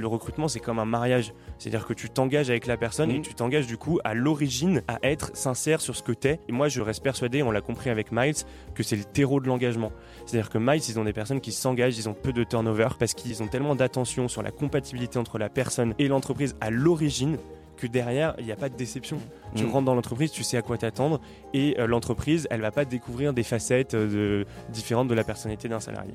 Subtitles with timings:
[0.00, 1.32] le recrutement, c'est comme un mariage.
[1.58, 4.98] C'est-à-dire que tu t'engages avec la personne et tu t'engages du coup à l'origine à
[5.02, 6.40] être sincère sur ce que t'es.
[6.48, 8.34] Et moi, je reste persuadé, on l'a compris avec Miles,
[8.74, 9.92] que c'est le terreau de l'engagement.
[10.26, 13.14] C'est-à-dire que Miles, ils ont des personnes qui s'engagent, ils ont peu de turnover parce
[13.14, 17.38] qu'ils ont tellement d'attention sur la compatibilité entre la personne et l'entreprise à l'origine
[17.76, 19.18] que derrière, il n'y a pas de déception.
[19.54, 19.70] Tu Mhm.
[19.70, 21.20] rentres dans l'entreprise, tu sais à quoi t'attendre
[21.52, 25.68] et euh, l'entreprise, elle va pas découvrir des facettes euh, de, différentes de la personnalité
[25.68, 26.14] d'un salarié.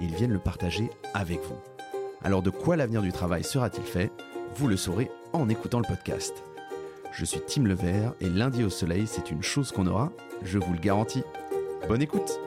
[0.00, 1.58] et ils viennent le partager avec vous.
[2.22, 4.10] Alors de quoi l'avenir du travail sera-t-il fait?
[4.54, 6.42] Vous le saurez en écoutant le podcast.
[7.12, 10.72] Je suis Tim Levert et lundi au soleil, c'est une chose qu'on aura, je vous
[10.72, 11.22] le garantis.
[11.88, 12.38] Bonne écoute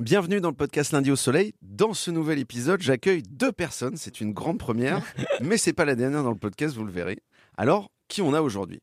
[0.00, 1.54] Bienvenue dans le podcast Lundi au Soleil.
[1.62, 3.96] Dans ce nouvel épisode, j'accueille deux personnes.
[3.96, 5.00] C'est une grande première,
[5.40, 7.18] mais c'est pas la dernière dans le podcast, vous le verrez.
[7.56, 8.80] Alors, qui on a aujourd'hui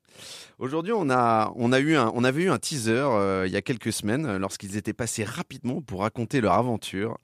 [0.57, 3.55] Aujourd'hui, on a, on a eu un, on avait eu un teaser euh, il y
[3.55, 7.17] a quelques semaines euh, lorsqu'ils étaient passés rapidement pour raconter leur aventure.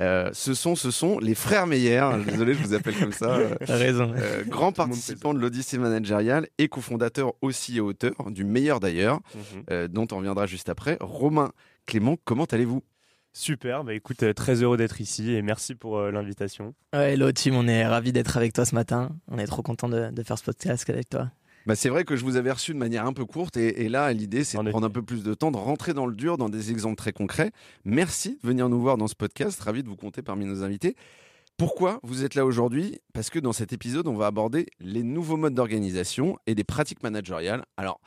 [0.00, 2.08] Euh, ce sont, ce sont les frères Meyer.
[2.26, 3.34] Désolé, je vous appelle comme ça.
[3.36, 4.14] Euh, raison.
[4.16, 9.20] euh, grand participant de l'Odyssée managériale et cofondateur aussi et auteur du meilleur d'ailleurs,
[9.70, 10.96] euh, dont on reviendra juste après.
[11.00, 11.50] Romain
[11.86, 12.82] Clément, comment allez-vous?
[13.32, 16.74] Super, bah écoute, très heureux d'être ici et merci pour euh, l'invitation.
[16.92, 19.10] Ouais, hello Tim, on est ravis d'être avec toi ce matin.
[19.28, 21.30] On est trop content de, de faire ce podcast avec toi.
[21.66, 23.88] Bah, c'est vrai que je vous avais reçu de manière un peu courte et, et
[23.88, 24.70] là l'idée c'est de effet.
[24.70, 27.12] prendre un peu plus de temps, de rentrer dans le dur, dans des exemples très
[27.12, 27.50] concrets.
[27.84, 30.96] Merci de venir nous voir dans ce podcast, ravi de vous compter parmi nos invités.
[31.58, 32.98] Pourquoi vous êtes là aujourd'hui?
[33.12, 37.02] Parce que dans cet épisode on va aborder les nouveaux modes d'organisation et des pratiques
[37.02, 37.64] managériales.
[37.76, 38.00] Alors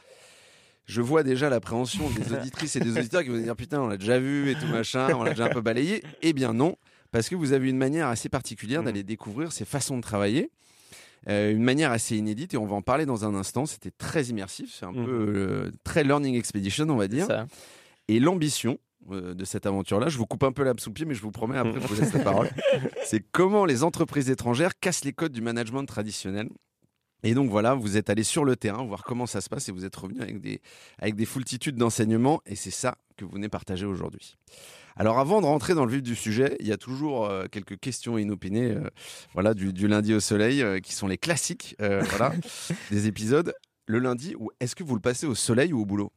[0.85, 3.97] je vois déjà l'appréhension des auditrices et des auditeurs qui vont dire putain on l'a
[3.97, 6.03] déjà vu et tout machin, on l'a déjà un peu balayé.
[6.23, 6.75] Eh bien non,
[7.11, 8.85] parce que vous avez une manière assez particulière Mhm.
[8.87, 10.49] d'aller découvrir ces façons de travailler.
[11.29, 13.65] Euh, une manière assez inédite et on va en parler dans un instant.
[13.65, 15.05] C'était très immersif, c'est un Mhm.
[15.05, 17.27] peu euh, très learning expedition, on va dire.
[17.27, 17.45] Ça.
[18.09, 18.77] Et l'ambition
[19.11, 21.21] euh, de cette aventure-là, je vous coupe un peu l'âme sous le pied, mais je
[21.21, 22.49] vous promets après, je vous laisse la parole.
[23.05, 26.49] C'est comment les entreprises étrangères cassent les codes du management traditionnel.
[27.25, 29.71] Et donc voilà, vous êtes allé sur le terrain, voir comment ça se passe, et
[29.71, 30.61] vous êtes revenu avec des,
[30.99, 34.35] avec des foultitudes d'enseignements, et c'est ça que vous venez partager aujourd'hui.
[34.95, 37.79] Alors avant de rentrer dans le vif du sujet, il y a toujours euh, quelques
[37.79, 38.89] questions inopinées, euh,
[39.33, 42.31] voilà, du, du lundi au soleil, euh, qui sont les classiques, euh, voilà,
[42.91, 43.53] des épisodes.
[43.85, 46.11] Le lundi, ou est-ce que vous le passez au soleil ou au boulot?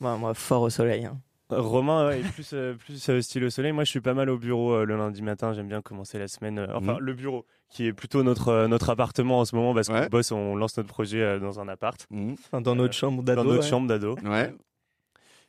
[0.00, 1.04] Moi, moi, fort au soleil.
[1.04, 1.20] hein.
[1.50, 3.72] Romain est plus, euh, plus euh, style au soleil.
[3.72, 5.52] Moi, je suis pas mal au bureau euh, le lundi matin.
[5.52, 6.58] J'aime bien commencer la semaine.
[6.58, 7.00] euh, enfin, Mhm.
[7.00, 10.08] le bureau, qui est plutôt notre, euh, notre appartement en ce moment parce qu'on Ouais.
[10.08, 12.06] bosse, on lance notre projet euh, dans un appart.
[12.12, 13.42] Enfin, dans notre chambre d'ado.
[13.42, 13.68] dans notre ouais.
[13.68, 14.16] chambre d'ado.
[14.24, 14.54] Ouais.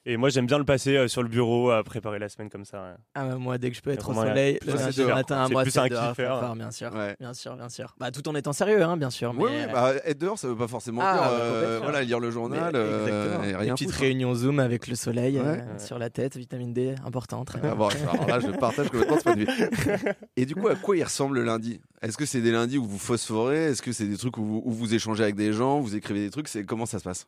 [0.06, 2.64] Et moi, j'aime bien le passer euh, sur le bureau à préparer la semaine comme
[2.64, 2.82] ça.
[2.82, 2.96] ouais.
[3.16, 5.46] Ah, ouais, moi, dès que je peux être au soleil, le c'est lundi dehors, matin,
[5.46, 6.40] C'est moi, plus c'est un dehors, faire hein.
[6.40, 6.94] fort, bien sûr.
[6.96, 7.16] Ouais.
[7.20, 7.94] Bien sûr, bien sûr.
[8.00, 9.34] Bah, tout en étant sérieux, hein, bien sûr.
[9.38, 12.02] Oui, mais, oui, bah, être dehors, ça veut pas forcément Ah, dire bah, euh, voilà,
[12.04, 14.00] lire le journal euh, et rien petites foutre.
[14.00, 17.72] réunions Zoom avec le soleil euh, sur la tête, vitamine D, important, très bien.
[17.74, 20.14] Ah bon, alors là, je partage complètement ce point de vue.
[20.38, 21.82] Et du coup, à quoi il ressemble le lundi?
[22.02, 23.66] Est-ce que c'est des lundis où vous phosphorez?
[23.66, 26.22] Est-ce que c'est des trucs où vous, où vous échangez avec des gens, vous écrivez
[26.22, 26.48] des trucs?
[26.48, 27.28] C'est comment ça se passe?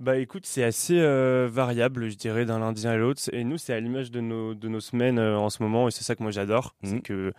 [0.00, 3.20] Bah écoute, c'est assez euh, variable, je dirais, d'un lundi à l'autre.
[3.32, 5.90] Et nous, c'est à l'image de nos, de nos semaines euh, en ce moment, et
[5.90, 6.90] c'est ça que moi j'adore, Mhm.
[6.90, 7.32] c'est que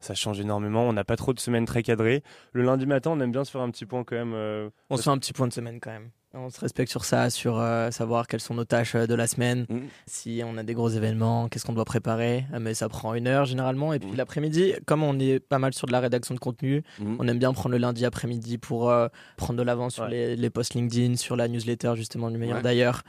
[0.00, 0.88] ça change énormément.
[0.88, 2.22] On n'a pas trop de semaines très cadrées.
[2.52, 4.32] Le lundi matin, on aime bien se faire un petit point quand même.
[4.34, 6.10] euh, On se fait un petit point de semaine quand même.
[6.32, 9.26] On se respecte sur ça, sur euh, savoir quelles sont nos tâches euh, de la
[9.26, 9.88] semaine, Mhm.
[10.06, 12.44] si on a des gros événements, qu'est-ce qu'on doit préparer.
[12.54, 13.92] Euh, Mais ça prend une heure généralement.
[13.92, 14.16] Et puis Mhm.
[14.16, 17.16] l'après-midi, comme on est pas mal sur de la rédaction de contenu, Mhm.
[17.18, 18.92] on aime bien prendre le lundi après-midi pour
[19.36, 20.10] prendre de l'avance sur Ouais.
[20.10, 22.62] les, les posts LinkedIn, sur la newsletter justement du meilleur Ouais.
[22.62, 23.02] d'ailleurs.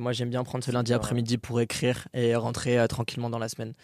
[0.00, 3.74] Moi j'aime bien prendre ce lundi après-midi pour écrire et rentrer tranquillement dans la semaine.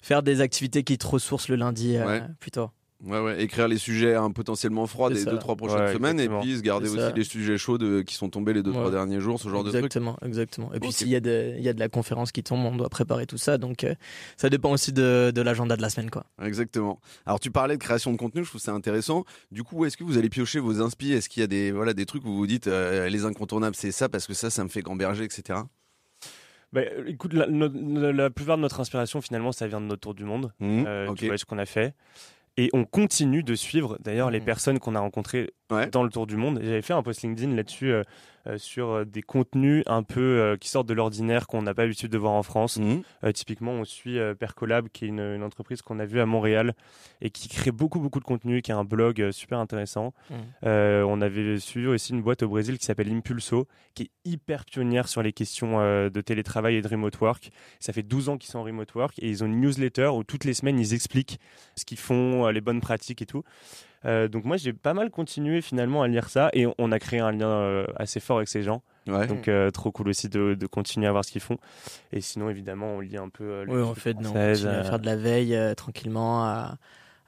[0.00, 2.22] Faire des activités qui te ressourcent le lundi Ouais.
[2.38, 2.70] plutôt.
[3.02, 5.30] Ouais, ouais, écrire les sujets hein, potentiellement froids des ça.
[5.30, 6.40] deux trois prochaines Ouais, semaines exactement.
[6.42, 7.12] et puis se garder aussi ça.
[7.12, 8.76] les sujets chauds de- qui sont tombés les deux Ouais.
[8.76, 9.78] trois derniers jours, ce genre de trucs.
[9.78, 10.72] exactement, exactement.
[10.74, 12.76] Et puis s'il y, a de- il y a de la conférence qui tombe, on
[12.76, 13.56] doit préparer tout ça.
[13.56, 13.94] Donc euh,
[14.36, 16.10] ça dépend aussi de, de l'agenda de la semaine.
[16.10, 16.26] quoi.
[16.42, 17.00] Exactement.
[17.24, 19.24] Alors tu parlais de création de contenu, je trouve ça intéressant.
[19.50, 21.12] Du coup, est-ce que vous allez piocher vos inspi?
[21.12, 23.76] Est-ce qu'il y a des voilà des trucs où vous vous dites euh, les incontournables
[23.76, 25.60] c'est ça parce que ça ça me fait gamberger etc.
[26.72, 30.52] Bah, écoute, la, plupart de notre inspiration, finalement, ça vient de notre tour du monde,
[30.62, 31.16] euh, ok.
[31.18, 31.94] du voyage qu'on a fait.
[32.60, 34.44] Et on continue de suivre, d'ailleurs, les Mhm.
[34.44, 35.88] personnes qu'on a rencontrées Ouais.
[35.88, 36.60] dans le tour du monde.
[36.62, 38.02] J'avais fait un post LinkedIn là-dessus euh,
[38.46, 41.82] euh, sur euh, des contenus un peu euh, qui sortent de l'ordinaire qu'on n'a pas
[41.82, 42.78] l'habitude de voir en France.
[43.22, 46.26] Euh, typiquement, on suit euh, Percolab, qui est une, une entreprise qu'on a vue à
[46.26, 46.74] Montréal
[47.20, 50.12] et qui crée beaucoup, beaucoup de contenu, qui a un blog euh, super intéressant.
[50.64, 54.64] Euh, on avait suivi aussi une boîte au Brésil qui s'appelle Impulso, qui est hyper
[54.64, 57.50] pionnière sur les questions euh, de télétravail et de remote work.
[57.78, 60.24] Ça fait 12 ans qu'ils sont en remote work et ils ont une newsletter où
[60.24, 61.38] toutes les semaines, ils expliquent
[61.76, 63.42] ce qu'ils font, euh, les bonnes pratiques et tout.
[64.06, 66.98] Euh, donc moi, j'ai pas mal continué finalement à lire ça et on- on a
[66.98, 68.82] créé un lien euh, assez fort avec ces gens.
[69.06, 69.26] Ouais.
[69.26, 71.58] Donc euh, trop cool aussi de, de continuer à voir ce qu'ils font.
[72.12, 73.44] Et sinon, évidemment, on lit un peu.
[73.44, 76.44] euh, Oui, on l'actu fait de, on continue à faire de la veille euh, tranquillement,
[76.44, 76.76] à,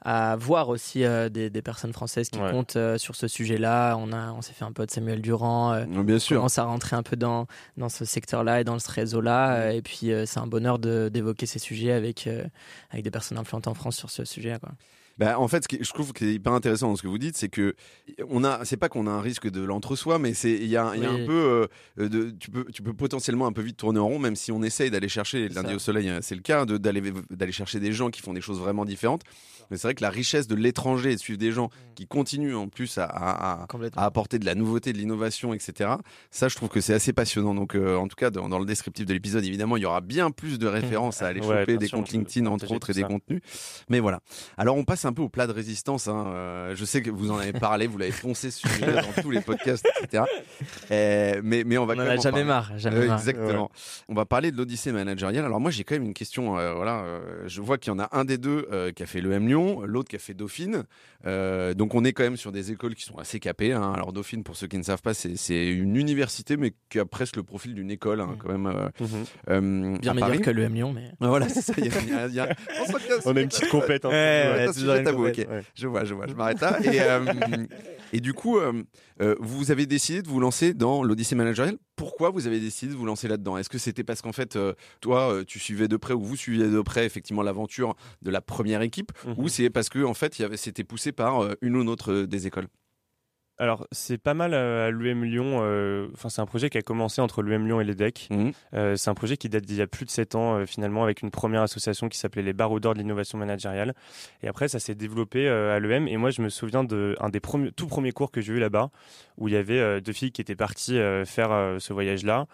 [0.05, 2.51] à voir aussi euh, des, des personnes françaises qui Ouais.
[2.51, 3.95] comptent euh, sur ce sujet-là.
[3.97, 5.73] On, a, on s'est fait un peu de Samuel Durand.
[5.73, 6.37] euh, Bien on sûr.
[6.37, 7.47] commence à rentrer un peu dans,
[7.77, 9.55] dans ce secteur-là et dans ce réseau-là.
[9.55, 12.43] euh, Et puis, euh, c'est un bonheur de- d'évoquer ces sujets avec, euh,
[12.91, 14.57] avec des personnes influentes en France sur ce sujet.
[14.59, 14.71] Quoi.
[15.17, 17.17] Bah, en fait, ce qui, je trouve qui est hyper intéressant dans ce que vous
[17.19, 17.75] dites, c'est que
[18.29, 20.93] on a, c'est pas qu'on a un risque de l'entre-soi, mais c'est il y a,
[20.95, 21.21] il y a Oui.
[21.23, 21.67] un peu
[21.99, 24.51] euh, de, tu peux, tu peux potentiellement un peu vite tourner en rond, même si
[24.51, 25.75] on essaye d'aller chercher C'est lundi ça.
[25.75, 28.59] au soleil, hein, c'est le cas, d'aller d'aller chercher des gens qui font des choses
[28.59, 29.21] vraiment différentes.
[29.71, 32.55] Mais c'est vrai que la richesse de l'étranger et de suivre des gens qui continuent
[32.55, 34.01] en plus à, à- à- Complètement.
[34.01, 35.91] à apporter de la nouveauté, de l'innovation, etc.
[36.31, 37.55] Ça, je trouve que c'est assez passionnant.
[37.55, 40.01] Donc, euh, en tout cas, dans, dans le descriptif de l'épisode, évidemment, il y aura
[40.01, 40.67] bien plus de
[40.97, 43.41] références à aller choper des sûr, comptes LinkedIn, entre autres, et des contenus.
[43.89, 44.19] Mais voilà.
[44.57, 46.07] Alors, on passe un peu au plat de résistance.
[46.07, 46.25] hein.
[46.27, 49.41] Euh, je sais que vous en avez parlé, vous l'avez foncé sur dans tous les
[49.41, 50.23] podcasts, etc.
[50.91, 52.43] Euh, mais, mais on va On quand en même a jamais parler.
[52.45, 52.71] marre.
[52.77, 53.19] Jamais Euh, marre.
[53.19, 53.71] exactement.
[54.09, 55.45] On va parler de l'Odyssée managériale.
[55.45, 56.57] Alors moi j'ai quand même une question.
[56.57, 59.05] euh, voilà, euh, je vois qu'il y en a un des deux euh, qui a
[59.05, 60.83] fait le M Lyon, l'autre qui a fait Dauphine.
[61.25, 63.73] Euh, donc on est quand même sur des écoles qui sont assez capées.
[63.73, 63.93] hein.
[63.95, 67.35] Alors Dauphine, pour ceux qui ne savent pas, c'est une université mais qui a presque
[67.37, 68.37] le profil d'une école hein, Mm.
[68.37, 68.89] quand même.
[69.49, 71.11] euh, Bien meilleur que le M Lyon, mais.
[71.19, 71.73] Voilà, c'est ça.
[71.77, 72.49] il y a- y a- y a-
[73.25, 74.05] On a une petite compète.
[74.05, 74.09] hein.
[74.09, 74.13] Ouais,
[74.67, 74.67] Ouais,
[74.97, 75.37] sujet tabou, ok.
[75.37, 75.63] ouais.
[75.75, 76.79] Je vois, je vois, je m'arrête là.
[76.83, 77.25] Et, euh,
[78.13, 78.83] et du coup, euh,
[79.21, 81.77] euh, vous avez décidé de vous lancer dans l'Odyssée managériale.
[81.95, 83.57] Pourquoi vous avez décidé de vous lancer là-dedans?
[83.57, 86.67] Est-ce que c'était parce qu'en fait, euh, toi, tu suivais de près ou vous suiviez
[86.67, 89.35] de près effectivement l'aventure de la première équipe, Mhm.
[89.37, 92.47] ou c'est parce que en fait, c'était poussé par une ou une autre euh, des
[92.47, 92.67] écoles?
[93.59, 95.59] Alors, c'est pas mal à l'UM Lyon.
[95.61, 98.27] euh, Enfin, c'est un projet qui a commencé entre l'UM Lyon et l'EDEC.
[98.31, 98.51] Mhm.
[98.73, 101.03] Euh, c'est un projet qui date d'il y a plus de 7 ans, euh, finalement,
[101.03, 103.93] avec une première association qui s'appelait les Baroudeurs de l'innovation managériale.
[104.41, 106.07] Et après, ça s'est développé à l'EM.
[106.07, 108.59] Et moi, je me souviens de un des premiers, tout premiers cours que j'ai eu
[108.59, 108.89] là-bas,
[109.37, 112.45] où il y avait deux filles qui étaient parties faire ce voyage-là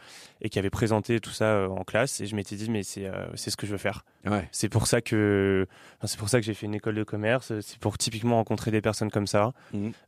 [0.41, 2.19] et qui avaient présenté tout ça en classe.
[2.21, 4.03] Et je m'étais dit, mais c'est c'est ce que je veux faire.
[4.25, 4.47] Ouais.
[4.51, 5.65] C'est pour ça que
[5.97, 7.53] enfin, c'est pour ça que j'ai fait une école de commerce.
[7.61, 9.53] C'est pour typiquement rencontrer des personnes comme ça.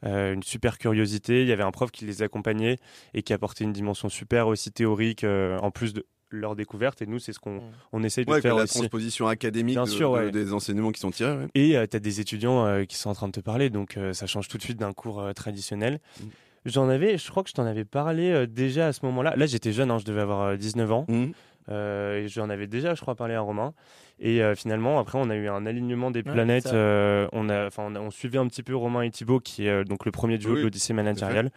[0.05, 1.41] Euh, une super curiosité.
[1.43, 2.77] Il y avait un prof qui les accompagnait
[3.13, 7.01] et qui apportait une dimension super aussi théorique euh, en plus de leur découverte.
[7.01, 7.61] Et nous, c'est ce qu'on Mhm.
[7.93, 8.79] on essaye de Ouais, faire la aussi.
[8.79, 10.31] transposition académique Bien de- sûr, de- ouais.
[10.31, 11.35] des enseignements qui sont tirés.
[11.37, 11.47] ouais.
[11.55, 14.13] Et tu as des étudiants euh, qui sont en train de te parler, donc euh,
[14.13, 15.99] ça change tout de suite d'un cours euh, traditionnel.
[16.21, 16.29] Mhm.
[16.65, 19.35] J'en avais, je crois que je t'en avais parlé euh, déjà à ce moment-là.
[19.35, 21.05] Là, j'étais jeune, hein, je devais avoir euh, 19 ans.
[21.69, 23.73] Euh, et j'en avais déjà, je crois, parlé à Romain.
[24.23, 26.67] Et euh, finalement, après, on a eu un alignement des Ouais, planètes.
[26.67, 29.65] euh, on, a, enfin, on, a- on suivait un petit peu Romain et Thibaut, qui
[29.65, 31.49] est euh, donc le premier duo Oui, de l'Odyssée managériale.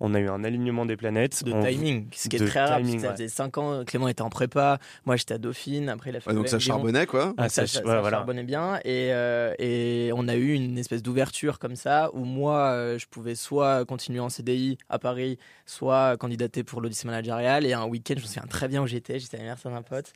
[0.00, 1.42] On a eu un alignement des planètes.
[1.44, 3.56] de On- timing, ce qui est de très rare, parce timing, que ça faisait 5
[3.58, 6.48] ans, Clément était en prépa, moi j'étais à Dauphine, après il a fait Ouais, donc
[6.48, 7.32] ça charbonnait quoi.
[7.38, 8.16] Ah, ça, ça- ça, ouais, ça voilà.
[8.18, 12.70] charbonnait bien et, euh, et on a eu une espèce d'ouverture comme ça où moi
[12.72, 17.72] euh, je pouvais soit continuer en CDI à Paris soit candidater pour l'Odyssée managériale et
[17.74, 20.12] un week-end je me souviens très bien où j'étais j'étais à l'anniversaire d'un pote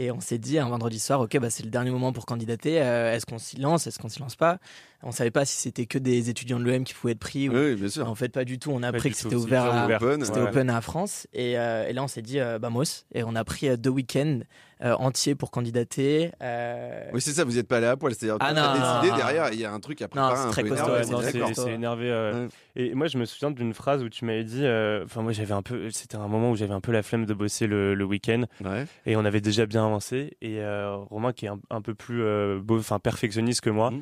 [0.00, 2.82] et on s'est dit un vendredi soir ok bah c'est le dernier moment pour candidater
[2.82, 4.58] euh, est-ce qu'on s'y lance est-ce qu'on s'y lance pas?
[5.02, 7.52] On savait pas si c'était que des étudiants de l'EM qui pouvaient être pris ou
[7.54, 8.08] Oui, bien sûr.
[8.08, 9.86] en fait pas du tout on a Pas appris que c'était c'est ouvert à.
[9.86, 10.48] Open, c'était ouais.
[10.48, 13.34] open à France et, euh, et là on s'est dit euh, bah Moss et on
[13.34, 14.40] a pris euh, deux week-ends
[14.82, 18.14] euh, entiers pour candidater euh, Oui, c'est ça, vous n'êtes pas allé à poil.
[18.14, 19.02] C'est-à-dire, Ah non.
[19.02, 20.36] décidé derrière, il y a un truc à préparer.
[20.36, 22.10] c'est un très peu costaud, énervé, Ouais, ouais, non, on est c'est c'est énervé.
[22.10, 22.48] euh, Ouais.
[22.76, 24.64] Et moi, je me souviens d'une phrase où tu m'avais dit.
[24.64, 25.90] euh, Enfin, moi, j'avais un peu.
[25.90, 28.44] C'était un moment où j'avais un peu la flemme de bosser le, le week-end.
[28.64, 28.86] Ouais.
[29.04, 30.38] Et on avait déjà bien avancé.
[30.40, 33.90] Et euh, Romain, qui est un, un peu plus euh, beau, enfin perfectionniste que moi,
[33.90, 34.00] Mhm.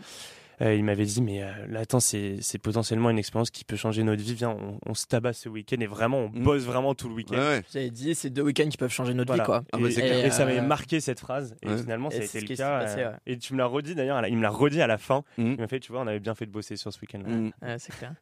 [0.61, 3.77] Euh, il m'avait dit mais euh, là, attends, c'est c'est potentiellement une expérience qui peut
[3.77, 4.35] changer notre vie.
[4.35, 6.43] Viens, on, on se tabasse ce week-end et vraiment, on Mhm.
[6.43, 7.37] bosse vraiment tout le Ouais, week-end.
[7.37, 7.63] ouais.
[7.73, 9.43] J'avais dit, c'est deux week-ends qui peuvent changer notre Voilà.
[9.43, 9.63] vie, quoi.
[9.73, 11.55] Ah bah, et, ça m'avait Euh, marqué cette phrase.
[11.63, 11.79] Et Ouais.
[11.79, 12.81] finalement, ça Et a été le cas.
[12.81, 13.17] passé, euh, ouais.
[13.27, 14.27] Et tu me l'as redit d'ailleurs.
[14.27, 15.23] Il me l'a redit à la fin.
[15.39, 15.53] Mhm.
[15.53, 17.21] Il m'a fait, tu vois, on avait bien fait de bosser sur ce week-end.
[17.63, 18.15] Ouais, c'est clair.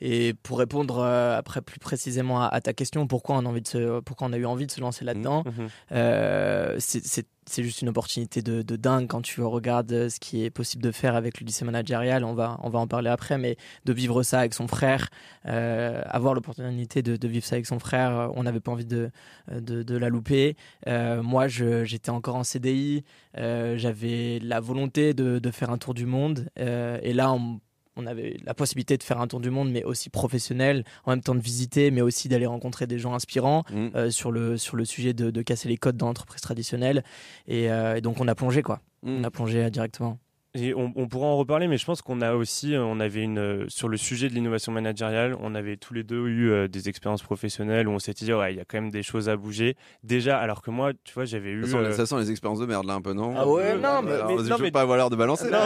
[0.00, 3.62] Et pour répondre euh, après plus précisément à, à ta question, pourquoi on a envie
[3.62, 5.68] de se, pourquoi on a eu envie de se lancer là-dedans, Mhm.
[5.92, 7.26] euh, c'est-
[7.58, 11.16] juste une opportunité de, de dingue quand tu regardes ce qui est possible de faire
[11.16, 12.22] avec le lycée managérial.
[12.24, 15.08] On va, on va en parler après, mais de vivre ça avec son frère,
[15.46, 18.86] euh, avoir l'opportunité de, de vivre ça avec son frère, euh, on n'avait pas envie
[18.86, 19.10] de,
[19.52, 20.56] de, de la louper.
[20.86, 23.02] Euh, moi, j'étais encore en CDI,
[23.36, 27.58] euh, j'avais la volonté de, faire un tour du monde, euh, et là, on,
[28.00, 31.20] on avait la possibilité de faire un tour du monde, mais aussi professionnel, en même
[31.20, 34.10] temps de visiter, mais aussi d'aller rencontrer des gens inspirants mm.
[34.10, 37.04] sur, le, sur le sujet de, casser les codes dans l'entreprise traditionnelle.
[37.46, 38.80] Et, et, donc on a plongé, quoi.
[39.02, 39.20] Mm.
[39.20, 40.18] On a plongé directement.
[40.54, 43.38] Et on, pourra en reparler, mais je pense qu'on a aussi, euh, on avait une
[43.38, 46.88] euh, sur le sujet de l'innovation managériale, on avait tous les deux eu euh, des
[46.88, 49.36] expériences professionnelles où on s'était dit ouais, il y a quand même des choses à
[49.36, 49.76] bouger.
[50.02, 51.64] Déjà, alors que moi, tu vois, j'avais eu.
[51.92, 53.32] Ça sent, les expériences de merde là un peu, non?
[53.36, 54.72] Ah ouais, non, mais, mais, non, mais...
[54.72, 55.48] pas avoir l'air de balancer.
[55.48, 55.58] Non,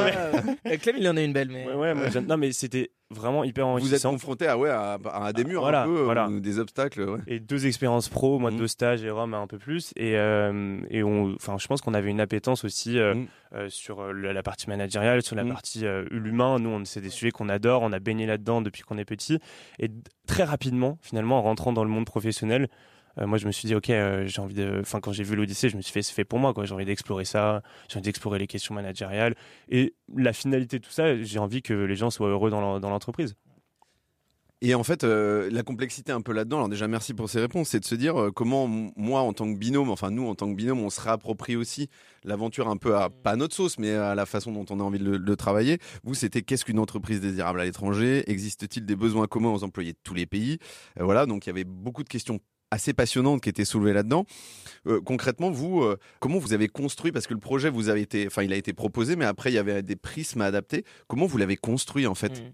[0.65, 0.77] mais...
[0.79, 1.67] Clem, il en a une belle, mais.
[1.67, 3.91] Ouais, ouais non, mais c'était vraiment hyper enrichissant.
[3.91, 6.29] Vous êtes confronté à, ouais, à, des murs un peu, voilà.
[6.31, 7.19] des obstacles.
[7.27, 8.57] Et deux expériences pro, moi mmh.
[8.57, 9.93] deux stages et Rome un peu plus.
[9.97, 13.27] Et, euh, et on, je pense qu'on avait une appétence aussi euh, mmh.
[13.55, 15.49] euh, sur la partie managériale, sur la mmh.
[15.49, 16.59] partie l'humain.
[16.59, 19.39] Nous, c'est des sujets qu'on adore, on a baigné là-dedans depuis qu'on est petit.
[19.79, 19.91] Et
[20.27, 22.69] très rapidement, finalement, en rentrant dans le monde professionnel,
[23.19, 25.37] euh, moi je me suis dit ok euh, j'ai envie de enfin quand j'ai vu
[25.37, 26.65] l'Odyssée je me suis fait c'est fait pour moi quoi.
[26.65, 29.35] J'ai envie d'explorer ça j'ai envie d'explorer les questions managériales.
[29.69, 33.35] Et la finalité de tout ça j'ai envie que les gens soient heureux dans l'entreprise.
[34.67, 37.69] Et en fait, euh, la complexité un peu là-dedans, alors déjà merci pour ces réponses,
[37.69, 38.67] c'est de se dire comment
[38.97, 41.91] moi en tant que binôme, enfin nous en tant que binôme, on se réapproprie aussi
[42.23, 44.83] l'aventure un peu à, pas à notre sauce, mais à la façon dont on a
[44.83, 45.81] envie de le, travailler.
[46.03, 48.25] Vous, c'était qu'est-ce qu'une entreprise désirable à l'étranger?
[48.31, 50.59] Existe-t-il des besoins communs aux employés de tous les pays?
[50.99, 52.41] Voilà, donc il y avait beaucoup de questions
[52.75, 54.27] assez passionnante qui était soulevée là-dedans.
[54.87, 58.27] Euh, concrètement, vous, euh, comment vous avez construit Parce que le projet vous avez été,
[58.27, 60.85] enfin, il a été proposé, mais après il y avait des prismes à adapter.
[61.07, 62.33] Comment vous l'avez construit en fait?
[62.33, 62.53] Mmh.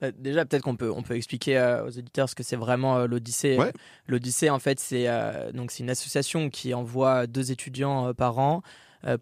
[0.00, 3.06] bah, Déjà, peut-être qu'on peut, on peut expliquer euh, aux éditeurs ce que c'est vraiment
[3.06, 3.58] l'Odyssée.
[4.06, 5.06] L'Odyssée, en fait, c'est
[5.52, 8.62] donc c'est une association qui envoie deux étudiants par an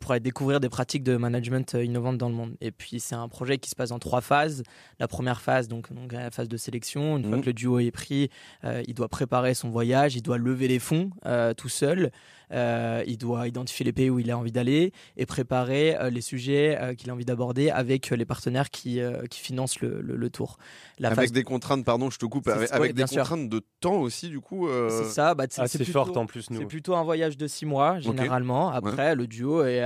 [0.01, 2.57] pour aller découvrir des pratiques de management euh, innovantes dans le monde.
[2.61, 4.63] Et puis c'est un projet qui se passe en trois phases.
[4.99, 7.41] La première phase, donc, donc la phase de sélection, une fois mmh.
[7.41, 8.31] que le duo est pris,
[8.65, 11.11] euh, il doit préparer son voyage, il doit lever les fonds
[11.57, 12.11] tout seul.
[12.53, 16.21] Euh, il doit identifier les pays où il a envie d'aller et préparer euh, les
[16.21, 19.01] sujets euh, qu'il a envie d'aborder avec les partenaires qui,
[19.31, 20.59] qui financent le, le, tour.
[21.03, 24.69] avec des contraintes, pardon, je te coupe, avec, des contraintes de temps aussi, du coup.
[24.89, 26.47] C'est ça, bah, c'est fort en plus.
[26.51, 28.71] C'est plutôt un voyage de six mois, généralement.
[28.71, 29.83] Après, le duo est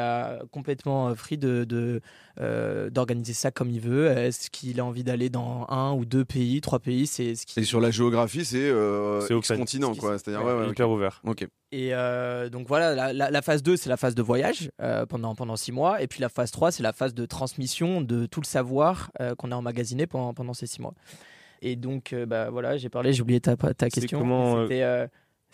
[0.51, 2.01] complètement free de, de
[2.91, 4.09] d'organiser ça comme il veut.
[4.09, 7.65] Est-ce qu'il a envie d'aller dans un ou deux pays, trois pays C'est ce Et
[7.65, 10.19] sur la géographie, c'est euh, continent, quoi.
[10.19, 11.21] C'est-à-dire ouais, ouais, hyper ouvert.
[11.25, 11.47] Ok.
[11.73, 15.57] Et euh, donc voilà, la, phase 2, c'est la phase de voyage euh, pendant, pendant
[15.57, 16.03] six mois.
[16.03, 19.37] Et puis la phase 3, c'est la phase de transmission de tout le savoir euh,
[19.37, 20.95] qu'on a emmagasiné pendant, pendant ces six mois.
[21.63, 24.19] Et donc, bah, voilà, j'ai parlé, j'ai oublié ta, ta question.
[24.19, 24.67] Comment,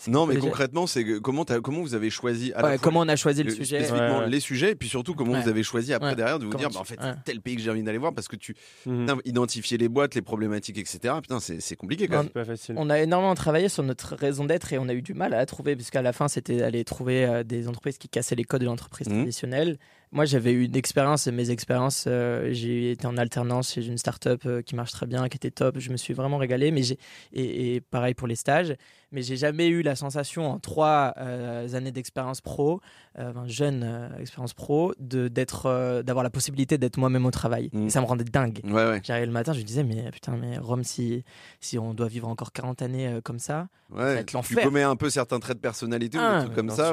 [0.09, 3.79] non, mais concrètement, c'est comment, comment vous avez choisi Comment on a choisi le, sujet
[3.85, 6.71] Spécifiquement les sujets, et puis surtout comment vous avez choisi après derrière de vous dire,
[6.71, 8.55] bah, en fait, c'est tel pays que j'ai envie d'aller voir parce que tu
[8.87, 9.07] mmh.
[9.25, 11.15] identifier les boîtes, les problématiques, etc.
[11.23, 12.29] Putain, c'est compliqué quand même.
[12.31, 12.75] Pas facile.
[12.79, 15.39] On a énormément travaillé sur notre raison d'être et on a eu du mal à
[15.39, 18.61] la trouver, puisqu'à la fin, c'était aller trouver euh, des entreprises qui cassaient les codes
[18.61, 19.13] de l'entreprise mmh.
[19.13, 19.79] traditionnelle.
[20.13, 23.99] Moi, j'avais eu une expérience, et mes expériences, euh, j'ai été en alternance chez une
[23.99, 25.79] start-up euh, qui marche très bien, qui était top.
[25.79, 26.99] Je me suis vraiment régalé, mais j'ai
[27.33, 28.77] et, pareil pour les stages
[29.13, 32.81] mais j'ai jamais eu la sensation en trois euh, années d'expérience pro,
[33.19, 37.71] euh, jeune euh, expérience pro, de d'être, d'avoir la possibilité d'être moi-même au travail.
[37.73, 37.87] Mm.
[37.87, 38.61] Et ça me rendait dingue.
[39.03, 41.25] J'arrivais le matin, je me disais mais putain mais Rome si
[41.61, 44.59] si on doit vivre encore 40 années comme ça, ça va être l'enfer.
[44.59, 46.93] Tu commets un peu certains traits de personnalité ou ah, trucs comme ça.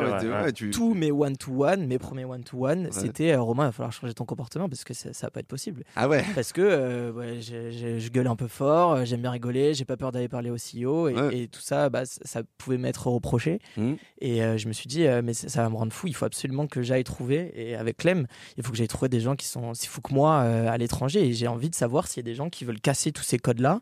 [0.72, 3.92] Tous mes one to one, mes premiers one to one, c'était Romain, il va falloir
[3.92, 5.84] changer ton comportement parce que ça, ça va pas être possible.
[5.96, 6.24] Ah ouais.
[6.36, 10.52] Parce que je gueule un peu fort, j'aime bien rigoler, j'ai pas peur d'aller parler
[10.52, 11.90] au CEO et, et tout ça.
[11.90, 13.60] Bah, ça pouvait m'être reproché.
[13.78, 13.94] Mmh.
[14.20, 16.26] Et euh, je me suis dit, euh, mais ça, va me rendre fou, il faut
[16.26, 19.46] absolument que j'aille trouver, et avec Clem, il faut que j'aille trouver des gens qui
[19.46, 21.26] sont aussi fous que moi euh, à l'étranger.
[21.26, 23.40] Et j'ai envie de savoir s'il y a des gens qui veulent casser tous ces
[23.40, 23.80] codes-là.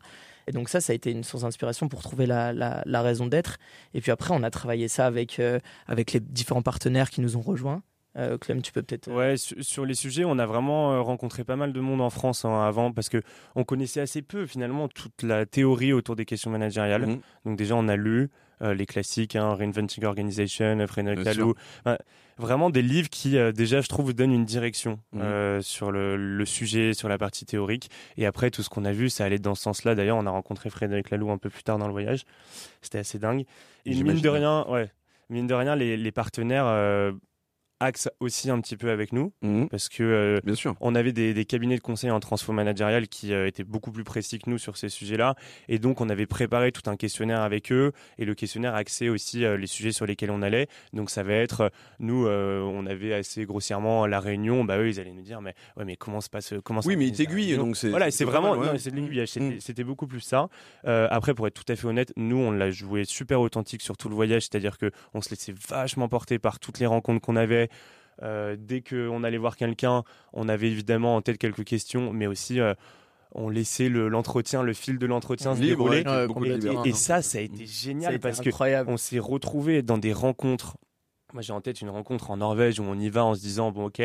[0.48, 3.58] Et donc ça, ça a été une source d'inspiration pour trouver la, la, raison d'être.
[3.94, 5.40] Et puis après, on a travaillé ça avec,
[5.86, 7.82] avec les différents partenaires qui nous ont rejoints.
[8.16, 9.10] Euh, Clem, tu peux peut-être.
[9.10, 12.62] Ouais, sur, les sujets, on a vraiment rencontré pas mal de monde en France hein,
[12.62, 13.22] avant parce que
[13.54, 17.06] on connaissait assez peu finalement toute la théorie autour des questions managériales.
[17.06, 17.20] Mmh.
[17.46, 18.28] Donc déjà, on a lu,
[18.62, 21.54] euh, les classiques, hein, Reinventing Organization, Frédéric Laloux.
[22.38, 25.20] vraiment des livres qui, euh, déjà, je trouve, donnent une direction mhm.
[25.22, 27.90] euh, sur le, sujet, sur la partie théorique.
[28.16, 29.96] Et après, tout ce qu'on a vu, ça allait dans ce sens-là.
[29.96, 32.22] D'ailleurs, on a rencontré Frédéric Laloux un peu plus tard dans le voyage.
[32.82, 33.44] C'était assez dingue.
[33.84, 34.90] Et mine de rien, ouais,
[35.28, 36.66] mine de rien, les, les partenaires
[37.82, 39.68] axe aussi un petit peu avec nous mhm.
[39.68, 40.74] parce que euh, Bien sûr.
[40.80, 44.38] on avait des, cabinets de conseil en transfo managérial qui euh, étaient beaucoup plus précis
[44.38, 45.34] que nous sur ces sujets-là.
[45.68, 49.44] Et donc on avait préparé tout un questionnaire avec eux et le questionnaire axait aussi
[49.44, 50.68] euh, les sujets sur lesquels on allait.
[50.92, 54.64] Donc ça va être nous on avait assez grossièrement la réunion.
[54.64, 57.08] Bah eux ils allaient nous dire mais ouais mais comment se passe comment oui mais
[57.08, 59.36] ils t'aiguillent donc c'est voilà c'est vraiment c'est de l'aiguillage.
[59.36, 59.60] Mhm.
[59.60, 60.48] c'était beaucoup plus ça.
[60.84, 64.08] Après pour être tout à fait honnête nous on l'a joué super authentique sur tout
[64.08, 64.42] le voyage.
[64.42, 67.68] C'est-à-dire que on se laissait vachement porter par toutes les rencontres qu'on avait
[68.22, 72.60] euh, dès qu'on allait voir quelqu'un, on avait évidemment en tête quelques questions, mais aussi
[72.60, 72.74] euh,
[73.34, 76.02] on laissait le- l'entretien, le, fil de l'entretien se dérouler.
[76.04, 76.26] ouais,
[76.82, 78.90] Ouais, Et, ça, ça a été a génial été parce que incroyable.
[78.90, 80.76] on s'est retrouvés dans des rencontres.
[81.32, 83.72] Moi, j'ai en tête une rencontre en Norvège où on y va en se disant
[83.72, 84.02] bon, ok,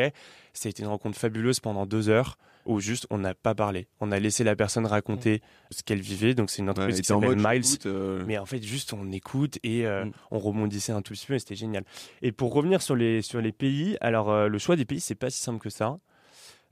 [0.54, 3.88] ça a été une rencontre fabuleuse pendant deux heures où juste on n'a pas parlé.
[4.00, 6.34] On a laissé la personne raconter ce qu'elle vivait.
[6.34, 7.64] Donc, c'est une Ouais, entreprise et qui s'appelle Miles.
[7.86, 10.12] euh, Mais en fait, juste on écoute et euh, Mm.
[10.30, 11.84] on rebondissait un tout petit peu et c'était génial.
[12.22, 15.14] Et pour revenir sur les, sur les pays, alors euh, le choix des pays, c'est
[15.16, 15.98] pas si simple que ça.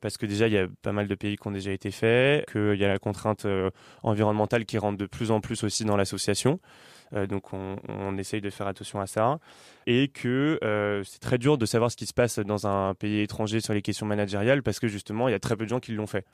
[0.03, 2.47] Parce que déjà, il y a pas mal de pays qui ont déjà été faits,
[2.53, 3.71] qu'il y a la contrainte euh,
[4.03, 6.61] environnementale qui rentre de plus en plus aussi dans l'association.
[7.15, 9.39] Euh, donc, on, essaye de faire attention à ça.
[9.87, 13.21] Et que euh, c'est très dur de savoir ce qui se passe dans un pays
[13.21, 15.81] étranger sur les questions managériales parce que justement, il y a très peu de gens
[15.81, 16.25] qui l'ont fait.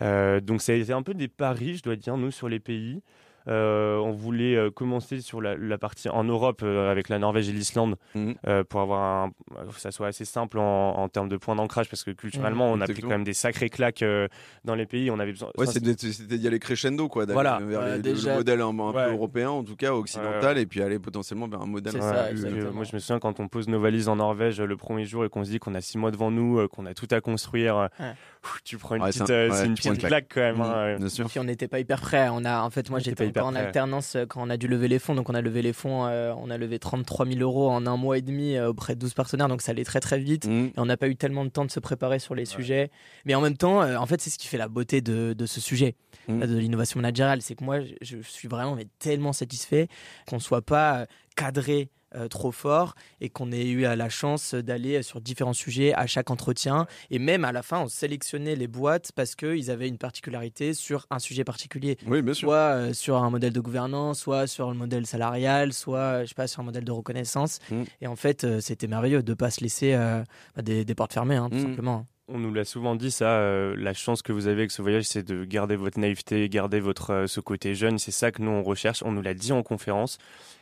[0.00, 3.02] Euh, donc, été un peu des paris, je dois dire, nous, sur les pays.
[3.48, 7.48] Euh, on voulait euh, commencer sur la, la partie en Europe euh, avec la Norvège
[7.48, 8.34] et l'Islande Mhm.
[8.46, 9.30] euh, pour avoir un,
[9.72, 12.80] que ça soit assez simple en, en termes de points d'ancrage parce que culturellement on
[12.80, 14.28] a pris quand même des sacrées claques euh,
[14.64, 15.10] dans les pays.
[15.10, 15.48] On avait besoin.
[15.56, 17.24] Ouais, c'était d'y aller crescendo, quoi.
[17.26, 17.58] d'aller Voilà.
[17.62, 19.04] Vers Ouais, les- le- déjà- le modèle un, un Ouais.
[19.06, 22.12] peu européen, en tout cas occidental, et puis aller potentiellement vers un modèle C'est un
[22.14, 24.76] ça, plus- moi je me souviens quand on pose nos valises en Norvège euh, le
[24.76, 26.94] premier jour et qu'on se dit qu'on a six mois devant nous, euh, qu'on a
[26.94, 27.76] tout à construire.
[27.76, 28.12] euh, Ouais.
[28.42, 30.08] Pff, Tu prends une Ouais, petite, un- euh, ouais, une petite claque.
[30.08, 30.56] claque quand même.
[30.56, 30.96] Mhm, hein, ouais.
[30.98, 31.28] Bien sûr.
[31.28, 32.28] Puis on n'était pas hyper prêts.
[32.30, 34.56] On a, en fait, moi j'étais pas hyper encore en alternance euh, quand on a
[34.56, 35.14] dû lever les fonds.
[35.14, 37.96] Donc on a levé les fonds, euh, on a levé 33 000 euros en un
[37.96, 39.48] mois et demi euh, auprès de 12 partenaires.
[39.48, 40.46] Donc ça allait très très vite.
[40.46, 40.66] Mhm.
[40.66, 42.90] Et on n'a pas eu tellement de temps de se préparer sur les sujets.
[43.24, 45.46] Mais en même temps, euh, en fait, c'est ce qui fait la beauté de, de
[45.46, 45.94] ce sujet,
[46.28, 46.40] Mm.
[46.46, 47.40] de l'innovation managériale.
[47.42, 49.88] C'est que moi, je, je suis vraiment mais, tellement satisfait
[50.26, 55.02] qu'on soit pas euh, cadré euh, trop fort et qu'on ait eu la chance d'aller
[55.02, 56.86] sur différents sujets à chaque entretien.
[57.10, 61.06] Et même à la fin, on sélectionnait les boîtes parce qu'ils avaient une particularité sur
[61.10, 62.48] un sujet particulier Oui, bien sûr.
[62.48, 66.26] soit euh, sur un modèle de gouvernance, soit sur le modèle salarial, soit euh, je
[66.28, 67.58] sais pas sur un modèle de reconnaissance.
[67.70, 67.82] Mm.
[68.00, 70.22] Et en fait, euh, c'était merveilleux de pas se laisser euh,
[70.56, 71.62] bah, des, des portes fermées, hein, tout Mm.
[71.62, 72.06] simplement.
[72.30, 73.38] On nous l'a souvent dit, ça.
[73.38, 76.78] euh, la chance que vous avez avec ce voyage, c'est de garder votre naïveté, garder
[76.78, 77.98] votre euh, ce côté jeune.
[77.98, 79.02] C'est ça que nous on recherche.
[79.02, 80.18] On nous l'a dit en conférence,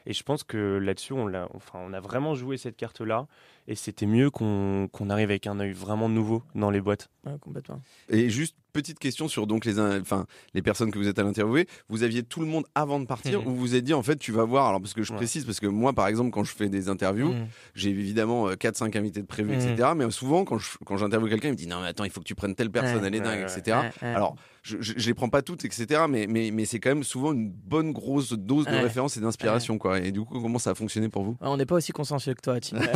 [0.07, 3.27] et je pense que là-dessus, on l'a, enfin, on a vraiment joué cette carte-là.
[3.69, 7.09] Et c'était mieux qu'on qu'on arrive avec un œil vraiment nouveau dans les boîtes.
[7.27, 7.81] Ouais, complètement.
[8.09, 11.25] Et juste petite question sur donc les, in- enfin, les personnes que vous êtes à
[11.25, 11.67] l'interviewer.
[11.89, 13.47] Vous aviez tout le monde avant de partir Mhm.
[13.49, 14.69] ou vous vous êtes dit en fait tu vas voir.
[14.69, 15.17] Alors parce que je Ouais.
[15.17, 17.47] précise parce que moi par exemple quand je fais des interviews, Mm.
[17.75, 19.61] j'ai évidemment 4-5 invités de prévus, Mhm.
[19.73, 19.89] etc.
[19.97, 22.21] Mais souvent quand je- quand j'interviewe quelqu'un, il me dit non mais attends il faut
[22.21, 23.09] que tu prennes telle personne, Ouais.
[23.09, 23.79] elle est dingue, etc.
[23.79, 24.15] Ouais, ouais.
[24.15, 26.03] Alors je, je, je les prends pas toutes, etc.
[26.09, 28.81] Mais mais mais c'est quand même souvent une bonne grosse dose de Ouais.
[28.81, 30.01] référence et d'inspiration quoi.
[30.01, 31.37] Et du coup comment ça a fonctionné pour vous?
[31.41, 32.79] On n'est pas aussi consensueux que toi, Tim.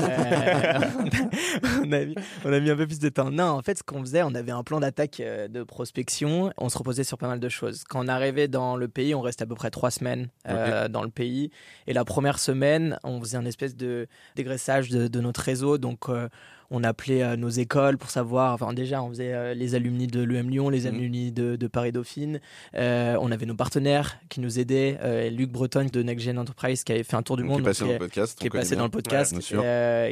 [1.83, 3.31] On, a mis, on a mis un peu plus de temps.
[3.31, 6.53] Non, en fait, ce qu'on faisait, on avait un plan d'attaque euh, de prospection.
[6.57, 7.85] On se reposait sur pas mal de choses.
[7.89, 11.03] Quand on arrivait dans le pays, on restait à peu près trois semaines euh, dans
[11.03, 11.51] le pays.
[11.87, 14.07] Et la première semaine, on faisait un espèce de
[14.37, 15.79] dégraissage de, de notre réseau.
[15.79, 16.29] Donc, euh,
[16.71, 18.55] on appelait euh, nos écoles pour savoir.
[18.55, 20.95] Enfin, déjà, on faisait euh, les alumni de l'UM Lyon, les Mhm.
[20.95, 22.41] alumni de, de Paris Dauphine.
[22.75, 25.31] Euh, on avait nos partenaires qui nous aidaient.
[25.31, 27.63] Luc Breton de Next Gen Enterprise qui avait fait un tour du Donc, monde.
[27.63, 28.39] Qui est passé donc, dans le podcast.
[28.39, 29.37] qui est passé dans le podcast,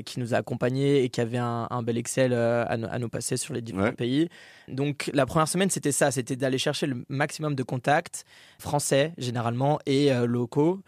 [0.04, 3.08] qui nous a accompagnés et qui avait un, un bel Excel à, nous- à nous
[3.08, 3.92] passer sur les différents Ouais.
[3.92, 4.28] pays.
[4.68, 8.24] Donc la première semaine, c'était ça, c'était d'aller chercher le maximum de contacts
[8.58, 10.82] français généralement et locaux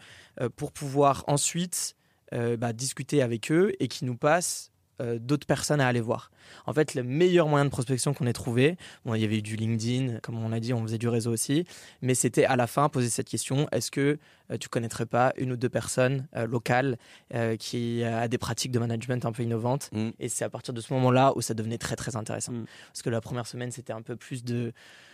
[0.55, 1.95] pour pouvoir ensuite
[2.33, 6.31] euh, bah, discuter avec eux et qui nous passent euh, d'autres personnes à aller voir.
[6.65, 9.41] En fait, le meilleur moyen de prospection qu'on ait trouvé, bon, il y avait eu
[9.41, 11.65] du LinkedIn, comme on l'a dit, on faisait du réseau aussi,
[12.01, 14.19] mais c'était à la fin poser cette question est-ce que
[14.51, 16.97] euh, tu connaîtrais pas une ou deux personnes euh, locales
[17.59, 20.09] qui a des pratiques de management un peu innovantes Mm.
[20.19, 22.53] Et c'est à partir de ce moment-là où ça devenait très très intéressant.
[22.53, 22.65] Mm.
[22.87, 24.73] Parce que la première semaine, c'était un peu plus de.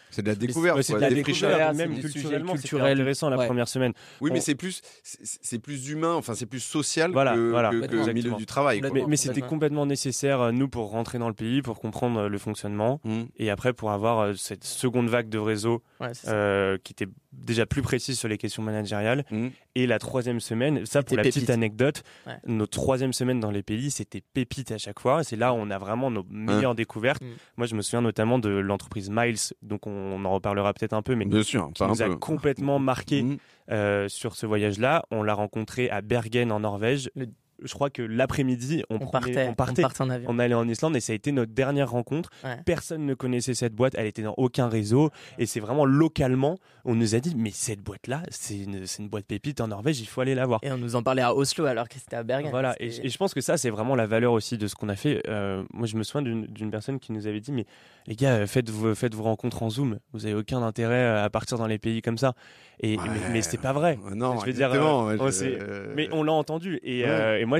[0.09, 0.81] C'est de la découverte.
[0.81, 2.93] C'est de la découverte, c'est même culturellement, culturels.
[2.93, 3.45] intéressant la Ouais.
[3.45, 3.93] première semaine.
[4.21, 7.49] Oui, mais On- c'est plus, c'est c'est plus humain, enfin c'est plus social Voilà, que,
[7.49, 8.05] voilà, que- que complètement.
[8.07, 8.81] le milieu du travail.
[8.81, 8.89] quoi.
[9.07, 9.85] Mais, c'était complètement.
[9.85, 13.23] nécessaire, euh, nous, pour rentrer dans le pays, pour comprendre euh, le fonctionnement, Mm.
[13.37, 17.65] et après pour avoir euh, cette seconde vague de réseau c'est euh, qui était déjà
[17.65, 19.23] plus précise sur les questions managériales.
[19.31, 19.47] Mm.
[19.75, 22.33] Et la troisième semaine, ça pour la petite anecdote, Ouais.
[22.47, 25.23] notre troisième semaine dans les pays, c'était pépite à chaque fois.
[25.23, 27.21] C'est là où on a vraiment nos meilleures découvertes.
[27.21, 27.27] Mm.
[27.57, 31.01] Moi, je me souviens notamment de l'entreprise Miles, donc on, on en reparlera peut-être un
[31.01, 32.15] peu, mais Bien sûr, qui nous a peu.
[32.17, 33.37] complètement marqué Mm.
[33.71, 35.03] euh, sur ce voyage-là.
[35.11, 37.09] On l'a rencontré à Bergen en Norvège.
[37.15, 37.27] Le-
[37.63, 39.83] Je crois que l'après-midi, on, partait, on partait.
[39.99, 40.29] en avion.
[40.31, 42.29] On allait en Islande et ça a été notre dernière rencontre.
[42.43, 42.57] Ouais.
[42.65, 45.09] Personne ne connaissait cette boîte, elle était dans aucun réseau.
[45.39, 49.09] Et c'est vraiment localement, on nous a dit, mais cette boîte-là, c'est une, c'est une
[49.09, 50.59] boîte pépite en Norvège, il faut aller la voir.
[50.63, 52.49] Et on nous en parlait à Oslo alors que c'était à Bergen.
[52.51, 54.75] Voilà, et, C'était- et je pense que ça, c'est vraiment la valeur aussi de ce
[54.75, 55.21] qu'on a fait.
[55.27, 57.65] Euh, moi, je me souviens d'une personne qui nous avait dit, mais
[58.05, 61.23] les gars, euh, faites vos, faites vos rencontres en Zoom, vous avez aucun intérêt euh,
[61.25, 62.33] à partir dans les pays comme ça.
[62.79, 63.03] Et, Ouais.
[63.09, 63.97] mais, mais c'est pas vrai.
[64.13, 66.79] Non, Je veux dire, euh, ouais, je- euh, Mais on l'a entendu.
[66.83, 67.09] Et, Ouais.
[67.09, 67.59] euh, et moi,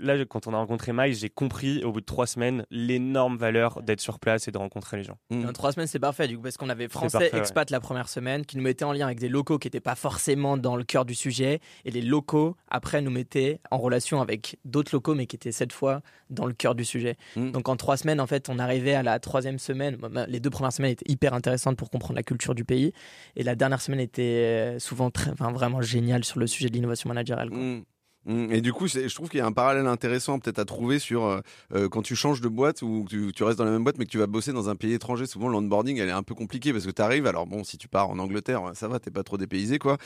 [0.00, 3.82] là, quand on a rencontré Miles, j'ai compris au bout de trois semaines l'énorme valeur
[3.82, 5.18] d'être sur place et de rencontrer les gens.
[5.30, 8.44] En trois semaines, c'est parfait, du coup, parce qu'on avait français expat la première semaine
[8.44, 11.04] qui nous mettait en lien avec des locaux qui n'étaient pas forcément dans le cœur
[11.04, 15.36] du sujet, et les locaux après nous mettaient en relation avec d'autres locaux, mais qui
[15.36, 17.16] étaient cette fois dans le cœur du sujet.
[17.36, 17.50] Mm.
[17.52, 19.96] Donc en trois semaines, en fait, on arrivait à la troisième semaine.
[19.96, 22.92] Bah, les deux premières semaines étaient hyper intéressantes pour comprendre la culture du pays,
[23.36, 27.08] et la dernière semaine était euh, souvent très, vraiment géniale sur le sujet de l'innovation
[27.08, 27.50] managériale.
[27.50, 27.76] Mm.
[27.76, 27.84] Mm.
[28.28, 31.26] Et du coup, je trouve qu'il y a un parallèle intéressant peut-être à trouver sur
[31.26, 31.40] euh,
[31.74, 34.04] euh, quand tu changes de boîte ou tu, tu, restes dans la même boîte mais
[34.04, 35.26] que tu vas bosser dans un pays étranger.
[35.26, 37.26] Souvent, l'onboarding, elle est un peu compliquée parce que tu arrives.
[37.26, 39.96] Alors bon, si tu pars en Angleterre, ça va, t'es pas trop dépaysé quoi.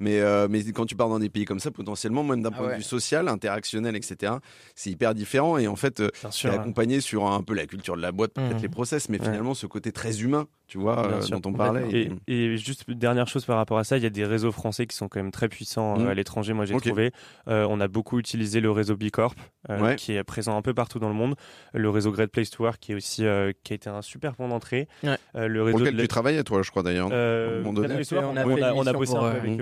[0.00, 2.58] Mais, euh, mais quand tu pars dans des pays comme ça, potentiellement, même d'un ah
[2.58, 4.34] point de vue social, interactionnel, etc.,
[4.74, 5.56] c'est hyper différent.
[5.58, 8.58] Et en fait, tu es accompagné sur un peu la culture de la boîte, peut-être
[8.58, 8.62] mmh.
[8.62, 12.10] les process, mais finalement, ce côté très humain tu vois, dont on parlait.
[12.26, 14.86] Et, juste une dernière chose par rapport à ça, il y a des réseaux français
[14.86, 16.06] qui sont quand même très puissants mmh.
[16.06, 16.52] à l'étranger.
[16.52, 17.12] Moi, j'ai trouvé.
[17.46, 19.34] on a beaucoup utilisé le réseau Bicorp,
[19.70, 21.34] euh, qui est présent un peu partout dans le monde.
[21.72, 24.34] Le réseau Great Place to Work, qui est aussi euh, qui a été un super
[24.34, 24.88] point d'entrée.
[25.04, 27.08] Euh, le réseau Pour lequel tu travailles, toi, je crois d'ailleurs.
[27.08, 29.58] on, a, bossé un peu avec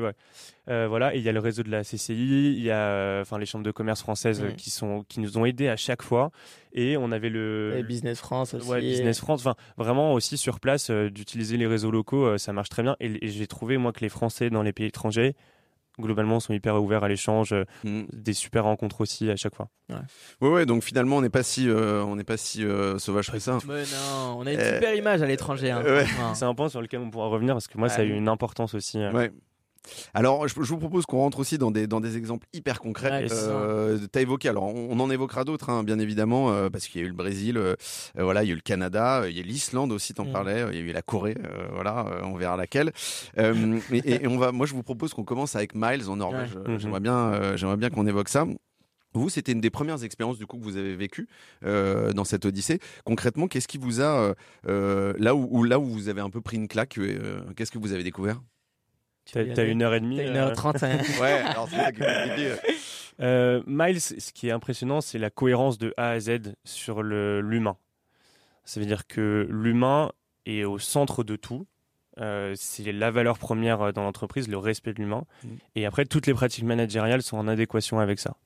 [0.68, 0.86] eux.
[0.86, 3.46] voilà, et il y a le réseau de la CCI, il y a enfin les
[3.46, 6.30] chambres de commerce françaises qui sont qui nous ont aidés à chaque fois,
[6.72, 8.80] et on avait le Business France aussi.
[8.80, 12.96] Business France, enfin vraiment aussi sur place d'utiliser les réseaux locaux, ça marche très bien.
[13.00, 15.34] et j'ai trouvé moi que les Français dans les pays étrangers
[16.00, 18.04] globalement sont hyper ouverts à l'échange, euh, mm.
[18.12, 19.68] des super rencontres aussi à chaque fois.
[20.40, 23.30] Ouais, ouais, donc finalement on n'est pas si euh, on n'est pas si euh, sauvage
[23.30, 23.58] que ça.
[23.66, 25.70] non, on a une super image à l'étranger.
[25.70, 25.82] Hein,
[26.34, 28.28] C'est un point sur lequel on pourra revenir parce que moi ça a eu une
[28.28, 28.98] importance aussi.
[28.98, 29.30] Ouais.
[30.14, 33.26] Alors, je, vous propose qu'on rentre aussi dans des, dans des exemples hyper concrets.
[33.30, 37.00] Euh, tu as évoqué, alors on, en évoquera d'autres, hein, bien évidemment, euh, parce qu'il
[37.00, 37.74] y a eu le Brésil, euh,
[38.16, 40.32] voilà, il y a eu le Canada, il y a l'Islande aussi, t'en en mm.
[40.32, 41.36] parlais, il y a eu la Corée,
[41.72, 42.92] voilà, on verra laquelle.
[43.36, 46.56] Et, on va, moi, je vous propose qu'on commence avec Miles en Norvège.
[46.56, 46.78] Mm-hmm.
[46.78, 48.46] J'aimerais bien, j'aimerais bien qu'on évoque ça.
[49.14, 51.28] Vous, c'était une des premières expériences du coup que vous avez vécues
[51.62, 52.80] dans cette Odyssée.
[53.04, 54.34] Concrètement, qu'est-ce qui vous a
[54.66, 56.98] là où, là où vous avez un peu pris une claque
[57.56, 58.40] Qu'est-ce que vous avez découvert?
[59.32, 60.16] T'as une heure et demie.
[60.16, 60.82] T'as une heure trente.
[60.82, 60.98] Hein.
[61.20, 62.60] ouais, alors c'est ça qui est
[63.20, 67.76] euh, Miles, ce qui est impressionnant, c'est la cohérence de A à Z sur l'humain.
[68.64, 70.12] Ça veut dire que l'humain
[70.44, 71.66] est au centre de tout.
[72.18, 75.24] Euh, c'est la valeur première dans l'entreprise, le respect de l'humain.
[75.44, 75.48] Mm.
[75.76, 78.36] Et après, toutes les pratiques managériales sont en adéquation avec ça.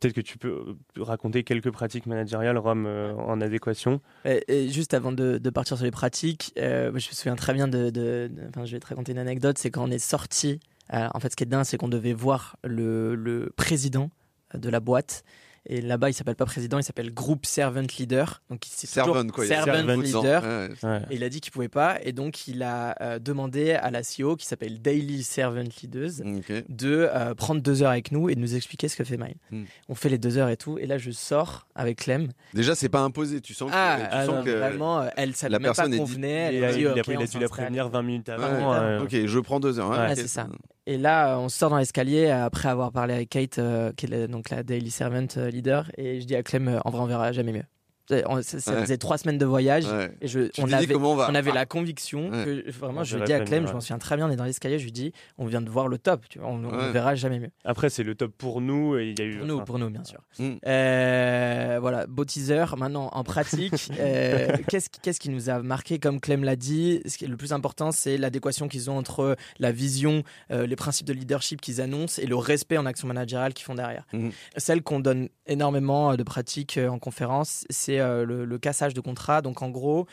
[0.00, 4.00] Peut-être que tu peux euh, raconter quelques pratiques managériales, Rome, euh, en adéquation.
[4.24, 8.30] Et, juste avant de, partir sur les pratiques, euh, je me souviens très bien de.
[8.48, 9.58] enfin, je vais te raconter une anecdote.
[9.58, 10.60] C'est quand on est sorti.
[10.92, 14.10] en fait, ce qui est dingue, c'est qu'on devait voir le, le président
[14.54, 15.24] de la boîte
[15.68, 18.42] et là-bas, il s'appelle pas président, il s'appelle Group Servant Leader.
[18.48, 19.46] Donc, Servant, quoi.
[19.46, 20.70] Servant, Leader.
[21.10, 21.98] Et il a dit qu'il pouvait pas.
[22.02, 26.22] Et donc, il a euh, demandé à la CEO, qui s'appelle Daily Servant Leaders,
[26.68, 29.36] de euh, prendre deux heures avec nous et de nous expliquer ce que fait Mile.
[29.50, 29.64] Hmm.
[29.90, 30.78] On fait les deux heures et tout.
[30.78, 32.28] Et là, je sors avec Clem.
[32.54, 33.42] Déjà, c'est pas imposé.
[33.42, 36.56] Tu sens que, ah, tu sens que vraiment, elle, ça la personne pas convenait.
[36.56, 39.02] Il, a, il, a, dû la prévenir 20 minutes avant.
[39.02, 39.94] ok, je prends deux heures.
[40.14, 40.48] c'est ça.
[40.88, 44.48] Et là, on sort dans l'escalier après avoir parlé avec Kate, euh, qui est donc
[44.48, 47.30] la Daily Servant euh, leader, et je dis à Clem, euh, en vrai, on verra
[47.30, 47.64] jamais mieux.
[48.08, 49.84] Ça, faisait trois semaines de voyage
[50.20, 53.72] et je, on, avait, on, avait, la conviction que vraiment, je dis à Clem, je
[53.72, 55.88] m'en souviens très bien, on est dans l'escalier, je lui dis, on vient de voir
[55.88, 57.50] le top, tu vois, on ne verra jamais mieux.
[57.64, 59.38] Après, c'est le top pour nous et il y a eu.
[59.38, 60.20] Pour nous, pour nous, bien sûr.
[60.38, 60.56] Mm.
[60.66, 62.64] Euh, voilà, beau teaser.
[62.76, 67.18] Maintenant, en pratique, euh, qu'est-ce, qu'est-ce qui nous a marqué, comme Clem l'a dit ce
[67.18, 71.06] qui est Le plus important, c'est l'adéquation qu'ils ont entre la vision, euh, les principes
[71.06, 74.04] de leadership qu'ils annoncent et le respect en action managériale qu'ils font derrière.
[74.12, 74.30] Mm.
[74.56, 79.42] Celle qu'on donne énormément de pratiques en conférence, c'est euh, le, cassage de contrat.
[79.42, 80.06] Donc en gros,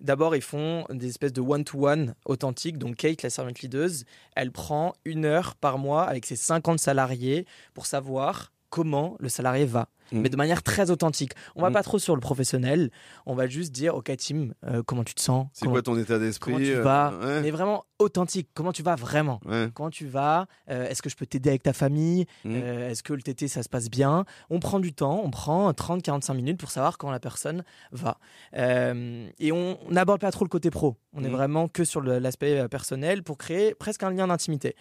[0.00, 2.76] D'abord, ils font des espèces de one-to-one authentiques.
[2.76, 3.88] Donc, Kate, la servante leader,
[4.34, 9.66] elle prend une heure par mois avec ses 50 salariés pour savoir comment le salarié
[9.66, 9.88] va.
[10.12, 10.20] Mm.
[10.20, 11.32] mais de manière très authentique.
[11.56, 11.72] On va mm.
[11.72, 12.90] pas trop sur le professionnel,
[13.26, 16.18] on va juste dire ok Tim, euh, comment tu te sens C'est quoi ton état
[16.18, 18.48] d'esprit Comment tu euh, vas Mais vraiment authentique.
[18.54, 19.40] Comment tu vas vraiment
[19.74, 22.56] Comment tu vas euh, Est-ce que je peux t'aider avec ta famille mm.
[22.56, 24.24] Est-ce que le TT ça se passe bien?
[24.50, 28.18] On prend du temps, on prend 30-45 minutes pour savoir comment la personne va.
[28.54, 30.96] et on n'aborde pas trop le côté pro.
[31.14, 34.74] On est vraiment que sur l'aspect personnel pour créer presque un lien d'intimité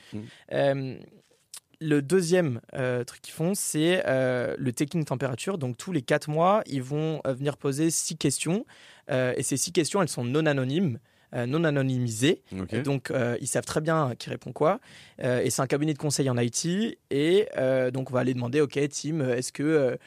[1.81, 5.57] le deuxième euh, truc qu'ils font, c'est euh, le taking température.
[5.57, 8.65] Donc tous les quatre mois, ils vont euh, venir poser six questions.
[9.09, 10.99] et ces six questions, elles sont non anonymes.
[11.33, 12.43] non anonymisées.
[12.85, 14.79] donc, ils savent très bien qui répond quoi.
[15.19, 16.65] et c'est un cabinet de conseil en IT.
[17.09, 17.47] Et
[17.91, 19.97] donc, on va aller demander, OK, Tim, est-ce que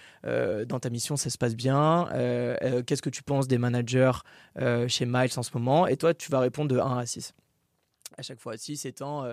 [0.64, 2.08] dans ta mission, ça se passe bien?
[2.86, 4.12] Qu'est-ce que tu penses des managers
[4.88, 5.86] chez Miles en ce moment?
[5.86, 7.34] Et toi, tu vas répondre de 1 à 6.
[8.16, 9.26] À chaque fois, 6 étant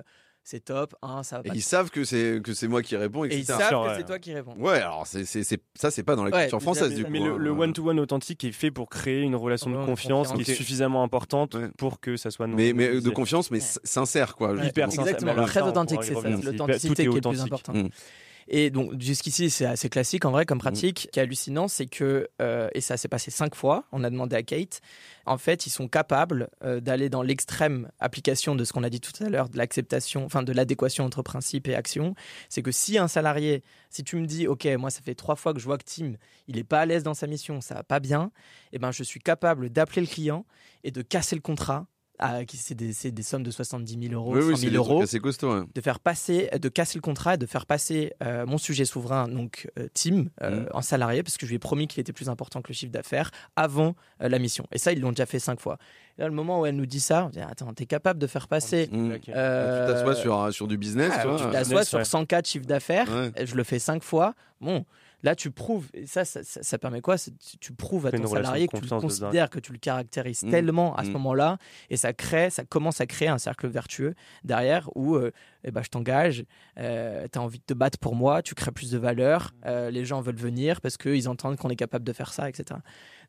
[0.44, 0.96] c'est top.
[1.02, 1.56] Un, ça va Et pas.
[1.56, 3.54] ils savent que c'est que c'est moi qui réponds, Et ils etc.
[3.60, 3.94] savent Sûr, que ouais.
[3.98, 4.56] c'est toi qui réponds.
[4.58, 7.12] Ouais, alors c'est c'est c'est- ça c'est pas dans la Ouais, culture française du coup.
[7.12, 7.38] Mais le, hein.
[7.38, 10.54] le one-to-one authentique est fait pour créer une relation Ouais, de de confiance qui est
[10.56, 11.70] suffisamment importante Ouais.
[11.78, 13.14] pour que ça soit non mais mais de monétisé.
[13.14, 14.56] confiance mais sincère quoi.
[14.64, 15.14] Hyper sincère.
[15.16, 16.30] Exactement, très authentique, c'est ça.
[16.30, 17.94] l'authenticité qui est le plus authentique.
[18.48, 21.02] Et donc jusqu'ici, c'est assez classique en vrai comme pratique.
[21.02, 24.10] Ce qui est hallucinant, c'est que, euh, et ça s'est passé cinq fois, on a
[24.10, 24.82] demandé à Kate,
[25.26, 29.00] en fait, ils sont capables euh, d'aller dans l'extrême application de ce qu'on a dit
[29.00, 32.16] tout à l'heure, de l'acceptation, enfin de l'adéquation entre principe et action.
[32.50, 35.54] C'est que si un salarié, si tu me dis, OK, moi ça fait trois fois
[35.54, 36.14] que je vois que Tim,
[36.48, 38.32] il est pas à l'aise dans sa mission, ça va pas bien,
[38.74, 40.46] et ben je suis capable d'appeler le client
[40.84, 41.86] et de casser le contrat.
[42.22, 44.58] À- qui- C'est des, c'est des sommes de 70 000 euros, Oui 100 oui, 000
[44.58, 45.66] c'est des euros assez costaud.
[45.74, 49.28] de faire passer, de casser le contrat, et de faire passer euh, mon sujet souverain,
[49.28, 50.68] donc euh, Tim, euh, Mhm.
[50.74, 52.92] en salarié, parce que je lui ai promis qu'il était plus important que le chiffre
[52.92, 54.66] d'affaires avant euh, la mission.
[54.72, 55.78] Et ça, ils l'ont déjà fait cinq fois.
[56.18, 58.28] Et là, le moment où elle nous dit ça, on dit Attends, t'es capable de
[58.28, 58.88] faire passer.
[58.92, 61.38] Tu t'assois sur du business, ah, tu vois.
[61.40, 62.06] tu t'assois sur ouais.
[62.06, 63.46] 104 chiffre d'affaires, Ouais.
[63.46, 64.34] je le fais cinq fois.
[64.60, 64.86] Bon,
[65.24, 67.18] là, tu prouves, et ça, ça, ça- ça permet quoi?
[67.18, 70.50] Tu- Tu prouves à ton salarié que tu le considères, que tu le caractérises Mhm.
[70.52, 71.14] tellement à ce Mhm.
[71.14, 71.58] moment-là,
[71.90, 75.32] et ça crée, ça commence à créer un cercle vertueux derrière où euh,
[75.64, 76.44] eh ben, je t'engage,
[76.76, 80.06] tu as envie de te battre pour moi, tu crées plus de valeur, euh, les
[80.06, 82.80] gens veulent venir parce qu'ils entendent qu'on est capable de faire ça, etc.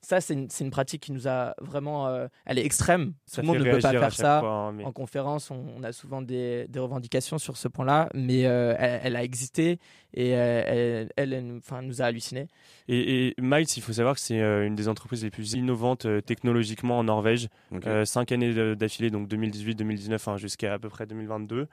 [0.05, 2.09] Ça, c'est une, pratique qui nous a vraiment.
[2.09, 3.15] euh, elle est extrême.
[3.25, 4.41] Ça Tout le monde ne peut pas faire ça.
[4.41, 8.09] fois, hein, mais- En conférence, on, on a souvent des, des revendications sur ce point-là,
[8.13, 9.79] mais euh, elle, elle a existé
[10.15, 12.49] et euh, elle, elle, elle nous- enfin, nous a halluciné.
[12.89, 16.99] Et, et Miles, il faut savoir que c'est une des entreprises les plus innovantes technologiquement
[16.99, 17.49] en Norvège.
[17.87, 21.69] Euh, cinq années d'affilée, donc 2018, 2019, hein, jusqu'à à peu près 2022.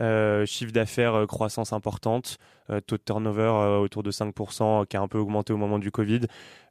[0.00, 2.38] Euh, chiffre d'affaires, croissance importante,
[2.70, 5.56] euh, taux de turnover euh, autour de 5%, euh, qui a un peu augmenté au
[5.56, 6.20] moment du Covid.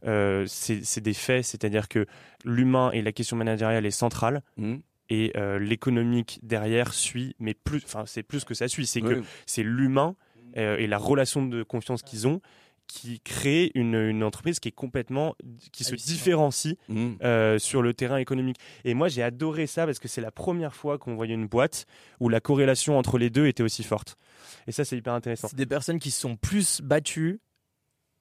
[0.05, 2.05] Euh, c'est c'est des faits, c'est-à-dire que
[2.43, 4.41] l'humain et la question managériale est centrale.
[4.57, 4.77] Mm.
[5.09, 9.21] Et euh, l'économique derrière suit, mais plus, enfin c'est plus que ça suit, c'est que
[9.45, 10.15] c'est l'humain
[10.57, 12.41] euh, et la relation de confiance qu'ils ont
[12.87, 15.35] qui crée une, une entreprise qui est complètement
[15.71, 17.11] qui se différencie Mm.
[17.23, 18.57] euh, sur le terrain économique.
[18.83, 21.85] Et moi, j'ai adoré ça parce que c'est la première fois qu'on voyait une boîte
[22.19, 24.17] où la corrélation entre les deux était aussi forte.
[24.67, 25.47] Et ça, c'est hyper intéressant.
[25.47, 27.39] C'est des personnes qui se sont plus battues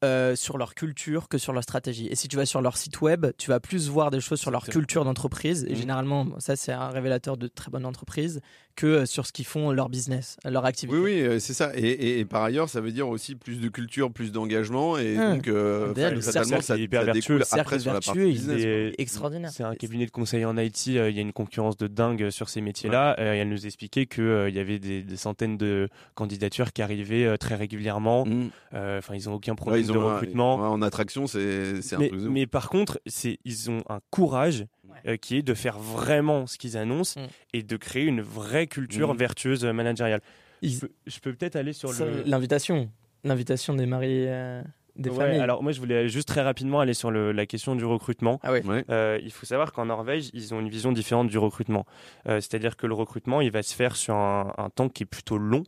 [0.04, 2.06] euh, sur leur culture que sur leur stratégie.
[2.08, 4.50] Et si tu vas sur leur site web, tu vas plus voir des choses sur
[4.50, 5.64] leur culture d'entreprise.
[5.68, 5.76] Et Mhm.
[5.76, 8.40] généralement, ça, c'est un révélateur de très bonne entreprise
[8.76, 10.96] que euh, sur ce qu'ils font, leur business, leur activité.
[10.98, 11.72] Oui, oui, euh, c'est ça.
[11.76, 14.96] Et, et- et par ailleurs, ça veut dire aussi plus de culture, plus d'engagement.
[14.96, 15.36] Et Hum.
[15.36, 17.40] donc, euh, le cercle ça, hyper ça vertueux.
[17.52, 18.62] après sur la vertueux, partie il business.
[18.64, 18.94] est-.
[18.98, 19.50] Extraordinaire.
[19.52, 22.30] C'est un cabinet de conseil en IT, euh, il y a une concurrence de dingue
[22.30, 23.16] sur ces métiers-là.
[23.18, 27.24] Euh, et elle nous expliquait qu'il y avait des, des centaines de candidatures qui arrivaient
[27.26, 28.24] euh, très régulièrement.
[28.24, 28.50] Mm.
[28.74, 30.56] Euh, Enfin, ils n'ont aucun Ouais, problème de ont recrutement.
[30.60, 34.64] ouais, en attraction, c'est c'est un mais, mais par contre, c'est ils ont un courage
[34.88, 35.12] Ouais.
[35.12, 37.26] euh, qui est de faire vraiment ce qu'ils annoncent Mm.
[37.54, 39.16] et de créer une vraie culture Mm.
[39.16, 40.20] vertueuse euh, managériale.
[40.62, 42.22] Ils- Je peux, peut-être aller sur le.
[42.26, 42.90] L'invitation.
[43.24, 44.62] L'invitation des maris, euh,
[44.96, 45.38] des Ouais, familles.
[45.40, 48.40] alors moi, je voulais juste très rapidement aller sur le- la question du recrutement.
[48.42, 48.64] Ah ouais.
[48.66, 48.84] Ouais.
[48.90, 51.86] Euh, il faut savoir qu'en Norvège, ils ont une vision différente du recrutement.
[52.28, 55.06] Euh, C'est-à-dire que le recrutement, il va se faire sur un, un temps qui est
[55.06, 55.62] plutôt long.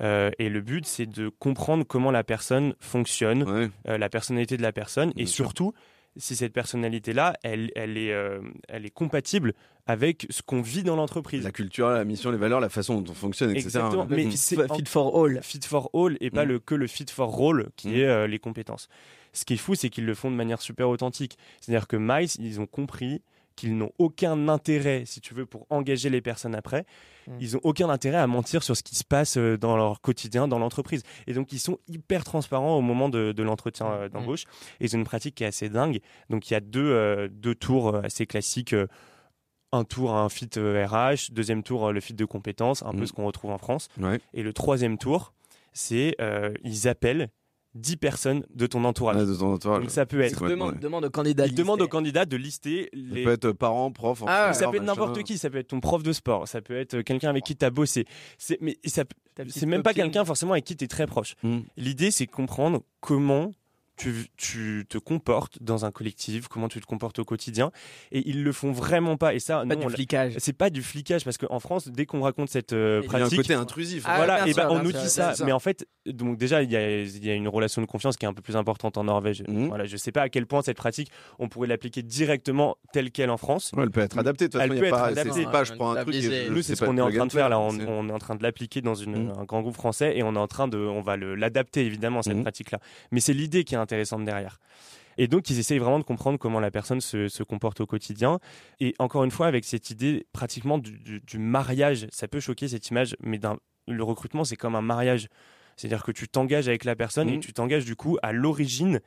[0.00, 3.70] Euh, et le but, c'est de comprendre comment la personne fonctionne, Ouais.
[3.88, 5.46] euh, la personnalité de la personne, Bien et sûr.
[5.46, 5.72] surtout
[6.16, 9.54] si cette personnalité-là, elle, elle, est, euh, elle est compatible
[9.86, 11.44] avec ce qu'on vit dans l'entreprise.
[11.44, 13.66] La culture, la mission, les valeurs, la façon dont on fonctionne, etc.
[13.66, 14.06] Exactement.
[14.10, 14.30] Mais Mm.
[14.32, 15.40] c'est Fit for all.
[15.42, 16.48] fit for all et pas Mm.
[16.48, 17.94] le, que le fit for role qui Mm.
[17.94, 18.88] est euh, les compétences.
[19.32, 21.38] Ce qui est fou, c'est qu'ils le font de manière super authentique.
[21.60, 23.22] C'est-à-dire que Miles, ils ont compris
[23.58, 26.86] qu'ils n'ont aucun intérêt, si tu veux, pour engager les personnes après.
[27.26, 27.32] Mm.
[27.40, 30.48] Ils ont aucun intérêt à mentir sur ce qui se passe euh, dans leur quotidien,
[30.48, 31.02] dans l'entreprise.
[31.26, 34.12] Et donc, ils sont hyper transparents au moment de, de l'entretien euh, Mm.
[34.12, 34.44] d'embauche.
[34.80, 36.00] Et ils ont une pratique qui est assez dingue.
[36.30, 38.74] Donc, il y a deux, euh, deux tours assez classiques.
[39.72, 41.30] un tour, un fit RH.
[41.32, 43.06] Deuxième tour, le fit de compétences, un peu Mm.
[43.06, 43.88] ce qu'on retrouve en France.
[44.00, 44.18] Ouais.
[44.32, 45.34] Et le troisième tour,
[45.74, 47.28] c'est euh, ils appellent
[47.78, 49.16] 10 personnes de ton entourage.
[49.16, 49.80] Ouais, de ton entourage.
[49.80, 50.48] Donc ça peut être.
[50.48, 51.48] Demande, demande au candidat.
[51.48, 51.90] De demandent aux lister.
[51.90, 53.24] candidats de lister Ça les.
[53.24, 54.32] peut être parents, profs, enfants.
[54.32, 56.76] Ah, ça peut être n'importe qui, ça peut être ton prof de sport, ça peut
[56.76, 58.04] être quelqu'un avec qui tu as bossé.
[58.36, 59.04] C'est mais ça
[59.46, 61.34] c'est même pas quelqu'un forcément avec qui tu es très proche.
[61.42, 61.58] Mm.
[61.76, 63.52] L'idée c'est de comprendre comment
[63.98, 67.70] tu, tu te comportes dans un collectif, comment tu te comportes au quotidien
[68.12, 70.34] et ils le font vraiment pas et ça Pas du flicage.
[70.38, 73.18] c'est pas du flicage parce qu'en France dès qu'on raconte cette euh, Il y a
[73.18, 74.04] Il y a un pratique côté intrusif.
[74.06, 75.44] Ah, voilà, et sûr, on nous dit ça, ça.
[75.44, 78.16] mais en fait, donc déjà il y a, il y a une relation de confiance
[78.16, 79.42] qui est un peu plus importante en Norvège.
[79.48, 79.66] Mhm.
[79.68, 83.30] Voilà, je sais pas à quel point cette pratique, on pourrait l'appliquer directement telle quelle
[83.30, 83.72] en France.
[83.76, 84.46] Ouais, elle peut être adaptée.
[84.46, 85.06] De toute Elle façon, il peut être pas.
[85.06, 85.44] adaptée.
[85.44, 86.14] Pas, je prends un truc.
[86.14, 87.58] et Nous, c'est ce qu'on est en train and de faire là.
[87.58, 89.32] On, est en train de l'appliquer dans une, Mhm.
[89.40, 92.22] un grand groupe français et on est en train de, on va le- l'adapter évidemment
[92.22, 92.42] cette Mhm.
[92.42, 92.78] pratique-là.
[93.10, 94.58] Mais c'est l'idée qui est intéressante derrière.
[95.16, 98.38] Et donc, ils essayent vraiment de comprendre comment la personne se, se comporte au quotidien.
[98.78, 102.68] Et encore une fois, avec cette idée pratiquement du, du- du mariage, ça peut choquer
[102.68, 103.40] cette image, mais
[103.88, 105.26] le recrutement, c'est comme un mariage.
[105.76, 107.40] C'est-à-dire que tu t'engages avec la personne et Mhm.
[107.40, 109.00] tu t'engages du coup à l'origine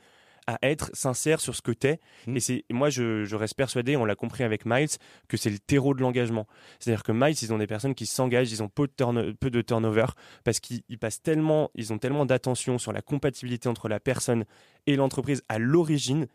[0.51, 1.99] à être sincère sur ce que t'es.
[2.27, 2.37] Mhm.
[2.37, 4.89] Et c'est moi, je, je reste persuadé, on l'a compris avec Miles,
[5.27, 6.47] que c'est le terreau de l'engagement.
[6.79, 9.61] C'est-à-dire que Miles, ils ont des personnes qui s'engagent, ils ont peu de, peu de
[9.61, 10.07] turnover
[10.43, 14.45] parce qu'ils ils passent tellement, ils ont tellement d'attention sur la compatibilité entre la personne
[14.87, 16.27] et l'entreprise à l'origine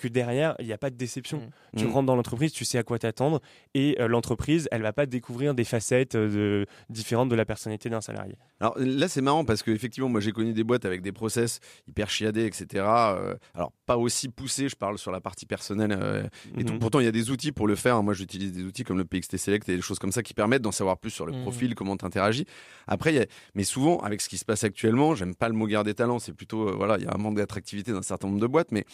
[0.00, 1.38] que derrière, il n'y a pas de déception.
[1.74, 1.78] Mm.
[1.78, 1.90] Tu Mm.
[1.92, 3.40] rentres dans l'entreprise, tu sais à quoi t'attendre
[3.74, 6.28] et euh, l'entreprise, elle va pas découvrir des facettes euh,
[6.64, 8.36] de, différentes de la personnalité d'un salarié.
[8.60, 12.10] Alors là, c'est marrant parce qu'effectivement, moi j'ai connu des boîtes avec des process hyper
[12.10, 12.66] chiadés, etc.
[12.84, 16.22] Euh, alors, pas aussi poussés, je parle sur la partie personnelle euh,
[16.58, 16.72] et tout.
[16.74, 16.78] Mhm.
[16.78, 18.02] Pourtant, il y a des outils pour le faire.
[18.02, 20.62] Moi, j'utilise des outils comme le PXT Select et des choses comme ça qui permettent
[20.62, 21.42] d'en savoir plus sur le Mhm.
[21.42, 22.46] profil, comment tu interagis.
[22.86, 23.26] Après, il y a...
[23.54, 26.18] mais souvent, avec ce qui se passe actuellement, j'aime pas le mot guerre des talents.
[26.18, 28.72] C'est plutôt, euh, voilà, il y a un manque d'attractivité d'un certain nombre de boîtes,
[28.72, 28.84] mais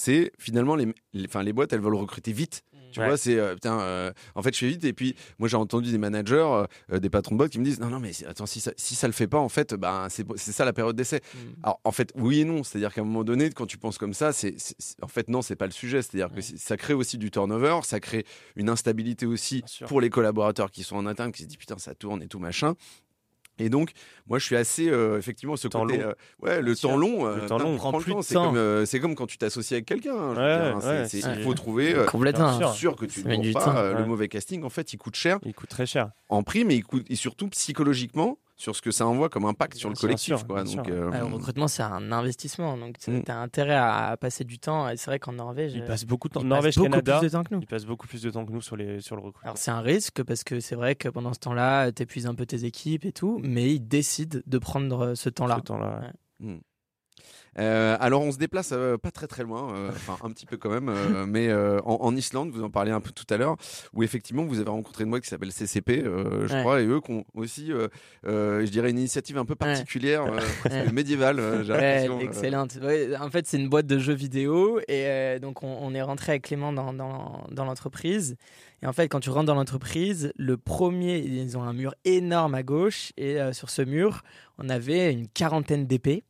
[0.00, 2.62] c'est finalement les, les, les boîtes, elles veulent recruter vite.
[2.92, 3.06] Tu Ouais.
[3.06, 3.78] vois, c'est euh, putain.
[3.80, 4.82] euh, en fait, je fais vite.
[4.82, 7.78] Et puis, moi, j'ai entendu des managers, euh, des patrons de boîte qui me disent
[7.78, 10.26] non, non, mais attends, si ça, si ça le fait pas, en fait, ben c'est
[10.52, 11.20] ça la période d'essai.
[11.32, 11.38] Mm.
[11.62, 12.64] Alors, en fait, oui et non.
[12.64, 14.56] C'est-à-dire qu'à un moment donné, quand tu penses comme ça, c'est
[15.02, 16.02] en fait non, c'est pas le sujet.
[16.02, 16.56] C'est-à-dire que Ouais.
[16.56, 18.24] ça crée aussi du turnover, ça crée
[18.56, 21.94] une instabilité aussi pour les collaborateurs qui sont en interne, qui se disent putain, ça
[21.94, 22.74] tourne et tout machin.
[23.60, 23.90] Et donc,
[24.26, 26.08] moi, je suis assez, euh, effectivement, ce Temps côté, long.
[26.08, 27.76] euh, ouais, le temps long, Le euh, temps long.
[27.76, 30.14] prend plus C'est comme, euh, c'est comme quand tu t'associes avec quelqu'un.
[30.16, 31.94] hein, Ouais, hein, ouais, il faut trouver.
[31.94, 32.56] euh, Complètement.
[32.58, 32.74] Bien sûr.
[32.74, 33.82] sûr que tu ne du pas temps.
[33.98, 34.62] le mauvais casting.
[34.64, 36.10] En fait, il coûte cher Il coûte très cher.
[36.28, 39.76] en prime et, il coûte, et surtout psychologiquement sur ce que ça envoie comme impact
[39.78, 40.36] sur le collectif.
[40.36, 40.62] sûr, quoi.
[40.64, 42.76] bien Donc, euh, Ouais, le recrutement, c'est un investissement.
[42.76, 43.22] Donc, tu Mm.
[43.28, 44.88] as intérêt à passer du temps.
[44.90, 46.40] Et c'est vrai qu'en Norvège, Il euh, passe beaucoup de temps.
[46.40, 47.60] ils passent Norvège, beaucoup Canada, plus de temps que nous.
[47.62, 49.44] il passe beaucoup plus de temps que nous sur, les, sur le recrutement.
[49.44, 52.34] Alors, c'est un risque parce que c'est vrai que pendant ce temps-là, tu épuises un
[52.34, 53.40] peu tes équipes et tout.
[53.42, 55.56] Mais ils décident de prendre euh, ce temps-là.
[55.58, 56.00] Ce temps-là,
[56.40, 56.60] ouais.
[57.58, 60.56] Euh, alors on se déplace euh, pas très très loin, euh, enfin un petit peu
[60.56, 60.92] quand même,
[61.26, 63.56] mais en, en Islande, vous en parliez un peu tout à l'heure,
[63.92, 66.60] où effectivement vous avez rencontré une boîte qui s'appelle CCP, je Ouais.
[66.60, 67.72] crois, et eux qui ont aussi,
[68.24, 70.24] je dirais, une initiative un peu particulière,
[70.64, 71.40] presque médiévale.
[71.68, 72.78] Ouais, excellente.
[72.82, 76.32] Ouais, en fait, c'est une boîte de jeux vidéo et donc on, on est rentré
[76.32, 78.36] avec Clément dans, dans, dans l'entreprise.
[78.82, 82.54] Et en fait, quand tu rentres dans l'entreprise, le premier, ils ont un mur énorme
[82.54, 84.22] à gauche et sur ce mur,
[84.58, 86.24] on avait une quarantaine d'épées.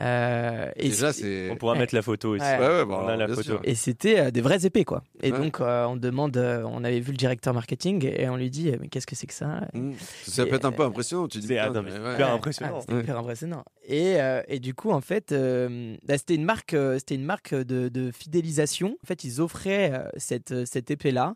[0.00, 1.50] Euh, et Déjà, c'est- c'est.
[1.50, 1.80] On pourra Ouais.
[1.80, 2.44] mettre la photo aussi.
[2.44, 2.58] Ouais.
[2.58, 3.48] Ouais, ouais, bon, On a alors, la bien photo.
[3.50, 3.60] sûr.
[3.64, 5.02] et c'était euh, des vraies épées, quoi.
[5.22, 5.38] Et Ouais.
[5.38, 8.72] donc, euh, on demande, euh, on avait vu le directeur marketing et on lui dit,
[8.80, 9.62] mais qu'est-ce que c'est que ça?
[9.74, 9.92] Mmh.
[10.24, 11.26] Ça peut être un peu impressionnant.
[11.26, 12.14] Tu dis, C'est- ah, putain, non, mais ouais.
[12.14, 12.74] hyper impressionnant.
[12.76, 13.00] Ah, c'était Ouais.
[13.00, 13.64] hyper impressionnant.
[13.88, 17.24] Et, euh, et du coup, en fait, euh, bah, c'était une marque, euh, c'était une
[17.24, 18.96] marque de, de fidélisation.
[19.02, 21.34] En fait, ils offraient euh, cette, euh, cette épée-là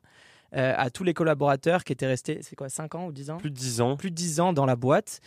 [0.55, 3.39] euh, à tous les collaborateurs qui étaient restés, c'est quoi, 5 ans ou 10 ans?
[3.39, 3.97] Plus de 10 ans.
[3.97, 5.21] Plus de 10 ans dans la boîte.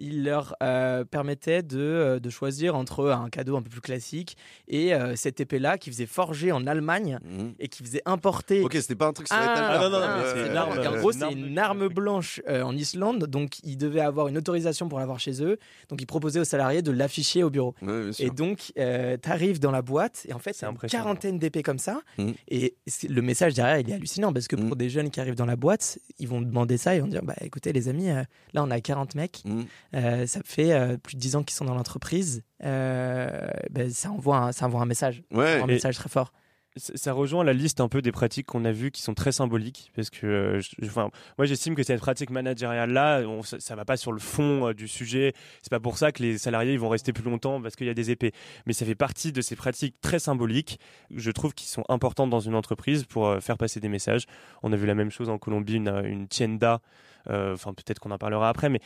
[0.00, 4.36] Il leur euh, permettait de, euh, de choisir entre un cadeau un peu plus classique
[4.66, 7.50] et euh, cette épée-là qui faisait forger en Allemagne Mmh.
[7.58, 9.78] et qui faisait importer Ok, c'était pas un truc sur ah.
[9.80, 13.76] Ah, non, non, et en gros, c'est une arme blanche euh, en Islande, donc ils
[13.76, 15.58] devaient avoir une autorisation pour l'avoir chez eux.
[15.88, 17.74] Donc ils proposaient aux salariés de l'afficher au bureau.
[18.18, 18.82] Et donc, tu
[19.30, 21.04] arrives dans la boîte, et en fait, C'est une impressionnant.
[21.04, 22.00] quarantaine d'épées comme ça.
[22.18, 22.34] Mhm.
[22.48, 22.74] Et
[23.08, 24.74] le message derrière, il est hallucinant, parce que pour Mhm.
[24.76, 27.34] des jeunes qui arrivent dans la boîte, ils vont demander ça, ils vont dire, bah
[27.42, 28.22] écoutez les amis, euh,
[28.54, 29.62] là on a 40 mecs, Mmh.
[29.94, 34.10] Euh, ça fait euh, plus de 10 ans qu'ils sont dans l'entreprise, euh, ben, ça,
[34.10, 35.60] envoie un, ça envoie un message, Ouais.
[35.60, 36.32] un message très fort.
[36.76, 39.90] Ça rejoint la liste un peu des pratiques qu'on a vues qui sont très symboliques
[39.96, 43.74] parce que euh, je- enfin, moi j'estime que cette pratique managériale là on, ça, ça
[43.74, 46.72] va pas sur le fond euh, du sujet c'est pas pour ça que les salariés
[46.74, 48.30] ils vont rester plus longtemps parce qu'il y a des épées
[48.66, 50.78] mais ça fait partie de ces pratiques très symboliques
[51.12, 54.26] je trouve qui sont importantes dans une entreprise pour euh, faire passer des messages
[54.62, 56.80] on a vu la même chose en Colombie une, une tienda
[57.28, 58.80] enfin peut-être qu'on en parlera après mais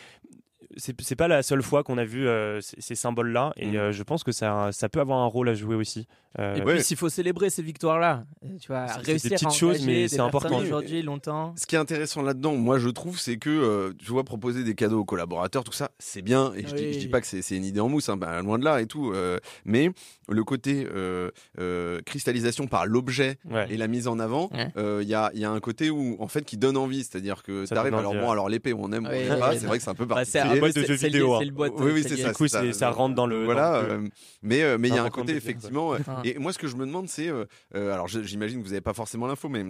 [0.77, 3.77] c'est pas la seule fois qu'on a vu euh, ces, ces symboles là et Mhm.
[3.77, 6.07] euh, je pense que ça, ça peut avoir un rôle à jouer aussi
[6.41, 6.75] Euh, Et ouais.
[6.75, 9.87] puis, s'il faut célébrer ces victoires-là, euh, tu vois, c'est des réussir petites à choses,
[9.87, 10.59] mais c'est important.
[10.59, 11.55] aujourd'hui, longtemps.
[11.57, 14.75] Ce qui est intéressant là-dedans, moi je trouve, c'est que euh, tu vois proposer des
[14.75, 16.53] cadeaux aux collaborateurs, tout ça, c'est bien.
[16.57, 16.93] Et je, dis, Oui.
[16.95, 18.87] je dis pas que c'est une idée en mousse, hein, bah, loin de là et
[18.87, 19.13] tout.
[19.13, 19.91] euh, mais
[20.29, 23.73] le côté euh, euh, cristallisation par l'objet ouais.
[23.73, 24.73] et la mise en avant, Ouais.
[24.77, 27.05] euh, il y, a, il y a un côté où en fait qui donne envie,
[27.05, 27.93] c'est-à-dire que Ça tu arrives.
[27.93, 29.53] donne Alors bon, alors l'épée, on aime, on Oui, n'aime pas.
[29.57, 30.61] C'est vrai que c'est un peu Bah, particulier.
[30.73, 31.41] Boîte de jeux vidéo, hein.
[31.45, 31.73] le boîte.
[31.79, 32.29] Oui, oui, c'est ça.
[32.29, 34.09] du coup ça, rentre dans le voilà, dans le- euh,
[34.43, 35.95] mais euh, mais il y a un côté effectivement.
[35.95, 38.71] euh, Et moi, ce que je me demande, c'est, euh, euh, alors j'imagine que vous
[38.71, 39.65] n'avez pas forcément l'info, mais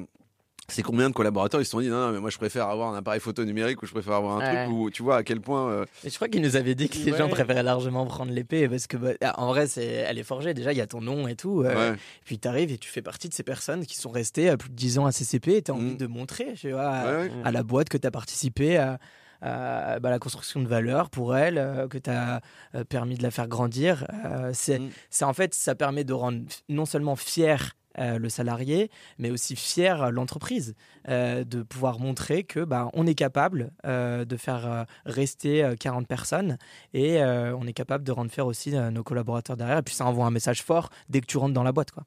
[0.68, 2.88] c'est combien de collaborateurs ils se sont dit non, non mais moi je préfère avoir
[2.94, 4.64] un appareil photo numérique ou je préfère avoir un Ouais.
[4.64, 6.88] truc où tu vois à quel point euh, Et je crois qu'il nous avait dit
[6.88, 7.18] que les Ouais.
[7.18, 10.54] gens préféraient largement prendre l'épée parce que, bah, ah, en vrai, c'est, elle est forgée.
[10.54, 11.60] Déjà, il y a ton nom et tout.
[11.62, 11.98] euh, ouais.
[12.24, 14.70] Puis tu arrives et tu fais partie de ces personnes qui sont restées à plus
[14.70, 15.96] de 10 ans à CCP et tu as envie Mm.
[15.98, 17.30] de montrer tu vois, à, Ouais, ouais.
[17.44, 18.98] à la boîte que tu as participé à,
[19.42, 22.40] bah, la construction de valeur pour elle, que tu as
[22.88, 24.06] permis de la faire grandir.
[24.52, 24.90] c'est Mm.
[25.10, 29.54] c'est en fait, ça permet de rendre non seulement fier euh, le salarié, mais aussi
[29.54, 30.74] fier euh, l'entreprise
[31.08, 35.76] euh, de pouvoir montrer que bah, on est capable euh, de faire euh, rester euh,
[35.78, 36.58] 40 personnes
[36.92, 39.78] et euh, on est capable de rendre fier aussi euh, nos collaborateurs derrière.
[39.78, 41.92] Et puis ça envoie un message fort dès que tu rentres dans la boîte.
[41.92, 42.02] Quoi.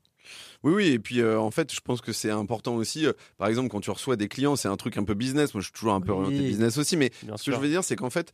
[0.63, 3.05] Oui, oui, et puis euh, en fait, je pense que c'est important aussi.
[3.05, 5.53] euh, par exemple, quand tu reçois des clients, c'est un truc un peu business.
[5.53, 6.17] Moi, je suis toujours un peu Oui.
[6.19, 8.31] orienté business aussi, mais Bien ce que je veux dire, c'est qu'en fait,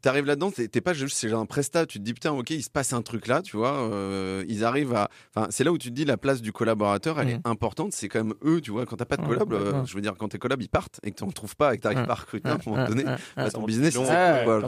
[0.00, 1.86] t'arrives là-dedans, t'es pas juste c'est un prestat.
[1.86, 3.72] Tu te dis putain, ok, il se passe un truc là, tu vois.
[3.90, 5.08] euh, ils arrivent à.
[5.34, 7.34] Enfin, c'est là où tu te dis la place du collaborateur, elle Mhm.
[7.44, 7.92] est importante.
[7.92, 8.86] C'est quand même eux, tu vois.
[8.86, 9.84] Quand t'as pas de Ouais, collab, euh, complètement.
[9.84, 11.82] je veux dire, quand tes collabs ils partent et que t'en trouves pas et que
[11.82, 12.06] t'arrives Ouais.
[12.06, 13.50] pas à recruter à un Ouais, moment donné, ouais, bah, ouais.
[13.50, 14.60] ton business, c'est Ouais, euh,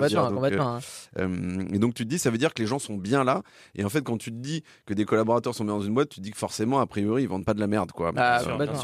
[0.60, 0.78] hein.
[1.18, 3.42] euh, et donc tu te dis, ça veut dire que les gens sont bien là.
[3.74, 6.08] Et en fait, quand tu te dis que des collaborateurs sont bien dans une boîte,
[6.10, 8.12] tu te dis que forcément, a priori, ils vendent pas de la merde, quoi.
[8.12, 8.76] Bah, sûr, complètement,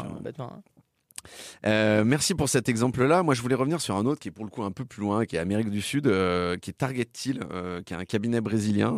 [1.65, 3.23] Euh, merci pour cet exemple-là.
[3.23, 5.01] Moi, je voulais revenir sur un autre qui est pour le coup un peu plus
[5.01, 8.05] loin, qui est Amérique du Sud, euh, qui est Target Till, euh, qui est un
[8.05, 8.95] cabinet brésilien,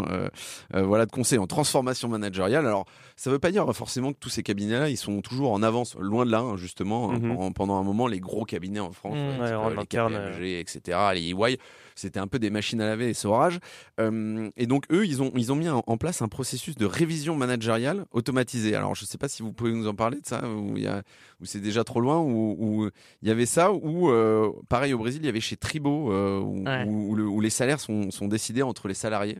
[0.73, 2.65] voilà, de conseil en transformation managériale.
[2.65, 5.95] Alors, ça veut pas dire forcément que tous ces cabinets-là, ils sont toujours en avance,
[5.99, 7.11] loin de là, hein, justement.
[7.11, 7.19] hein.
[7.19, 7.35] Mhm.
[7.35, 11.29] Pendant- pendant un moment, les gros cabinets en France, Ouais, euh, les KPMG, etc., les
[11.31, 11.57] EY,
[11.99, 13.59] c'était un peu des machines à laver et saurage.
[13.99, 17.35] Euh, et donc, eux, ils ont, ils ont mis en place un processus de révision
[17.35, 18.75] managériale automatisé.
[18.75, 21.83] Alors, je sais pas si vous pouvez nous en parler de ça, ou c'est déjà
[21.83, 22.89] trop loin, ou
[23.21, 26.39] il y avait ça, ou euh, pareil au Brésil, il y avait chez Tribo, euh,
[26.39, 26.83] où, Ouais.
[26.87, 29.37] où- où le- où les salaires sont, sont décidés entre les salariés.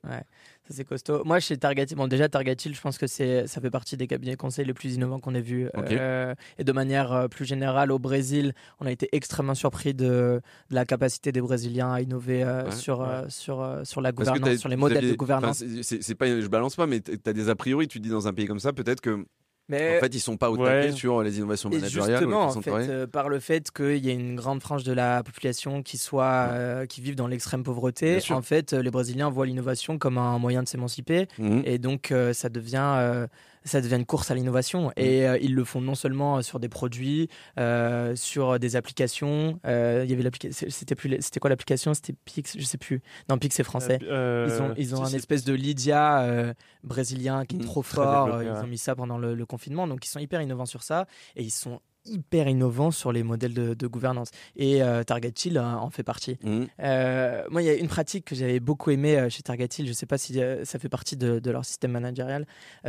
[0.69, 1.23] Ça, c'est costaud.
[1.25, 4.05] Moi, chez Target, bon, déjà, Target Hill, je pense que c'est, ça fait partie des
[4.05, 5.67] cabinets conseils les plus innovants qu'on ait vus.
[5.75, 10.39] Euh, et de manière euh, plus générale, au Brésil, on a été extrêmement surpris de,
[10.69, 12.71] de la capacité des Brésiliens à innover euh, Ouais.
[12.71, 15.63] sur, sur, sur la gouvernance, sur les modèles de gouvernance.
[15.81, 17.87] c'est c'est pas, je balance pas, mais tu as des a priori.
[17.87, 19.25] Tu dis dans un pays comme ça, peut-être que
[19.69, 20.65] Mais en fait, ils sont pas au ouais.
[20.65, 22.09] taquet sur les innovations managériales.
[22.17, 25.21] justement, en fait, euh, par le fait qu'il y a une grande frange de la
[25.23, 29.45] population qui soit euh, qui vivent dans l'extrême pauvreté, en fait, euh, les Brésiliens voient
[29.45, 31.61] l'innovation comme un moyen de s'émanciper, Mhm.
[31.65, 33.27] et donc euh, ça devient euh,
[33.63, 34.91] ça devient une course à l'innovation.
[34.95, 39.59] Et euh, ils le font non seulement sur des produits, euh, sur des applications.
[39.65, 41.93] Euh, Il y avait l'application, c'était plus, les- c'était quoi l'application?
[41.93, 43.01] C'était Pix, je sais plus.
[43.29, 43.99] Non, Pix c'est français.
[44.03, 46.53] Euh, Ils ont, ils ont un espèce de Lydia euh,
[46.83, 48.27] brésilien qui est Mm, trop fort.
[48.35, 49.87] euh, Ils ont mis ça pendant le, le confinement.
[49.87, 51.05] Donc, ils sont hyper innovants sur ça.
[51.35, 54.29] Et ils sont hyper innovants sur les modèles de, de gouvernance.
[54.55, 56.37] Et euh, Target Chill euh, en fait partie.
[56.43, 56.67] Mhm.
[56.81, 59.85] Euh, moi, il y a une pratique que j'avais beaucoup aimée euh, chez Target Hill.
[59.85, 62.45] Je ne sais pas si euh, ça fait partie de, de leur système managérial.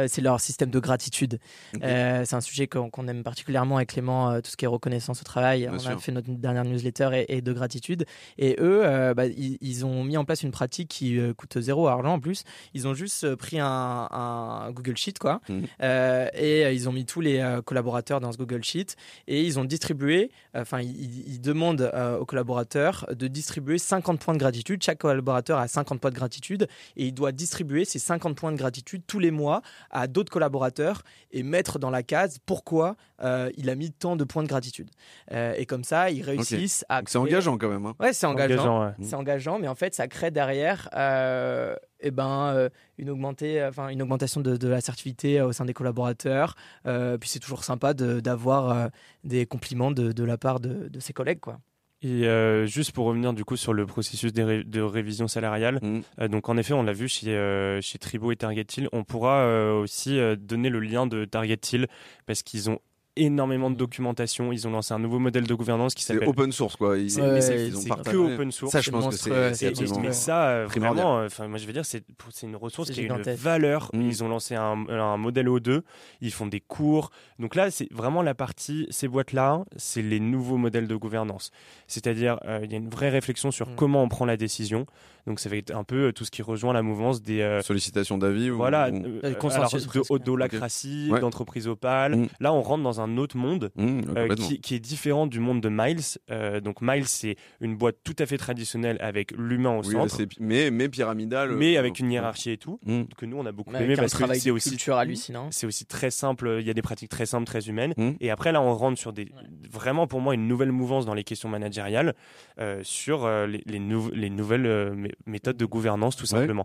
[0.07, 1.39] C'est leur système de gratitude.
[1.75, 5.63] C'est un sujet qu'on aime particulièrement avec Clément, tout ce qui est reconnaissance au travail.
[5.63, 8.05] Bien On a fait notre dernière newsletter et, et de gratitude.
[8.39, 8.83] Et eux,
[9.15, 12.45] bah, ils, ils ont mis en place une pratique qui coûte zéro argent en plus.
[12.75, 15.41] Ils ont juste pris un, un Google Sheet, quoi.
[15.83, 18.97] Euh, et ils ont mis tous les collaborateurs dans ce Google Sheet.
[19.27, 24.19] Et ils ont distribué, enfin, ils, ils- ils demandent euh, aux collaborateurs de distribuer 50
[24.21, 24.83] points de gratitude.
[24.83, 26.69] Chaque collaborateur a 50 points de gratitude.
[26.97, 31.03] Et il doit distribuer ces 50 points de gratitude tous les mois à d'autres collaborateurs
[31.33, 34.91] et mettre dans la case pourquoi euh, il a mis tant de points de gratitude.
[35.33, 37.01] Euh, et comme ça, ils réussissent à.
[37.07, 37.87] C'est créer- engageant quand même.
[37.87, 37.95] hein.
[38.01, 38.55] Ouais, c'est engageant.
[38.55, 38.93] Engageant, ouais.
[39.07, 43.89] C'est engageant, mais en fait, ça crée derrière euh, eh ben, euh, une, augmentée, enfin,
[43.89, 46.55] une augmentation de, de l'assertivité euh, au sein des collaborateurs.
[46.87, 48.89] Euh, puis c'est toujours sympa de- d'avoir euh,
[49.25, 51.41] des compliments de, de la part de, de ses collègues.
[51.41, 51.61] Quoi.
[52.03, 55.81] Et euh, juste pour revenir du coup sur le processus ré- de révision salariale,
[56.19, 59.05] euh, donc en effet on l'a vu chez, euh, chez Tribo et Target Hill, on
[59.05, 61.89] pourra euh, aussi euh, donner le lien de Target Hill
[62.25, 62.79] parce qu'ils ont
[63.25, 66.77] énormément de documentation, ils ont lancé un nouveau modèle de gouvernance qui s'appelle open source
[66.77, 66.99] quoi.
[66.99, 68.17] Ils, C'est- Ouais, mais c'est- ils ont c'est partagé.
[68.17, 68.73] que open source.
[68.73, 70.01] Ça, je pense que c'est- absolument.
[70.01, 71.05] mais ça, euh, primordial.
[71.05, 73.91] vraiment, euh, enfin, moi je veux dire, c'est c'est une ressource qui a une valeur.
[73.93, 74.01] Mm.
[74.03, 75.83] Ils ont lancé un, un modèle O2,
[76.21, 77.11] ils font des cours.
[77.39, 81.51] Donc là, c'est vraiment la partie, ces boîtes-là, c'est les nouveaux modèles de gouvernance.
[81.87, 83.75] C'est-à-dire, euh, il y a une vraie réflexion sur Mm.
[83.77, 84.87] comment on prend la décision.
[85.27, 87.41] Donc ça va être un peu euh, tout ce qui rejoint la mouvance des.
[87.41, 91.15] euh, Sollicitation d'avis ou- voilà, ou- euh, Euh, consensus de holacratie, Ok.
[91.15, 91.21] Ouais.
[91.21, 92.17] d'entreprise opale.
[92.17, 92.29] Mm.
[92.41, 95.61] Là, on rentre dans un autre monde Mhm, euh, qui, qui est différent du monde
[95.61, 96.01] de Miles.
[96.31, 100.17] Euh, donc Miles, c'est une boîte tout à fait traditionnelle avec l'humain au Oui, centre,
[100.41, 101.51] mais, mais pyramidal.
[101.53, 103.07] mais avec une hiérarchie et tout, Mhm.
[103.17, 105.49] que nous on a beaucoup aimé parce que c'est aussi culture hallucinant.
[105.51, 106.57] c'est aussi très simple.
[106.61, 107.95] Il y a des pratiques très simples, très humaines.
[108.21, 109.29] Et après là, on rentre sur des
[109.71, 112.15] vraiment pour moi une nouvelle mouvance dans les questions managériales
[112.59, 114.95] euh, sur euh, les, les, nou- les nouvelles euh,
[115.27, 116.41] méthodes de gouvernance tout Ouais.
[116.41, 116.65] simplement.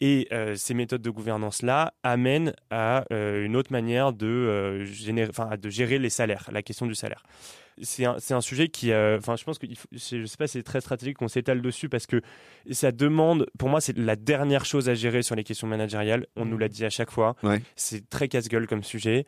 [0.00, 4.84] Et euh, ces méthodes de gouvernance là amènent à euh, une autre manière de, euh,
[4.84, 5.30] générer,
[5.60, 7.22] de gérer les salaires, la question du salaire.
[7.82, 11.18] C'est un, un, sujet qui, enfin, je pense que, je sais pas, c'est très stratégique
[11.18, 12.22] qu'on s'étale dessus parce que
[12.70, 16.26] ça demande, pour moi, c'est la dernière chose à gérer sur les questions managériales.
[16.36, 17.36] On nous l'a dit à chaque fois.
[17.74, 19.26] C'est très casse-gueule comme sujet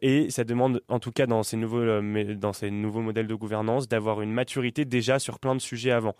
[0.00, 2.00] et ça demande, en tout cas dans ces nouveaux,
[2.36, 6.16] dans ces nouveaux modèles de gouvernance, d'avoir une maturité déjà sur plein de sujets avant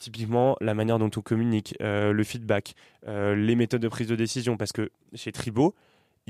[0.00, 2.74] typiquement la manière dont on communique, le feedback,
[3.06, 4.56] les méthodes de prise de décision.
[4.56, 5.76] Parce que chez Tribo,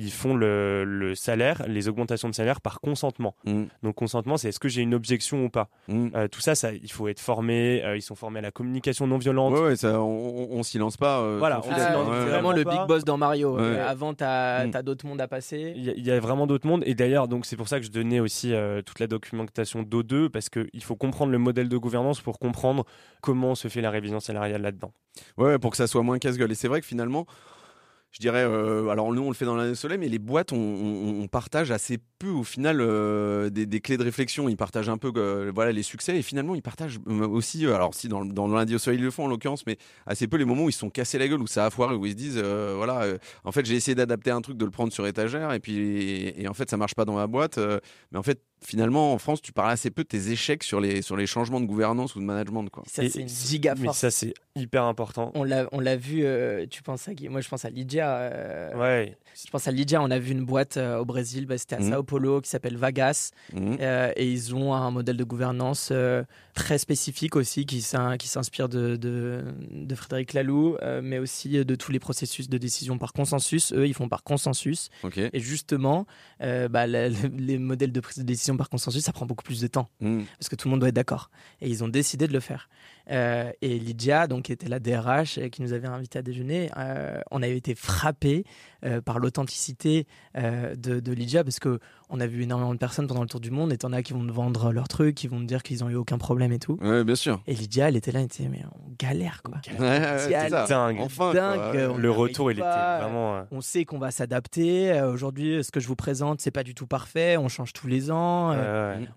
[0.01, 3.35] ils font le, salaire, les augmentations de salaire par consentement.
[3.45, 3.65] Mm.
[3.83, 5.69] Donc consentement, c'est est-ce que j'ai une objection ou pas.
[5.89, 6.09] Mm.
[6.15, 7.83] Euh, tout ça, ça, il faut être formé.
[7.85, 9.53] Euh, ils sont formés à la communication non violente.
[9.53, 11.21] Ouais, ça, on, on, s'y lance pas.
[11.21, 13.59] Euh, voilà, c'est vraiment le big boss dans Mario.
[13.59, 14.83] avant, tu as, mm.
[14.83, 15.75] d'autres mondes à passer.
[15.77, 16.83] Il y, a vraiment d'autres mondes.
[16.87, 18.55] Et d'ailleurs, donc c'est pour ça que je donnais aussi
[18.87, 22.85] toute la documentation d'O2 parce qu'il faut comprendre le modèle de gouvernance pour comprendre
[23.21, 24.93] comment se fait la révision salariale là-dedans.
[25.37, 26.53] Ouais, pour que ça soit moins casse-gueule.
[26.53, 27.27] Et c'est vrai que finalement
[28.13, 31.27] je dirais, euh, alors nous on le fait dans l'année soleil, mais les boîtes, on,
[31.31, 34.49] partage assez peu au final euh, des, clés de réflexion.
[34.49, 38.09] Ils partagent un peu euh, voilà, les succès et finalement ils partagent aussi, alors si
[38.09, 40.69] dans, dans au soleil ils le font en l'occurrence, mais assez peu les moments où
[40.69, 43.07] ils se sont cassés la gueule, où ça a foiré, où ils se disent, voilà,
[43.45, 45.79] en fait j'ai essayé d'adapter un truc, de le prendre sur étagère et puis
[46.37, 47.59] et, en fait ça marche pas dans ma boîte,
[48.11, 51.03] mais en fait finalement, en France, tu parles assez peu de tes échecs sur les,
[51.03, 52.69] sur les changements de gouvernance ou de management.
[52.69, 52.83] Quoi.
[52.87, 55.33] Ça, c'est une giga Mais ça, c'est hyper important.
[55.35, 58.17] On l'a, on l'a vu, euh, tu penses à qui Moi, je pense à Lydia.
[58.17, 59.17] Euh, ouais.
[59.35, 60.03] Je pense à Lydia.
[60.03, 61.91] On a vu une boîte euh, au Brésil, bah, c'était à mmh.
[61.91, 63.31] Sao Paulo, qui s'appelle Vagas.
[63.53, 63.77] Mmh.
[64.17, 65.93] et ils ont un modèle de gouvernance
[66.61, 67.85] très spécifique aussi, qui,
[68.19, 72.99] qui s'inspire de, de, de, Frédéric Laloux, mais aussi de tous les processus de décision
[72.99, 73.73] par consensus.
[73.73, 74.91] Eux, ils font par consensus.
[75.33, 76.07] Et justement,
[76.41, 79.89] bah, les modèles de prise de décision par consensus, ça prend beaucoup plus de temps
[80.01, 80.23] mm.
[80.39, 81.31] parce que tout le monde doit être d'accord.
[81.61, 82.69] Et ils ont décidé de le faire.
[83.11, 86.71] Euh, et Lydia, donc, qui était la DRH, euh, qui nous avait invité à déjeuner,
[86.77, 88.45] euh, on avait été frappé
[89.05, 91.81] par l'authenticité de, de, Lydia parce que
[92.11, 94.13] on a vu énormément de personnes pendant le tour du monde et t'en as qui
[94.13, 96.59] vont te vendre leurs trucs, qui vont te dire qu'ils ont eu aucun problème et
[96.59, 96.79] tout.
[96.81, 97.41] Ouais, bien sûr.
[97.47, 99.59] Et Lydia, elle était là, elle était mais on galère quoi.
[99.65, 100.99] c'est dingue.
[101.01, 101.97] Enfin, dingue.
[101.97, 103.43] Le retour, il était vraiment.
[103.51, 105.01] On sait qu'on va s'adapter.
[105.03, 107.37] Aujourd'hui, ce que je vous présente, c'est pas du tout parfait.
[107.37, 108.55] On change tous les ans.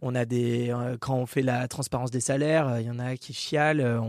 [0.02, 3.34] On a des quand on fait la transparence des salaires, il y en a qui
[3.34, 4.00] chialent euh,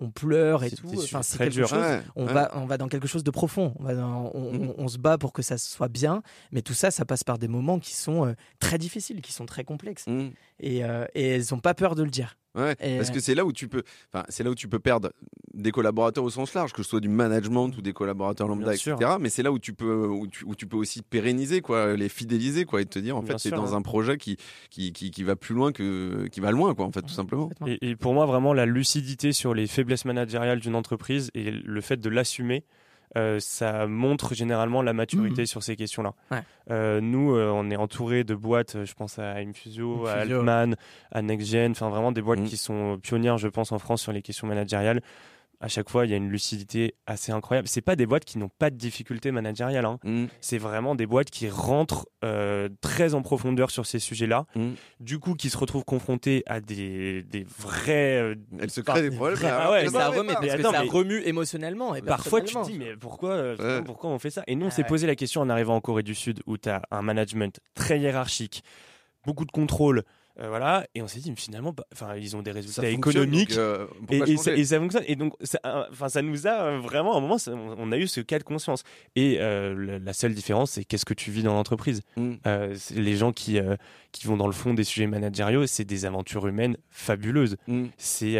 [0.00, 0.88] on, pleure et tout.
[0.96, 2.02] Enfin, c'est quelque chose.
[2.16, 3.74] on va, on va dans quelque chose de profond.
[3.80, 4.72] Mm.
[4.78, 6.22] On, se bat pour que ça soit bien,
[6.52, 9.46] mais tout ça, ça passe par des moments qui sont euh, très difficiles, qui sont
[9.46, 10.06] très complexes.
[10.06, 10.28] Mm.
[10.60, 12.36] Et, euh, et elles n'ont pas peur de le dire.
[12.54, 13.82] Ouais, parce que c'est là où tu peux,
[14.12, 15.12] enfin, c'est là où tu peux perdre
[15.54, 18.96] des collaborateurs au sens large, que ce soit du management ou des collaborateurs lambda, etc.
[19.20, 22.80] Mais c'est là où tu peux, où tu, peux aussi pérenniser, quoi, les fidéliser, quoi,
[22.80, 24.36] et te dire, en fait, c'est dans un projet qui,
[24.70, 27.50] qui, qui, va plus loin que, qui va loin, quoi, en fait, tout simplement.
[27.66, 31.80] Et, et, pour moi, vraiment, la lucidité sur les faiblesses managériales d'une entreprise et le
[31.80, 32.64] fait de l'assumer,
[33.16, 35.46] euh, ça montre généralement la maturité mmh.
[35.46, 36.12] sur ces questions-là.
[36.70, 40.76] Euh, nous, euh, on est entouré de boîtes, je pense à Infusio, à Altman,
[41.12, 42.46] à NextGen, enfin vraiment des boîtes mmh.
[42.46, 45.00] qui sont pionnières, je pense, en France sur les questions managériales
[45.60, 47.66] à chaque fois, il y a une lucidité assez incroyable.
[47.66, 49.86] C'est pas des boîtes qui n'ont pas de difficultés managériales.
[49.86, 49.98] Hein.
[50.04, 50.26] Mm.
[50.40, 54.46] C'est vraiment des boîtes qui rentrent euh, très en profondeur sur ces sujets-là.
[54.54, 54.70] Mm.
[55.00, 58.20] Du coup, qui se retrouvent confrontées à des, des vrais.
[58.20, 59.38] Euh, Elles se créent des problèmes.
[59.50, 61.94] Ah ouais, ça, remet, parce que ça remue émotionnellement.
[61.94, 64.42] Et parfois, tu te dis, mais pourquoi, euh, pourquoi on fait ça?
[64.46, 66.68] Et nous, on s'est posé la question en arrivant en Corée du Sud, où tu
[66.68, 68.62] as un management très hiérarchique,
[69.24, 70.04] beaucoup de contrôle.
[70.40, 73.56] Euh, voilà, et on s'est dit, mais finalement, bah, enfin, ils ont des résultats économiques
[73.56, 75.02] euh, et, et, ça, et, ça, fonctionne.
[75.06, 78.20] Et donc, euh, enfin, ça nous a vraiment, à un moment, on a eu ce
[78.20, 78.84] cas de conscience.
[79.16, 82.02] Et la seule différence, c'est qu'est-ce que tu vis dans l'entreprise.
[82.16, 82.34] Mm.
[82.94, 83.58] les gens qui,
[84.12, 87.56] qui vont dans le fond des sujets managériaux, c'est des aventures humaines fabuleuses.
[87.66, 87.86] Mm.
[87.96, 88.38] C'est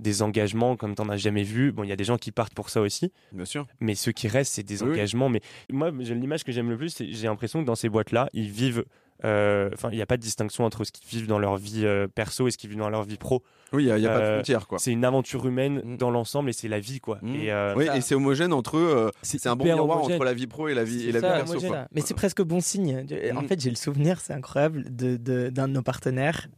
[0.00, 1.72] des engagements comme tu n'en as jamais vu.
[1.72, 3.12] Bon, il y a des gens qui partent pour ça aussi.
[3.32, 3.66] Bien sûr.
[3.80, 5.28] Mais ceux qui restent, c'est des engagements.
[5.28, 5.40] Mais
[5.70, 8.84] moi, l'image que j'aime le plus, j'ai l'impression que dans ces boîtes-là, ils vivent euh,
[9.22, 12.08] enfin, il n'y a pas de distinction entre ce qu'ils vivent dans leur vie euh,
[12.08, 13.42] perso et ce qu'ils vivent dans leur vie pro.
[13.72, 14.78] Oui, il n'y a, pas de euh, frontière, quoi.
[14.78, 15.96] C'est une aventure humaine mm.
[15.96, 17.18] dans l'ensemble et c'est la vie, quoi.
[17.22, 17.34] Mm.
[17.34, 19.10] Et, oui, et c'est homogène entre eux.
[19.22, 21.74] c'est un bon miroir entre la vie pro et la vie, et la vie perso.
[21.92, 23.06] Mais c'est presque bon signe.
[23.34, 23.48] En mm.
[23.48, 26.48] fait, j'ai le souvenir, c'est incroyable, d'un de, de, nos partenaires,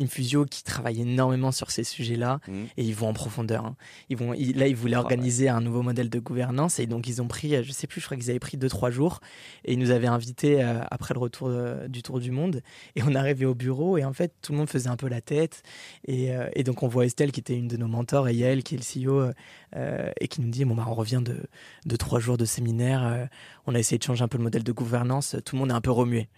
[0.00, 2.40] Infusio, qui travaille énormément sur ces sujets-là
[2.76, 3.66] et ils vont en profondeur.
[3.66, 3.76] Hein.
[4.08, 7.20] Ils vont, là, ils voulaient ah, organiser un nouveau modèle de gouvernance et donc ils
[7.20, 9.20] ont pris, je sais plus, je crois qu'ils avaient pris 2-3 jours
[9.64, 11.37] et ils nous avaient invités après le retour
[11.88, 12.62] du tour du monde.
[12.96, 15.20] Et on arrivait au bureau et en fait, tout le monde faisait un peu la
[15.20, 15.62] tête.
[16.06, 18.74] Et, euh, donc, on voit Estelle qui était une de nos mentors et Yael qui
[18.74, 19.32] est le CEO
[19.76, 23.04] euh, et qui nous dit Bon, bah, on revient de, trois jours de séminaire.
[23.04, 23.26] Euh,
[23.66, 25.36] on a essayé de changer un peu le modèle de gouvernance.
[25.44, 26.28] Tout le monde est un peu remué.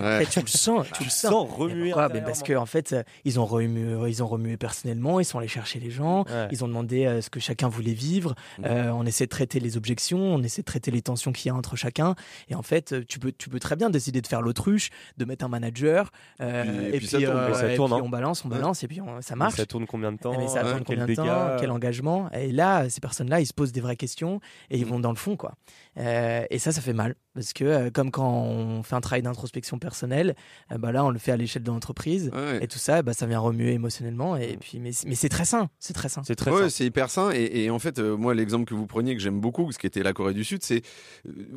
[0.00, 0.26] Ouais.
[0.26, 1.48] tu le sens, tu le sens.
[1.50, 1.90] Remuer.
[1.90, 5.24] Pourquoi Ben Parce qu'en en fait, euh, ils ont, remué, ils ont remué personnellement, ils
[5.24, 6.48] sont allés chercher les gens, Ouais.
[6.50, 8.34] ils ont demandé euh, ce que chacun voulait vivre.
[8.64, 11.50] Euh, on essaie de traiter les objections, on essaie de traiter les tensions qu'il y
[11.50, 12.14] a entre chacun.
[12.48, 15.24] Et en fait, euh, tu peux, tu peux très bien décider de faire l'autruche, de
[15.24, 16.10] mettre un manager.
[16.40, 18.04] euh, Puis- et et puis puis, ça tourne, euh, ça et tourne, puis hein.
[18.04, 18.56] on balance, on Ouais.
[18.56, 19.54] balance, et puis on- ça marche.
[19.54, 22.30] Ça tourne combien de temps Mais ça tourne Quel combien de temps Quel engagement?
[22.32, 24.40] Et là, ces personnes-là, ils se posent des vraies questions
[24.70, 24.90] et ils Mhm.
[24.90, 25.54] vont dans le fond, quoi.
[25.98, 29.22] Euh, et ça, ça fait mal parce que euh, comme quand on fait un travail
[29.22, 30.34] d'introspection personnelle,
[30.72, 32.62] euh, bah là, on le fait à l'échelle de l'entreprise Ouais.
[32.62, 34.36] et tout ça, bah, ça vient remuer émotionnellement.
[34.36, 36.22] Et puis, mais, mais c'est très sain, c'est très sain.
[36.24, 37.30] C'est très Ouais, c'est hyper sain.
[37.32, 39.86] Et, et en fait, euh, moi, l'exemple que vous preniez, que j'aime beaucoup, ce qui
[39.86, 40.82] était la Corée du Sud, c'est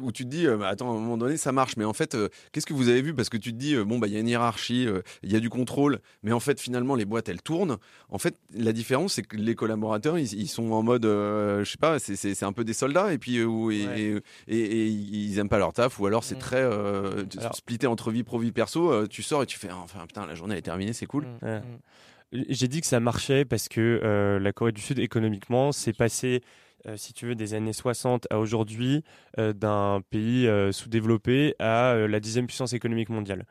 [0.01, 1.78] où tu te dis, euh, bah, attends, à un moment donné, ça marche.
[1.78, 3.13] Mais en fait, euh, qu'est-ce que vous avez vu?
[3.13, 5.32] Parce que tu te dis, euh, bon, bah, il y a une hiérarchie, euh, il
[5.32, 5.99] y a du contrôle.
[6.24, 7.78] Mais en fait, finalement, les boîtes, elles tournent.
[8.09, 11.71] En fait, la différence, c'est que les collaborateurs, ils, ils sont en mode, euh, je
[11.71, 13.13] sais pas, c'est- un peu des soldats.
[13.13, 14.21] Et puis, euh, où- et, Ouais.
[14.47, 15.99] et, et- et ils aiment pas leur taf.
[15.99, 16.39] Ou alors, c'est Mm.
[16.39, 18.91] très euh, Alors- splitté entre vie pro, vie perso.
[18.91, 21.24] Euh, tu sors et tu fais, enfin, putain, la journée elle est terminée, c'est cool.
[21.26, 21.59] Mm, Ouais.
[21.59, 22.43] mm.
[22.49, 26.41] J'ai dit que ça marchait parce que euh, la Corée du Sud, économiquement, s'est passé,
[26.88, 29.03] euh, si tu veux, des années 60 à aujourd'hui,
[29.38, 33.45] euh, d'un pays euh, sous-développé à euh, la dixième puissance économique mondiale.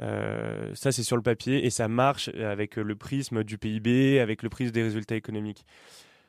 [0.00, 4.20] Euh, ça, c'est sur le papier et ça marche avec euh, le prisme du PIB,
[4.20, 5.64] avec le prisme des résultats économiques.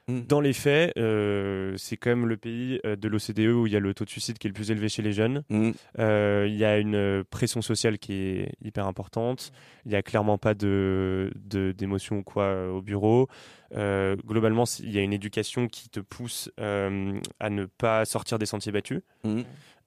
[0.09, 0.21] Mm.
[0.27, 3.75] Dans les faits, euh, c'est quand même le pays euh, de l'OCDE où il y
[3.75, 5.43] a le taux de suicide qui est le plus élevé chez les jeunes.
[5.49, 5.71] Mm.
[5.99, 9.51] Euh, Il y a une pression sociale qui est hyper importante.
[9.85, 11.31] Il n'y a clairement pas de
[11.77, 13.27] d'émotion ou quoi au bureau.
[13.75, 18.47] Euh, globalement, il y a une éducation qui te pousse à ne pas sortir des
[18.47, 19.01] sentiers battus.
[19.23, 19.41] Mm.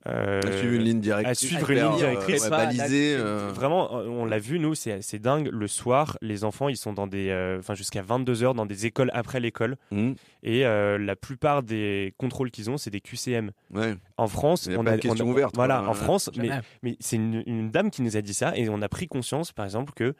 [0.08, 1.30] Euh, À suivre une ligne directrice.
[1.30, 2.48] à suivre une ligne euh, directrice.
[2.48, 3.14] balisée.
[3.16, 5.48] euh, Vraiment, euh, on l'a vu, nous, c'est c'est dingue.
[5.52, 8.86] Le soir, les enfants, ils sont dans des, euh, enfin jusqu'à 22 heures dans des
[8.86, 9.76] écoles après l'école.
[9.92, 10.12] mm.
[10.42, 13.52] Et euh, la plupart des contrôles qu'ils ont, c'est des QCM.
[13.72, 13.94] Ouais.
[14.16, 15.88] En France, on a, on a- ouvertes, Voilà, quoi.
[15.88, 15.96] en Ouais.
[15.96, 16.50] France, mais
[16.82, 19.52] mais c'est une, une dame qui nous a dit ça et on a pris conscience,
[19.52, 20.14] par exemple, que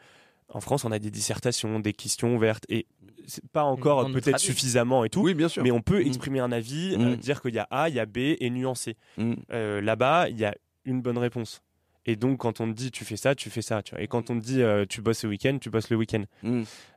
[0.49, 2.85] en France, on a des dissertations, des questions ouvertes et
[3.25, 5.63] c'est pas encore peut-être suffisamment et tout, Oui, bien sûr.
[5.63, 6.07] mais on peut Mm.
[6.07, 7.01] exprimer un avis, Mm.
[7.01, 8.97] euh, dire qu'il y a A, il y a B et nuancer.
[9.17, 9.33] Mm.
[9.51, 10.53] Euh, Là-bas, il y a
[10.85, 11.61] une bonne réponse.
[12.05, 13.81] Et donc, quand on te dit tu fais ça, tu fais ça.
[13.81, 14.03] Tu vois.
[14.03, 16.25] Et quand on te dit euh, tu bosses le week-end, tu bosses le week-end.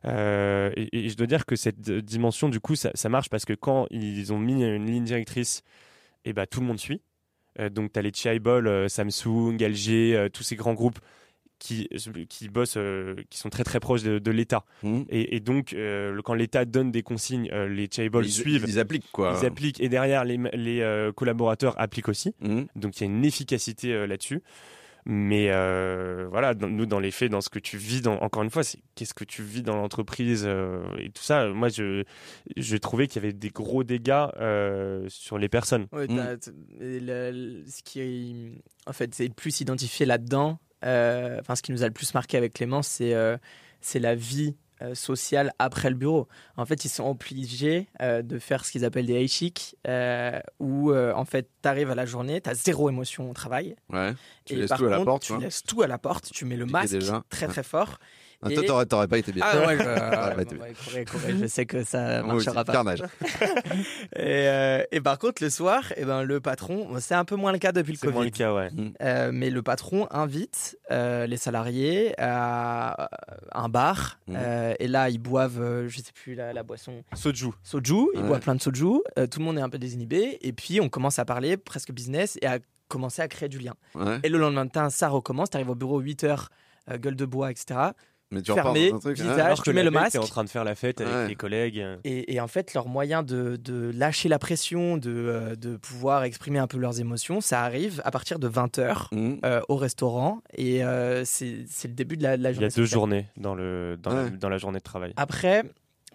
[0.05, 3.45] Euh, et, et je dois dire que cette dimension, du coup, ça, ça marche parce
[3.45, 5.63] que quand ils ont mis une ligne directrice,
[6.25, 7.01] et bah, tout le monde suit.
[7.59, 10.99] Euh, donc, tu as les Chaibol, euh, Samsung, LG, euh, tous ces grands groupes
[11.59, 11.87] qui,
[12.29, 14.63] qui bossent, euh, qui sont très très proches de, de l'État.
[14.83, 15.01] Mm.
[15.09, 18.79] Et, et donc, euh, quand l'État donne des consignes, euh, les Chaibol Ils, suivent, ils
[18.79, 19.37] appliquent quoi.
[19.41, 22.33] ils appliquent, et derrière, les, les euh, collaborateurs appliquent aussi.
[22.41, 22.63] Mm.
[22.75, 24.41] Donc il y a une efficacité euh, là-dessus.
[25.09, 28.43] Mais euh, voilà, dans- nous, dans les faits, dans ce que tu vis, dans, encore
[28.43, 31.47] une fois, c'est qu'est-ce que tu vis dans l'entreprise euh, et tout ça.
[31.47, 32.03] Moi, je,
[32.57, 35.87] je trouvais qu'il y avait des gros dégâts euh, sur les personnes.
[35.93, 36.37] Ouais, Mm.
[36.81, 40.59] et le- le- ce qui est, en fait, c'est le plus identifié là-dedans.
[40.83, 43.37] Euh, Enfin, ce qui nous a le plus marqué avec Clément, c'est euh,
[43.81, 46.27] c'est la vie euh, sociale après le bureau.
[46.55, 50.93] En fait, ils sont obligés euh, de faire ce qu'ils appellent des eichik, euh, où
[50.93, 53.75] en fait, tu arrives à la journée, tu as zéro émotion au travail.
[53.89, 54.13] Ouais.
[54.45, 55.23] Tu et laisses par tout à la contre, porte.
[55.23, 57.23] Tu laisses tout à la porte, tu mets le masque déjà.
[57.29, 57.97] très très fort.
[58.43, 59.43] Ah, toi, et- t'aurais- t'aurais pas été bien.
[59.47, 60.35] Ah ouais, je, bah,
[60.85, 62.71] courez, courez, je sais que ça Moi aussi, marchera pas.
[62.73, 63.01] Carnage.
[64.15, 67.51] Et, euh, et par contre, le soir, eh ben, le patron, c'est un peu moins
[67.51, 68.37] le cas depuis le C'est moins le Covid.
[68.37, 68.69] cas, ouais.
[69.01, 73.09] Euh, mais le patron invite euh, les salariés à
[73.53, 74.19] un bar.
[74.29, 77.47] Euh, et là, ils boivent, euh, je sais plus, la, la boisson Soju.
[77.63, 77.95] soju.
[78.13, 78.27] Ils Ouais.
[78.27, 79.01] boivent plein de soju.
[79.17, 80.37] euh, tout le monde est un peu désinhibé.
[80.41, 83.73] Et puis, on commence à parler presque business et à commencer à créer du lien.
[83.95, 84.19] Ouais.
[84.23, 85.49] Et le lendemain matin, ça recommence.
[85.49, 86.49] Tu arrives au bureau 8 heures,
[86.91, 87.79] euh, gueule de bois, etc.
[88.31, 89.15] Mais tu fermé, un truc.
[89.17, 89.39] visage.
[89.39, 90.11] Alors tu mets le masque.
[90.13, 91.27] t'es en train de faire la fête avec Ouais.
[91.29, 91.85] les collègues.
[92.03, 96.23] Et, et en fait, leur moyen de, de lâcher la pression, de, euh, de pouvoir
[96.25, 99.39] exprimer un peu leurs émotions, ça arrive à partir de 20h Mm.
[99.69, 100.41] au restaurant.
[100.55, 102.65] Et euh, c'est c'est le début de la, de la Il y journée.
[102.65, 102.87] a deux sociale.
[102.99, 104.23] journées dans, le, dans, Ouais.
[104.25, 105.13] la, dans la journée de travail.
[105.15, 105.63] Après,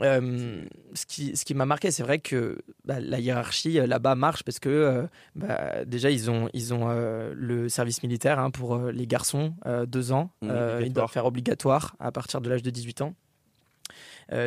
[0.01, 0.65] euh,
[0.95, 4.43] ce qui, ce qui m'a marqué, c'est vrai que bah, la hiérarchie euh, là-bas marche
[4.43, 8.79] parce que euh, bah, déjà, ils ont, ils ont euh, le service militaire hein, pour
[8.79, 9.55] les garçons,
[9.87, 10.31] deux ans.
[10.43, 10.51] Mmh,
[10.83, 13.15] ils doivent faire obligatoire à partir de l'âge de 18 ans.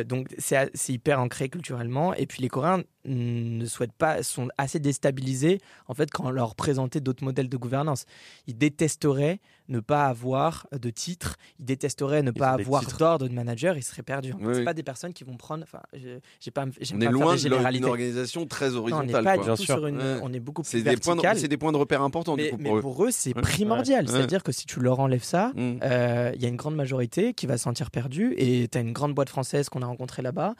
[0.04, 5.60] Donc c'est hyper ancré culturellement et puis les Coréens ne souhaitent pas sont assez déstabilisés
[5.86, 8.04] en fait quand on leur présentait d'autres modèles de gouvernance
[8.46, 13.32] ils détesteraient ne pas avoir de titre ils détesteraient ne Ils pas avoir d'ordre de
[13.32, 14.64] manager ils seraient perdus Oui, c'est oui.
[14.64, 17.52] pas des personnes qui vont prendre enfin je- j'ai pas On est pas loin d'une
[17.84, 19.24] organisation très non, on n'est horizontale.
[19.24, 19.44] pas quoi.
[19.54, 20.18] du tout sur une Ouais.
[20.22, 22.36] on est beaucoup plus C'est des, points de, vertical c'est des points de repère importants
[22.36, 22.80] du mais, coup mais pour eux.
[22.80, 23.42] pour eux c'est Ouais.
[23.42, 24.10] primordial Ouais.
[24.12, 25.78] c'est à dire que si tu leur enlèves ça Mm.
[25.82, 28.80] euh, il y a une grande majorité qui va se sentir perdue et tu as
[28.80, 30.54] une grande boîte française française qu'on a rencontrée là-bas,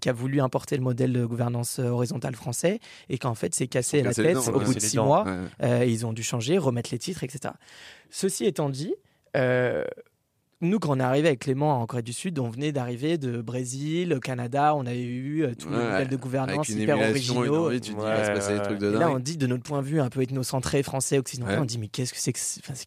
[0.00, 4.02] qui a voulu importer le modèle de gouvernance horizontale français et qu'en fait s'est cassé
[4.02, 5.24] la tête au bout de six mois.
[5.60, 7.54] ils ont dû changer, remettre les titres, etc.
[8.10, 8.94] Ceci étant dit,
[10.62, 13.42] nous, quand on est arrivé avec Clément en Corée du Sud, on venait d'arriver de
[13.42, 17.70] Brésil, Canada, on avait eu euh, tous les modèles de gouvernance hyper originaux.
[17.70, 17.80] et
[18.80, 21.78] là, on dit de notre point de vue un peu ethnocentré, français, occidental, on dit
[21.78, 22.38] mais qu'est-ce que c'est que,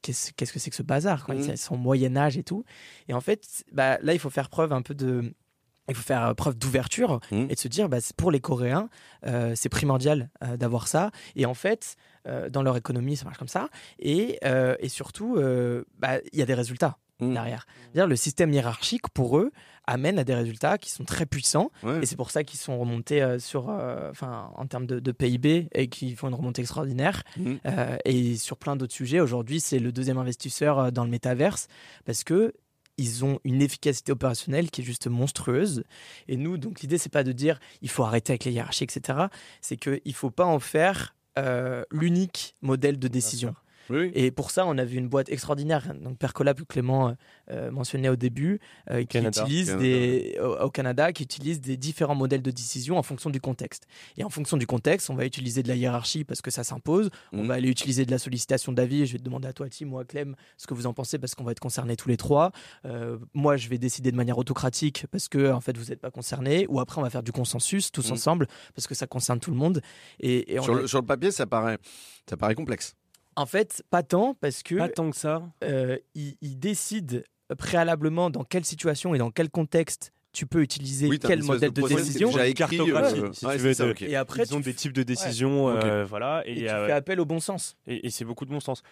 [0.01, 1.35] qu'est-ce, que c'est que ce bazar quoi?
[1.35, 1.55] Mm.
[1.57, 2.63] Son Moyen Âge et tout.
[3.07, 5.33] Et en fait, bah, là, il faut faire preuve un peu de
[5.89, 7.47] il faut faire preuve d'ouverture mm.
[7.49, 8.89] et de se dire, bah, pour les Coréens,
[9.25, 11.11] euh, c'est primordial euh, d'avoir ça.
[11.35, 11.95] Et en fait,
[12.51, 13.69] dans leur économie, ça marche comme ça.
[13.97, 15.41] Et, et surtout,
[15.97, 16.97] bah, il y a des résultats.
[17.19, 17.33] Mmh.
[17.33, 17.67] derrière.
[17.93, 19.51] Dire, le système hiérarchique, pour eux,
[19.85, 21.71] amène à des résultats qui sont très puissants.
[22.01, 25.67] Et c'est pour ça qu'ils sont remontés euh, sur, euh, enfin, en termes de, PIB
[25.73, 27.23] et qu'ils font une remontée extraordinaire.
[27.37, 27.55] Mmh.
[27.65, 31.67] Euh, et sur plein d'autres sujets, aujourd'hui, c'est le deuxième investisseur dans le métaverse
[32.05, 32.53] parce que
[32.99, 35.83] ils ont une efficacité opérationnelle qui est juste monstrueuse.
[36.27, 39.27] Et nous, donc l'idée, c'est pas de dire il faut arrêter avec les hiérarchies, etc.
[39.61, 41.15] C'est qu'il faut pas en faire
[41.89, 43.55] l'unique modèle de décision.
[44.13, 47.13] Et pour ça, on a vu une boîte extraordinaire, donc Percola, que Clément euh,
[47.51, 48.59] euh, mentionnait au début,
[48.89, 53.29] euh, qui utilise Des, au, Canada, qui utilise des différents modèles de décision en fonction
[53.29, 53.85] du contexte.
[54.17, 57.09] Et en fonction du contexte, on va utiliser de la hiérarchie parce que ça s'impose.
[57.33, 57.47] On mhm.
[57.47, 59.05] va aller utiliser de la sollicitation d'avis.
[59.05, 61.35] Je vais te demander à toi, Tim, moi, Clem, ce que vous en pensez parce
[61.35, 62.51] qu'on va être concernés tous les trois.
[63.33, 66.65] moi, je vais décider de manière autocratique parce que en fait, vous n'êtes pas concernés.
[66.69, 68.13] Ou après, on va faire du consensus tous mhm.
[68.13, 69.81] ensemble parce que ça concerne tout le monde.
[70.19, 71.77] Et, sur, le, sur le papier, ça paraît,
[72.29, 72.95] ça paraît complexe.
[73.39, 74.75] En fait, pas tant, parce que.
[74.75, 75.49] Pas tant que ça.
[75.63, 77.23] Euh, il, décide
[77.57, 82.31] préalablement dans quelle situation et dans quel contexte tu peux utiliser quel modèle de, décision.
[82.31, 83.21] J'ai cartographie.
[83.21, 86.43] Euh, si tu veux, Et après, ils ont des types de décisions, euh, voilà.
[86.45, 87.77] Et, tu fais appel au bon sens.
[87.87, 88.83] Et, c'est beaucoup de bon sens.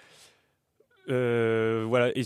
[1.09, 2.17] voilà.
[2.17, 2.23] Et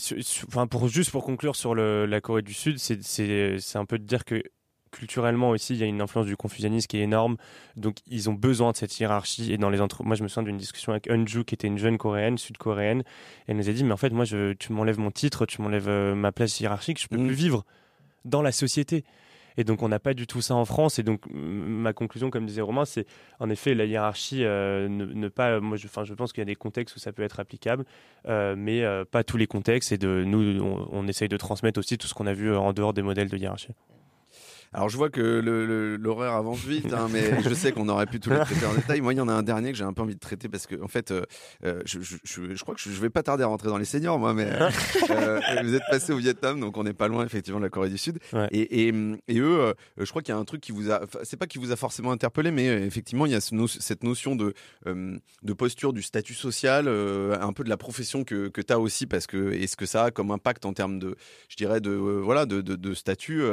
[0.48, 4.06] enfin, pour juste pour conclure sur le, la Corée du Sud, c'est un peu de
[4.06, 4.44] dire que
[4.92, 7.38] culturellement aussi, il y a une influence du confucianisme qui est énorme.
[7.76, 9.52] Donc, ils ont besoin de cette hiérarchie.
[9.52, 10.04] Et dans les entre...
[10.04, 13.04] moi, je me souviens d'une discussion avec Unju, qui était une jeune coréenne, sud-coréenne.
[13.48, 15.90] elle nous a dit, mais en fait, moi, je, tu m'enlèves mon titre, tu m'enlèves
[15.90, 17.28] euh, ma place hiérarchique, je peux mm.
[17.28, 17.66] plus vivre
[18.26, 19.04] dans la société.
[19.58, 20.98] Et donc, on n'a pas du tout ça en France.
[20.98, 23.06] Et donc, ma conclusion, comme disait Romain, c'est
[23.40, 25.60] en effet la hiérarchie, euh, ne, pas.
[25.60, 27.84] Moi, je, je pense qu'il y a des contextes où ça peut être applicable,
[28.28, 29.92] euh, mais pas tous les contextes.
[29.92, 32.72] Et de nous, on, on essaye de transmettre aussi tout ce qu'on a vu en
[32.72, 33.74] dehors des modèles de hiérarchie.
[34.74, 38.30] Alors je vois que l'horaire avance vite, hein, mais je sais qu'on aurait pu tout
[38.30, 39.02] les traiter en détail.
[39.02, 40.66] Moi, il y en a un dernier que j'ai un peu envie de traiter parce
[40.66, 41.24] que en fait, euh,
[41.66, 44.18] euh, je, je, je, crois que je vais pas tarder à rentrer dans les seniors,
[44.18, 44.48] moi, mais
[45.10, 47.90] euh, vous êtes passé au Vietnam, donc on n'est pas loin effectivement de la Corée
[47.90, 48.20] du Sud.
[48.52, 48.94] Et, et,
[49.28, 51.58] et, eux, je crois qu'il y a un truc qui vous a, c'est pas qui
[51.58, 54.54] vous a forcément interpellé, mais effectivement, il y a cette notion de
[54.86, 59.06] de posture, du statut social, un peu de la profession que, que tu as aussi,
[59.06, 61.18] parce que est-ce que ça a comme impact en termes de,
[61.50, 63.44] je dirais, de voilà, de, de, de statut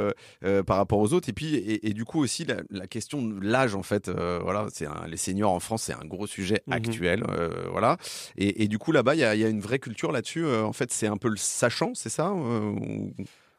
[0.64, 1.28] par rapport aux autres.
[1.28, 4.08] Et puis, et, du coup aussi la, question de l'âge en fait.
[4.08, 6.72] Euh, voilà, c'est les seniors en France, c'est un gros sujet mhm.
[6.72, 7.24] actuel.
[7.28, 7.96] Euh, voilà.
[8.36, 10.44] Et, du coup là-bas, il y, a, une vraie culture là-dessus.
[10.44, 12.32] Euh, en fait, c'est un peu le sachant, c'est ça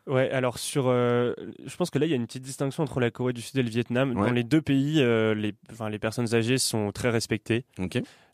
[0.08, 3.12] Ouais, alors sur, je pense que là il y a une petite distinction entre la
[3.12, 4.16] Corée du Sud et le Vietnam.
[4.16, 7.66] Dans les deux pays, les, enfin, les personnes âgées sont très respectées.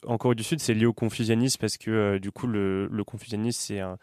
[0.06, 3.60] En Corée du Sud, c'est lié au confucianisme parce que du coup le, le confucianisme
[3.60, 3.98] c'est un,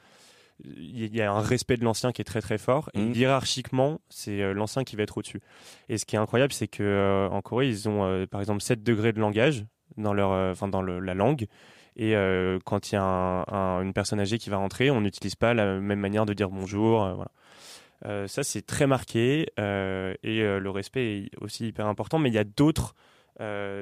[0.65, 2.91] il y a un respect de l'ancien qui est très très fort.
[2.95, 3.13] Et mmh.
[3.15, 5.41] hiérarchiquement, c'est euh, l'ancien qui va être au-dessus.
[5.89, 8.63] Et ce qui est incroyable, c'est que euh, en Corée, ils ont euh, par exemple
[8.63, 9.65] 7 degrés de langage
[9.97, 11.47] dans leur, enfin dans la langue.
[11.97, 12.15] Et
[12.65, 13.45] quand il y a
[13.83, 17.07] une personne âgée qui va rentrer, on n'utilise pas la même manière de dire bonjour.
[17.15, 18.27] voilà.
[18.27, 22.19] ça, c'est très marqué et le respect est aussi hyper important.
[22.19, 22.95] Mais il y a d'autres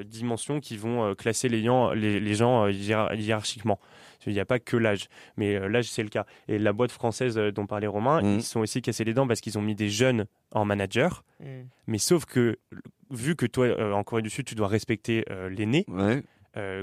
[0.04, 1.62] dimensions qui vont classer les,
[1.94, 3.78] les, les gens hiérarchiquement.
[4.26, 6.26] Il n'y a pas que l'âge, mais euh, l'âge c'est le cas.
[6.48, 8.34] Et la boîte française euh, dont parlait Romain, mmh.
[8.36, 11.24] ils sont aussi cassés les dents parce qu'ils ont mis des jeunes en manager.
[11.40, 11.44] Mmh.
[11.86, 12.58] Mais sauf que
[13.10, 15.86] vu que toi euh, en Corée du Sud tu dois respecter l'aîné,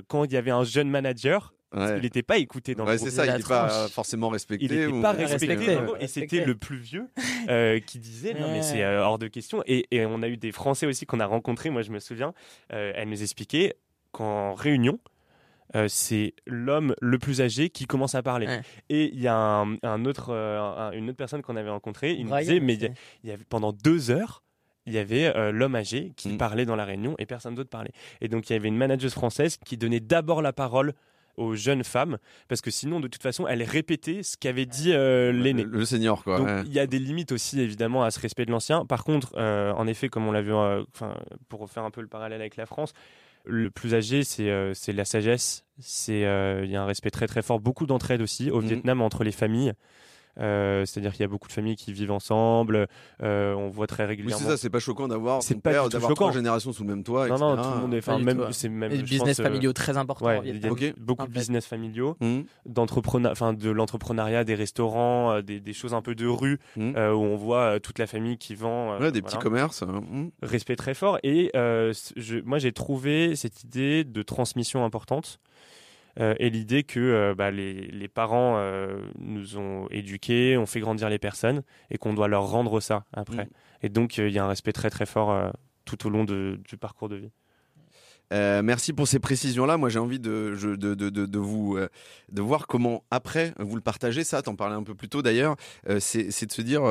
[0.08, 3.26] quand il y avait un jeune manager, Il n'était pas écouté dans le c'est ça,
[3.26, 4.66] il n'était pas forcément respecté.
[4.66, 5.78] Il n'était pas respecté.
[6.00, 7.08] Et c'était le plus vieux
[7.86, 9.64] qui disait non, mais c'est hors de question.
[9.66, 12.34] Et, et, on a eu des Français aussi qu'on a rencontrés, moi je me souviens,
[12.70, 13.76] elle nous expliquait
[14.12, 15.00] qu'en réunion,
[15.76, 18.48] euh, c'est l'homme le plus âgé qui commence à parler.
[18.90, 22.38] Et il y a un, autre, euh, une autre personne qu'on avait rencontrée, il nous
[22.38, 24.44] disait, mais il y, avait, pendant deux heures,
[24.86, 26.38] il y avait euh, l'homme âgé qui mm.
[26.38, 27.92] parlait dans la réunion et personne d'autre parlait.
[28.22, 30.94] Et donc il y avait une manageuse française qui donnait d'abord la parole
[31.38, 32.18] aux jeunes femmes
[32.48, 36.38] parce que sinon de toute façon elle répétait ce qu'avait dit l'aîné le, senior quoi
[36.40, 39.38] donc il y a des limites aussi évidemment à ce respect de l'ancien par contre
[39.38, 40.52] en effet comme on l'a vu
[41.48, 42.94] pour faire un peu le parallèle avec la France
[43.48, 45.64] le plus âgé, c'est euh, la sagesse.
[45.80, 48.68] C'est euh, il y a un respect très très fort, beaucoup d'entraide aussi au mhm.
[48.68, 49.74] Vietnam entre les familles.
[50.40, 52.88] Euh, c'est-à-dire qu'il y a beaucoup de familles qui vivent ensemble.
[53.24, 54.44] Euh, on voit très Oui, régulièrement.
[54.44, 57.04] c'est ça, c'est pas choquant d'avoir C'est pas père, d'avoir trois générations sous le même
[57.04, 57.28] toit.
[57.28, 57.68] non, non, etc.
[57.70, 57.98] tout le monde est.
[58.00, 58.92] Enfin, même, c'est même.
[58.92, 60.54] Et business pense, euh, familiaux très Ouais, au il y a
[60.98, 62.18] beaucoup En de business familiaux,
[63.32, 67.36] enfin de l'entrepreneuriat, des restaurants, des, des choses un peu de rue euh, où on
[67.36, 68.94] voit toute la famille qui vend.
[68.94, 69.36] euh, Ouais, des voilà.
[69.38, 69.82] petits commerces.
[69.84, 70.02] hein.
[70.12, 70.32] Mhm.
[70.44, 71.18] respect très fort.
[71.24, 75.40] Et euh, je- moi, j'ai trouvé cette idée de transmission importante.
[76.20, 80.80] Euh, et l'idée que euh, bah, les, les parents euh, nous ont éduqués, ont fait
[80.80, 83.46] grandir les personnes et qu'on doit leur rendre ça après.
[83.46, 83.50] Mm.
[83.84, 85.54] Et donc, il y a un respect très très fort
[85.86, 87.32] tout au long de- du parcours de vie.
[88.34, 89.78] Euh, merci pour ces précisions-là.
[89.78, 91.88] Moi, j'ai envie de, je- de, de, de, de vous euh,
[92.32, 94.24] de voir comment après vous le partagez.
[94.24, 95.56] Ça, t'en parlais un peu plus tôt d'ailleurs.
[95.90, 96.82] Euh, c'est c'est de se dire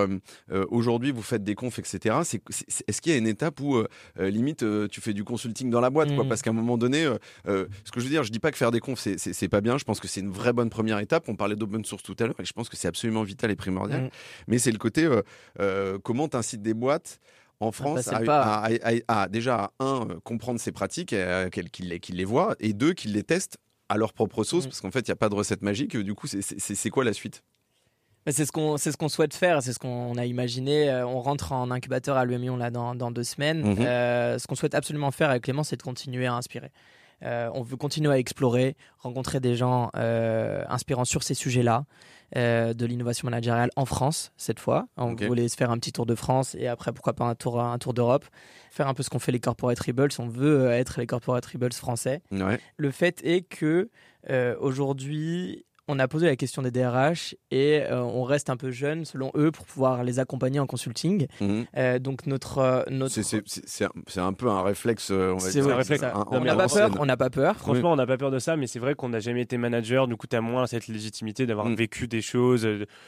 [0.70, 2.16] aujourd'hui vous faites des confs, etc.
[2.24, 3.82] C'est c'est- Est-ce qu'il y a une étape où
[4.18, 6.24] limite tu fais du consulting dans la boîte, quoi?
[6.24, 6.28] Mhm.
[6.28, 7.04] Parce qu'à un moment donné,
[7.46, 9.60] ce que je veux dire, je dis pas que faire des confs c'est- c'est pas
[9.60, 9.76] bien.
[9.78, 11.28] Je pense que c'est une vraie bonne première étape.
[11.28, 13.56] On parlait d'open source tout à l'heure et je pense que c'est absolument vital et
[13.56, 14.04] primordial.
[14.04, 14.10] Mhm.
[14.48, 15.06] Mais c'est le côté
[16.02, 17.20] comment t'incites des boîtes
[17.60, 18.42] en France à, le pas.
[18.42, 22.72] à- à- à- déjà à, un euh, comprendre ces pratiques, euh, qu'ils les, voient, et
[22.72, 24.70] deux qu'ils les testent à leur propre sauce, Mhm.
[24.70, 25.96] parce qu'en fait il n'y a pas de recette magique.
[25.96, 26.42] Du coup, c'est-
[26.90, 27.42] quoi la suite?
[28.28, 30.90] C'est ce qu'on c'est ce qu'on souhaite faire, c'est ce qu'on a imaginé.
[30.90, 33.62] Euh, On rentre en incubateur à l'UMION là dans, dans deux semaines.
[33.62, 33.76] Mhm.
[33.86, 36.72] Euh, ce qu'on souhaite absolument faire avec Clément, c'est de continuer à inspirer.
[37.22, 41.84] Euh, on veut continuer à explorer, rencontrer des gens euh, inspirants sur ces sujets-là,
[42.36, 44.88] euh, de l'innovation managériale en France cette fois.
[44.96, 47.60] On voulait se faire un petit tour de France et après pourquoi pas un tour
[47.60, 48.26] un tour d'Europe,
[48.70, 50.10] faire un peu ce qu'ont fait les corporate rebels.
[50.18, 52.22] On veut être les corporate rebels français.
[52.32, 52.58] Ouais.
[52.76, 53.90] Le fait est que
[54.60, 59.04] aujourd'hui, on a posé la question des DRH et euh, on reste un peu jeune
[59.04, 61.26] selon eux pour pouvoir les accompagner en consulting.
[61.40, 61.66] Mhm.
[61.76, 65.10] Euh, donc notre euh, notre C'est- C'est c'est- c'est un, c'est un peu un réflexe.
[65.10, 66.00] On va c'est dire, ouais, un réflexe.
[66.00, 66.14] ça.
[66.16, 67.56] un- on mais n'a pas peur, on n'a pas peur.
[67.56, 70.08] Franchement, on n'a pas peur de ça, mais c'est vrai qu'on n'a jamais été manager.
[70.08, 71.74] Du coup, tu as moins cette légitimité d'avoir Mm.
[71.76, 72.66] vécu des choses.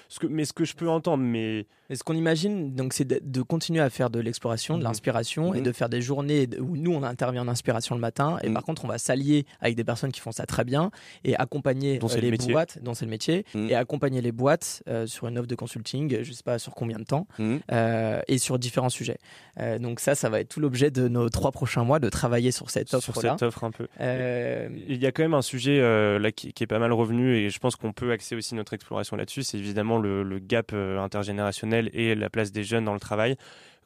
[0.08, 3.06] ce que, mais ce que je peux entendre, mais Et ce qu'on imagine, donc, c'est
[3.06, 4.84] de, de continuer à faire de l'exploration, de Mhm.
[4.88, 5.64] l'inspiration, et Mhm.
[5.64, 8.36] de faire des journées où nous on intervient en inspiration le matin.
[8.42, 8.54] Et Mhm.
[8.54, 10.90] par contre, on va s'allier avec des personnes qui font ça très bien
[11.24, 12.52] et accompagner euh, les métier.
[12.76, 13.70] Boîtes, dont c'est le métier, Mhm.
[13.70, 16.98] et accompagner les boîtes euh, sur une offre de consulting, je sais pas sur combien
[16.98, 17.60] de temps, Mhm.
[17.72, 19.18] euh, et sur différents sujets.
[19.60, 22.50] Euh, donc ça, ça va être tout l'objet de nos trois prochains mois de travailler
[22.50, 23.32] sur cette sur offre-là.
[23.38, 23.86] cette offre un peu.
[24.00, 26.92] Euh, Il y a quand même un sujet euh, là qui, qui est pas mal
[26.92, 29.42] revenu et je pense qu'on peut axer aussi notre exploration là-dessus.
[29.42, 33.36] C'est évidemment le, le gap euh, intergénérationnel et la place des jeunes dans le travail.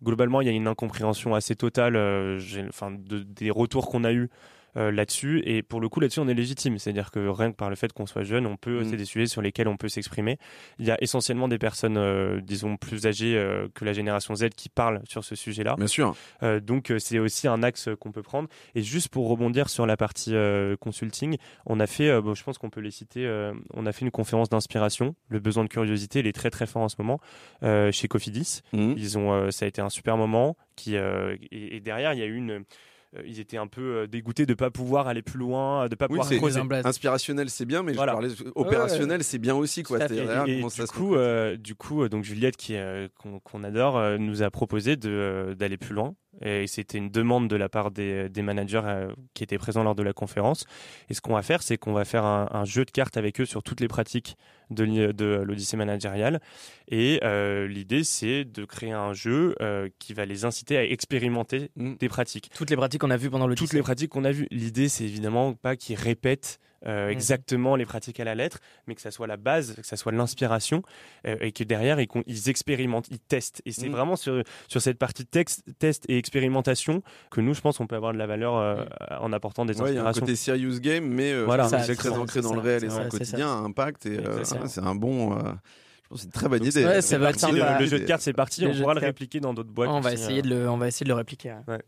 [0.02, 4.12] Globalement, il y a une incompréhension assez totale euh, enfin, de- des retours qu'on a
[4.12, 4.28] eus
[4.76, 5.42] euh, là-dessus.
[5.44, 6.78] Et pour le coup, là-dessus, on est légitime.
[6.78, 8.84] C'est-à-dire que rien que par le fait qu'on soit jeune, on peut, Mm.
[8.90, 10.38] c'est des sujets sur lesquels on peut s'exprimer.
[10.78, 14.48] Il y a essentiellement des personnes, euh, disons, plus âgées euh, que la génération Z
[14.56, 15.76] qui parlent sur ce sujet-là.
[15.76, 16.16] Bien sûr.
[16.62, 18.48] Donc c'est aussi un axe qu'on peut prendre.
[18.74, 20.34] Et juste pour rebondir sur la partie
[20.80, 23.26] consulting, on a fait, bon, je pense qu'on peut les citer,
[23.74, 25.14] on a fait une conférence d'inspiration.
[25.28, 27.20] Le besoin de curiosité, il est très très fort en ce moment
[27.62, 28.62] chez Cofidis.
[28.72, 28.94] Mhm.
[28.96, 30.56] Ils ont, ça a été un super moment.
[30.74, 32.64] Qui et, et derrière il y a eu une
[33.26, 36.18] ils étaient un peu euh, dégoûtés de pas pouvoir aller plus loin, de pas Oui,
[36.18, 36.60] pouvoir creuser.
[36.84, 38.12] inspirationnel, c'est bien, mais Voilà.
[38.12, 39.98] je parlais opérationnel, c'est bien aussi, quoi.
[40.10, 40.16] Et,
[40.48, 41.16] et du coup, concrétise.
[41.16, 44.96] euh, du coup, euh, donc Juliette qui euh, qu'on qu'on adore euh, nous a proposé
[44.96, 46.14] de euh, d'aller plus loin.
[46.40, 49.94] Et c'était une demande de la part des, des managers euh, qui étaient présents lors
[49.94, 50.64] de la conférence.
[51.10, 53.40] Et ce qu'on va faire, c'est qu'on va faire un, un jeu de cartes avec
[53.40, 54.36] eux sur toutes les pratiques
[54.70, 56.40] de, l'Odyssée managériale.
[56.88, 61.70] Et euh, l'idée, c'est de créer un jeu euh, qui va les inciter à expérimenter
[61.76, 61.94] Mm.
[61.98, 62.50] des pratiques.
[62.54, 64.46] toutes les pratiques qu'on a vues pendant le Toutes les pratiques qu'on a vues.
[64.50, 67.12] L'idée, c'est évidemment pas qu'ils répètent euh, Mhm.
[67.12, 70.12] exactement les pratiques à la lettre, mais que ça soit la base, que ça soit
[70.12, 70.82] l'inspiration,
[71.26, 73.62] euh, et que derrière, ils, expérimentent, ils testent.
[73.66, 73.92] Et c'est Mhm.
[73.92, 77.96] vraiment sur, sur cette partie texte, test et expérimentation que nous, je pense, on peut
[77.96, 78.84] avoir de la valeur euh,
[79.20, 80.20] en apportant des Ouais, il y a un inspirations.
[80.22, 81.68] côté serious game, mais euh, Voilà.
[81.68, 83.18] c'est Ça, très ancré ça, dans le réel ça, et dans c'est le ça.
[83.18, 84.06] quotidien, à impact.
[84.06, 85.32] Et euh, c'est un bon.
[85.36, 86.84] euh, je pense que c'est une très bonne idée.
[86.84, 87.74] Ouais, ça va être parti, sympa.
[87.78, 88.62] le, le jeu de cartes, c'est parti.
[88.62, 89.88] Le On pourra le répliquer dans d'autres boîtes.
[89.90, 91.54] on va essayer de le, on va essayer de le répliquer.
[91.68, 91.80] ouais.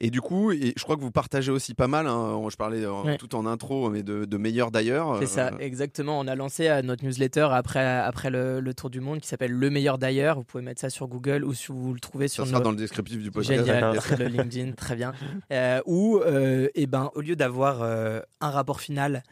[0.00, 2.06] Et du coup, et je crois que vous partagez aussi pas mal.
[2.06, 3.16] hein, je parlais Ouais.
[3.18, 5.16] tout en intro, mais de, de meilleurs d'ailleurs.
[5.20, 6.18] C'est ça, euh, exactement.
[6.20, 9.52] On a lancé euh, notre newsletter après, après le, le tour du monde qui s'appelle
[9.52, 10.36] Le meilleur d'ailleurs.
[10.36, 12.64] Vous pouvez mettre ça sur Google ou si vous le trouvez Ça sur sera nos-
[12.64, 13.64] dans le descriptif du podcast.
[13.64, 15.12] Génial, sur le LinkedIn, très bien.
[15.52, 19.22] Euh, où, euh, eh ben, au lieu d'avoir euh, un rapport final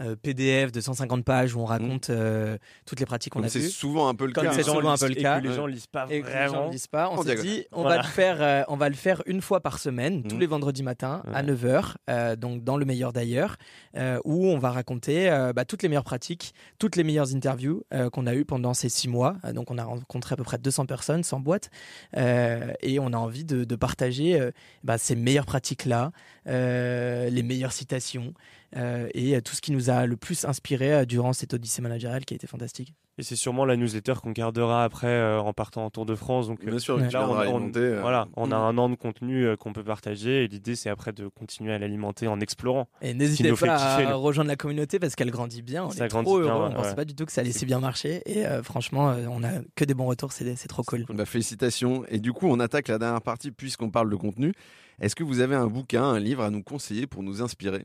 [0.00, 3.58] euh, PDF de 150 pages où on raconte euh, toutes les pratiques qu'on a c'est
[3.60, 4.50] vues, souvent un peu le Comme cas.
[4.52, 5.40] c'est Les gens souvent un lisent- peu le et cas.
[5.40, 6.68] que les gens lisent pas et que les gens ne vraiment.
[6.70, 7.96] disent pas, on s'est dit on Voilà.
[7.96, 10.40] va le faire, euh, on va le faire une fois par semaine, tous Mhm.
[10.40, 11.42] les vendredis matins à Ouais.
[11.46, 13.56] 9h, euh, donc dans le meilleur d'ailleurs,
[13.96, 17.82] euh, où on va raconter euh, bah, toutes les meilleures pratiques, toutes les meilleures interviews
[17.92, 19.36] euh, qu'on a eues pendant ces six mois.
[19.44, 21.70] Euh, donc on a rencontré à peu près 200 personnes, 100 boîtes,
[22.16, 24.50] euh, et on a envie de, de partager euh,
[24.84, 26.12] bah, ces meilleures pratiques-là,
[26.46, 28.32] euh, les meilleures citations,
[28.72, 32.24] et euh, tout ce qui nous a le plus inspiré euh, durant cette odyssée managériale
[32.24, 32.94] qui a été fantastique.
[33.18, 36.46] Et c'est sûrement la newsletter qu'on gardera après euh, en partant en Tour de France.
[36.46, 38.62] Donc Bien sûr, là, on, viendras on- alimenter, euh, voilà, on a mm.
[38.62, 40.44] un an de contenu euh, qu'on peut partager.
[40.44, 42.88] Et l'idée, c'est après de continuer à l'alimenter en explorant.
[43.02, 45.84] Et n'hésitez pas à le- rejoindre la communauté parce qu'elle grandit bien.
[45.84, 46.64] On Ça est grandit trop bien, heureux.
[46.68, 46.94] ouais, on pensait ouais.
[46.94, 48.22] pas du tout que ça allait si bien marcher.
[48.24, 50.32] Et euh, franchement, euh, on a que des bons retours.
[50.32, 51.04] C'est c'est trop cool.
[51.10, 52.04] Bah, félicitations.
[52.08, 54.54] Et du coup, on attaque la dernière partie puisqu'on parle de contenu.
[55.00, 57.84] Est-ce que vous avez un bouquin, un livre à nous conseiller pour nous inspirer?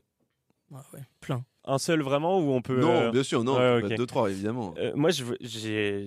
[0.70, 1.44] Ouais, ouais, plein.
[1.68, 2.80] Un seul vraiment ou on peut.
[2.80, 3.54] Non, euh, bien sûr, non.
[3.54, 3.90] ouais, ça peut ok.
[3.92, 4.74] être deux, trois, évidemment.
[4.78, 6.06] Euh, moi, j'ai,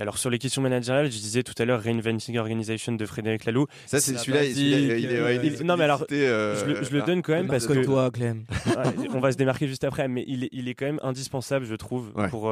[0.00, 3.66] alors sur les questions managériales, je disais tout à l'heure Reinventing Organization de Frédéric Laloux.
[3.84, 4.44] Ça, c'est celui-là.
[4.44, 7.04] il euh, non, mais alors, euh, je, le, je le là.
[7.04, 8.44] donne quand même parce que toi, Clem.
[8.66, 11.66] Ouais, on va se démarquer juste après, mais il est, il est quand même indispensable,
[11.66, 12.28] je trouve, Ouais.
[12.28, 12.50] pour.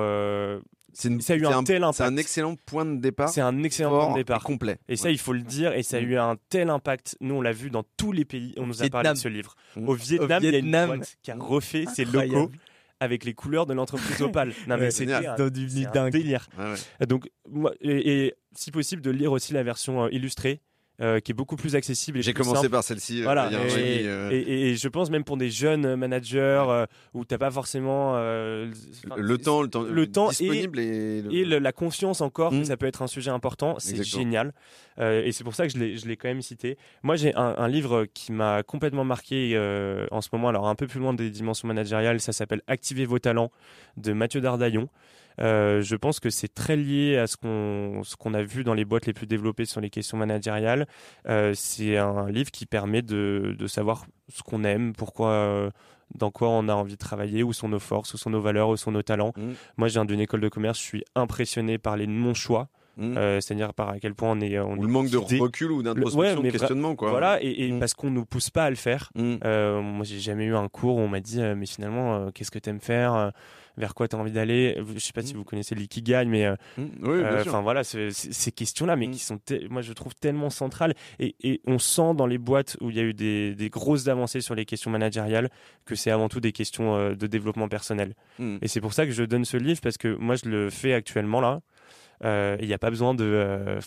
[0.94, 2.18] C'est une- ça a eu un tel C'est un impact.
[2.20, 3.28] excellent point de départ.
[3.28, 4.42] c'est un excellent point de et départ.
[4.42, 4.78] complet.
[4.88, 6.04] Et ça, il faut le dire, et ça a Mm.
[6.10, 7.16] eu un tel impact.
[7.20, 8.54] Nous, on l'a vu dans tous les pays.
[8.56, 9.54] On nous a parlé de ce livre.
[9.76, 9.88] Mm.
[9.88, 12.50] Au Vietnam, il y a une boîte qui a refait ses locaux
[13.00, 14.48] avec les couleurs de l'entreprise Opal.
[14.68, 16.12] Non, mais Ouais, un, c'est un dingue.
[16.12, 16.48] délire.
[16.58, 17.06] Ouais, ouais.
[17.06, 20.60] Donc, moi, et, et si possible, de lire aussi la version euh, illustrée,
[21.00, 22.22] euh, qui est beaucoup plus accessible.
[22.22, 22.70] J'ai commencé simple.
[22.70, 23.20] par celle-ci.
[23.20, 26.38] euh, Voilà, et et, euh, et- et je pense même pour des jeunes managers
[26.68, 31.30] euh, où t'as pas forcément enfin, le temps, le temps, le temps disponible et, le-
[31.44, 34.52] le- la confiance encore que ça peut être un sujet important, c'est génial.
[35.00, 36.78] Et c'est pour ça que je l'ai, quand même cité.
[37.02, 39.56] Moi, j'ai un, un livre qui m'a complètement marqué
[40.12, 43.18] en ce moment, alors un peu plus loin des dimensions managériales, ça s'appelle Activez vos
[43.18, 43.50] talents
[43.96, 44.88] de Mathieu Dardaillon.
[45.40, 48.74] Euh, je pense que c'est très lié à ce qu'on, ce qu'on a vu dans
[48.74, 50.86] les boîtes les plus développées sur les questions managériales.
[51.28, 55.70] Euh, c'est un livre qui permet de, de savoir ce qu'on aime, pourquoi, euh,
[56.14, 58.68] dans quoi on a envie de travailler, où sont nos forces, où sont nos valeurs,
[58.68, 59.32] où sont nos talents.
[59.36, 59.50] Mm.
[59.76, 63.16] Moi, je viens d'une école de commerce, je suis impressionné par les non-choix, Mm.
[63.18, 65.72] euh, c'est-à-dire par à quel point on est, on Ou est le manque de recul
[65.72, 67.10] ou d'introspection, ouais, de questionnement, quoi.
[67.10, 67.80] Voilà, et, et Mm.
[67.80, 69.10] parce qu'on nous pousse pas à le faire.
[69.16, 69.34] Mm.
[69.44, 72.52] Euh, moi, j'ai jamais eu un cours où on m'a dit, euh, mais finalement, qu'est-ce
[72.52, 73.32] que t'aimes faire?
[73.76, 75.36] Vers quoi tu as envie d'aller Je sais pas si Mm.
[75.38, 76.82] vous connaissez l'ikigai, mais euh, Mm.
[77.02, 79.10] Oui, euh, enfin voilà, ce- ces questions-là, mais Mm.
[79.12, 79.38] qui sont,
[79.70, 80.94] moi je trouve tellement centrales.
[81.18, 84.08] Et, et on sent dans les boîtes où il y a eu des, des grosses
[84.08, 85.50] avancées sur les questions managériales
[85.84, 88.14] que c'est avant tout des questions euh, de développement personnel.
[88.38, 88.58] Mm.
[88.62, 90.92] Et c'est pour ça que je donne ce livre parce que moi je le fais
[90.94, 91.60] actuellement là.
[92.24, 93.80] Euh, Il n'y a pas besoin de, euh,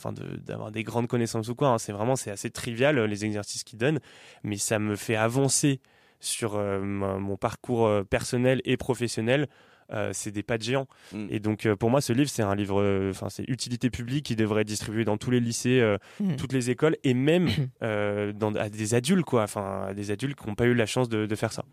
[0.45, 1.69] d'avoir des grandes connaissances ou quoi.
[1.69, 1.77] hein.
[1.77, 3.99] C'est vraiment, c'est assez trivial les exercices qu'il donne,
[4.43, 5.79] mais ça me fait avancer
[6.19, 9.47] sur euh, mon parcours personnel et professionnel.
[9.93, 10.87] Euh, c'est des pas de géant.
[11.13, 11.27] Mm.
[11.29, 14.25] Et donc euh, pour moi, ce livre, c'est un livre, euh, enfin c'est utilité publique
[14.25, 16.35] qui devrait être distribué dans tous les lycées, euh, Mm.
[16.35, 17.47] toutes les écoles et même
[17.83, 19.43] euh, dans, à des adultes quoi.
[19.43, 21.63] Enfin à des adultes qui n'ont pas eu la chance de, de faire ça.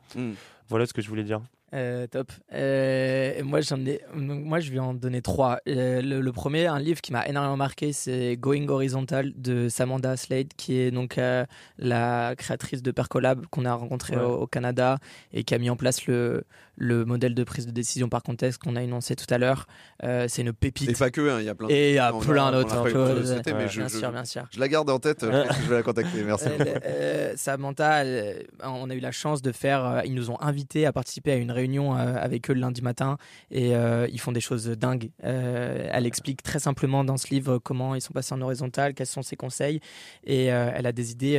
[0.68, 1.40] Voilà ce que je voulais dire.
[1.74, 2.30] Euh, top.
[2.52, 4.00] Euh, moi, j'en ai.
[4.14, 5.58] donc, moi, je vais en donner trois.
[5.68, 10.16] Euh, le, le premier, un livre qui m'a énormément marqué, c'est Going Horizontal de Samantha
[10.16, 11.44] Slade, qui est donc euh,
[11.78, 14.22] la créatrice de Percolab qu'on a rencontré Ouais.
[14.22, 14.98] au, au Canada
[15.32, 16.44] et qui a mis en place le,
[16.76, 19.66] le modèle de prise de décision par contexte qu'on a énoncé tout à l'heure.
[20.04, 20.90] Euh, c'est une pépite.
[20.90, 22.82] Et pas que, hein, il y a plein Et il y a on plein d'autres
[22.84, 22.90] Ouais.
[22.90, 24.44] je, bien je- sûr, bien sûr.
[24.54, 26.22] je la garde en tête, je pense que je vais la contacter.
[26.22, 26.46] Merci.
[26.84, 29.84] Euh, Samantha, elle, on a eu la chance de faire.
[29.84, 30.53] euh, ils nous ont invités
[30.86, 33.16] à participer à une réunion euh, avec eux le lundi matin
[33.50, 35.10] et euh, ils font des choses dingues.
[35.24, 39.06] Euh, elle explique très simplement dans ce livre comment ils sont passés en horizontal, quels
[39.06, 39.80] sont ses conseils
[40.24, 41.38] et euh, elle a des idées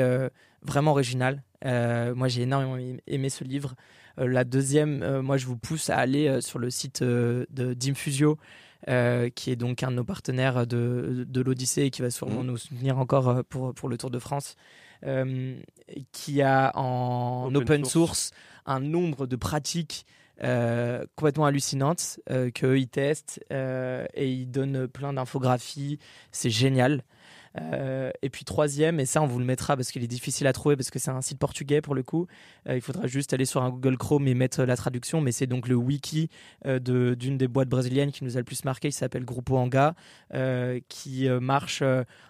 [0.61, 1.41] vraiment originales.
[1.63, 3.75] Moi, j'ai énormément aimé ce livre.
[4.17, 8.37] La deuxième, moi, je vous pousse à aller sur le site de d'Infusio.
[8.87, 12.41] euh, qui est donc un de nos partenaires de, de l'Odyssée et qui va sûrement
[12.41, 12.47] Mhm.
[12.47, 14.55] nous soutenir encore pour, pour le Tour de France,
[15.07, 15.55] euh,
[16.11, 17.91] qui a en Open open, source.
[17.93, 18.31] source.
[18.65, 20.05] Un nombre de pratiques
[20.43, 25.97] euh, complètement hallucinantes euh, qu'eux ils testent euh, et ils donnent plein d'infographies.
[26.31, 27.03] C'est génial.
[27.57, 30.51] Euh, et puis troisième, et ça on vous le mettra parce qu'il est difficile à
[30.51, 32.27] trouver parce que c'est un site portugais pour le coup.
[32.67, 35.47] Euh, il faudra juste aller sur un Google Chrome et mettre la traduction, mais c'est
[35.47, 36.29] donc le wiki
[36.65, 39.55] euh, de- d'une des boîtes brésiliennes qui nous a le plus marqué, qui s'appelle Grupo
[39.57, 39.95] Anga,
[40.33, 41.81] euh, qui marche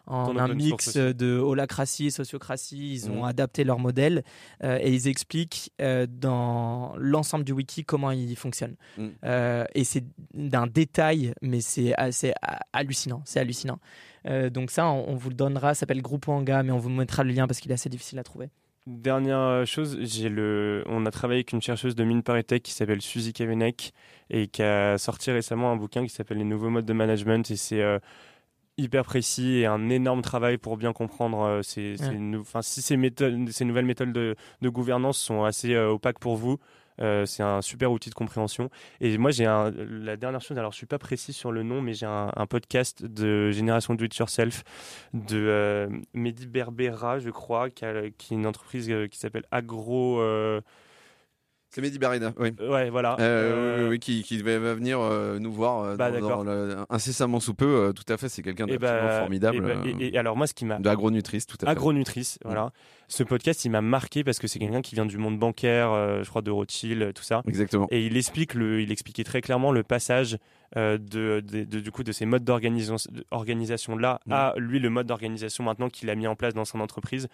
[0.06, 2.94] en un mix de holacratie et sociocratie.
[2.94, 3.30] Ils ont Mhm.
[3.30, 4.24] adapté leur modèle
[4.64, 5.72] et ils expliquent
[6.08, 8.76] dans l'ensemble du wiki comment il fonctionne.
[8.98, 9.14] Mhm.
[9.74, 10.04] Et c'est
[10.34, 13.22] d'un détail, mais c'est assez ha- hallucinant.
[13.26, 13.80] C'est hallucinant.
[14.28, 15.74] Euh, donc ça, on, on vous le donnera.
[15.74, 18.20] Ça s'appelle Grupo Anga, mais on vous mettra le lien parce qu'il est assez difficile
[18.20, 18.50] à trouver.
[18.88, 22.72] Dernière euh, chose, j'ai le, on a travaillé avec une chercheuse de Mine Paris qui
[22.72, 23.94] s'appelle Suzy Kavenek
[24.30, 27.56] et qui a sorti récemment un bouquin qui s'appelle Les nouveaux modes de management et
[27.56, 27.98] c'est euh,
[28.78, 32.16] hyper précis et un énorme travail pour bien comprendre euh, ces, ces Ouais.
[32.18, 36.20] nou- enfin, si ces méthodes, ces nouvelles méthodes de, de gouvernance sont assez euh, opaques
[36.20, 36.58] pour vous.
[37.02, 38.70] Euh, c'est un super outil de compréhension.
[39.02, 41.82] Et moi, j'ai un, la dernière chose, alors je suis pas précis sur le nom,
[41.82, 44.64] mais j'ai un, podcast de Génération Do It Yourself
[45.14, 47.86] de euh, Mehdi Berbera, je crois, qui,
[48.18, 50.22] qui est une entreprise euh, qui s'appelle Agro.
[51.78, 52.52] Euh, C'est Mehdi Barreda, oui.
[52.60, 53.18] Ouais, voilà.
[53.20, 56.44] Euh, Euh, oui, qui, qui devait va venir euh, nous voir euh, Bah, dans- d'accord.
[56.44, 57.66] dans le- incessamment sous peu.
[57.66, 59.58] euh, tout à fait, c'est quelqu'un et d'absolument bah, formidable.
[59.58, 61.72] et bah, euh, et- et alors moi, ce qui m'a de agronutrice, tout à fait.
[61.72, 62.72] agronutrice, voilà.
[63.08, 66.24] Ce podcast, il m'a marqué parce que c'est quelqu'un qui vient du monde bancaire, euh,
[66.24, 67.44] je crois de Rothschild, euh, tout ça.
[67.48, 67.88] Exactement.
[67.92, 70.38] Et il explique le, il expliquait très clairement le passage
[70.78, 72.44] euh, de, de- de- du coup de ces modes
[73.32, 74.32] d'organisation là Mm.
[74.34, 77.28] à lui le mode d'organisation maintenant qu'il a mis en place dans son entreprise.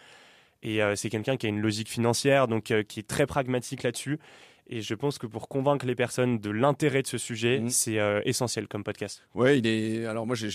[0.64, 3.84] Et euh, c'est quelqu'un qui a une logique financière, donc euh, qui est très pragmatique
[3.84, 4.20] là-dessus.
[4.74, 7.70] Et je pense que pour convaincre les personnes de l'intérêt de ce sujet, Mm.
[7.70, 9.22] c'est euh, essentiel comme podcast.
[9.36, 10.06] Ouais, il est.
[10.06, 10.50] Alors moi, j'ai-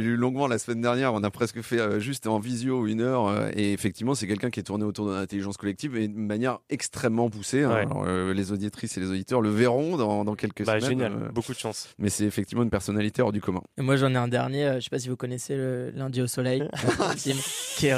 [0.00, 1.12] lu longuement la semaine dernière.
[1.12, 3.26] On a presque fait euh, juste en visio une heure.
[3.28, 6.60] euh, et effectivement, c'est quelqu'un qui est tourné autour de l'intelligence collective et de manière
[6.70, 7.62] extrêmement poussée.
[7.64, 7.68] hein.
[7.74, 7.80] Ouais.
[7.82, 10.88] Alors, euh, les auditrices et les auditeurs le verront dans, dans quelques Bah, semaines.
[11.00, 11.90] génial, euh, beaucoup de chance.
[11.98, 13.60] mais c'est effectivement une personnalité hors du commun.
[13.76, 14.64] Et moi, j'en ai un dernier.
[14.64, 16.66] euh, je sais pas si vous connaissez le Lundi au Soleil,
[17.18, 17.36] film
[17.76, 17.96] qui est,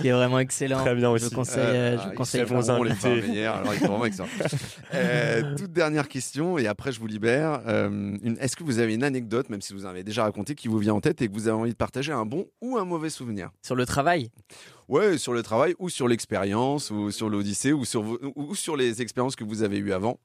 [0.00, 0.80] qui est vraiment excellent.
[0.80, 1.24] Très bien Je aussi.
[1.26, 1.62] vous conseille.
[1.62, 2.44] euh, je ah, vous ils conseille.
[2.44, 2.96] les invités.
[2.96, 4.28] fins meilleurs, alors ils sont vraiment excellents.
[4.94, 7.62] Euh, toute dernière question et après je vous libère.
[7.66, 10.68] Euh, Est-ce que vous avez une anecdote, même si vous en avez déjà raconté, qui
[10.68, 12.84] vous vient en tête et que vous avez envie de partager un bon ou un
[12.84, 13.50] mauvais souvenir?
[13.62, 14.30] Sur le travail?
[14.88, 18.76] Ouais, sur le travail ou sur l'expérience ou sur l'Odyssée ou sur vos- ou sur
[18.76, 20.18] les expériences que vous avez eues avant.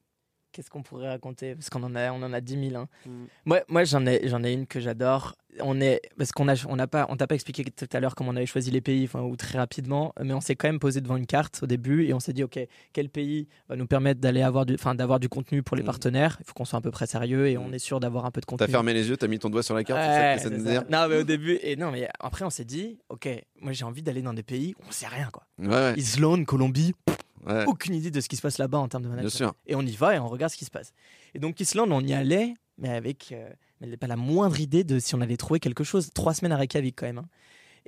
[0.56, 1.54] Qu'est-ce qu'on pourrait raconter?
[1.54, 2.80] Parce qu'on en a, on en a 10 000.
[2.80, 2.88] hein.
[3.04, 3.10] Mm.
[3.44, 5.34] Moi, moi j'en ai, j'en ai une que j'adore.
[5.60, 8.14] On est, parce qu'on a, on n'a pas, on t'a pas expliqué tout à l'heure
[8.14, 10.78] comment on avait choisi les pays, enfin, ou très rapidement, mais on s'est quand même
[10.78, 12.58] posé devant une carte au début et on s'est dit, ok,
[12.94, 15.86] quel pays va nous permettre d'aller avoir du, enfin, d'avoir du contenu pour les Mm.
[15.86, 16.36] partenaires?
[16.40, 17.74] Il faut qu'on soit à peu près sérieux et on Mm.
[17.74, 18.66] est sûr d'avoir un peu de contenu.
[18.66, 20.84] T'as fermé les yeux, t'as mis ton doigt sur la carte, c'est ça que ça
[20.90, 23.28] Non, mais au début, et non, mais après, on s'est dit, ok,
[23.60, 25.44] moi j'ai envie d'aller dans des pays où on sait rien, quoi.
[25.58, 26.94] Ouais, ouais, Islande, Colombie,
[27.46, 27.64] ouais.
[27.66, 29.30] aucune idée de ce qui se passe là-bas en termes de management.
[29.66, 30.92] Et on y va et on regarde ce qui se passe.
[31.34, 33.48] Et donc Islande, on y allait, mais avec euh,
[33.80, 36.10] mais pas la moindre idée de si on allait trouver quelque chose.
[36.14, 37.18] Trois semaines à Reykjavik quand même.
[37.18, 37.28] hein.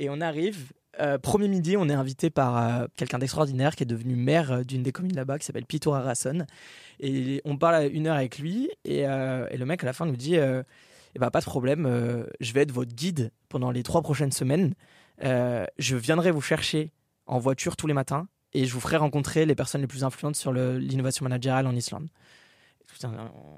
[0.01, 3.87] Et on arrive, euh, premier midi, on est invité par euh, quelqu'un d'extraordinaire qui est
[3.87, 6.47] devenu maire euh, d'une des communes là-bas, qui s'appelle Pitor Arason.
[7.01, 10.17] Et on parle une heure avec lui, et, et le mec à la fin nous
[10.17, 14.33] dit, eh ben, pas de problème, je vais être votre guide pendant les trois prochaines
[14.33, 14.75] semaines.
[15.21, 16.91] Je viendrai vous chercher
[17.27, 18.27] en voiture tous les matins
[18.61, 22.09] et je vous ferai rencontrer les personnes les plus influentes sur l'innovation managériale en Islande.
[22.93, 23.13] Putain,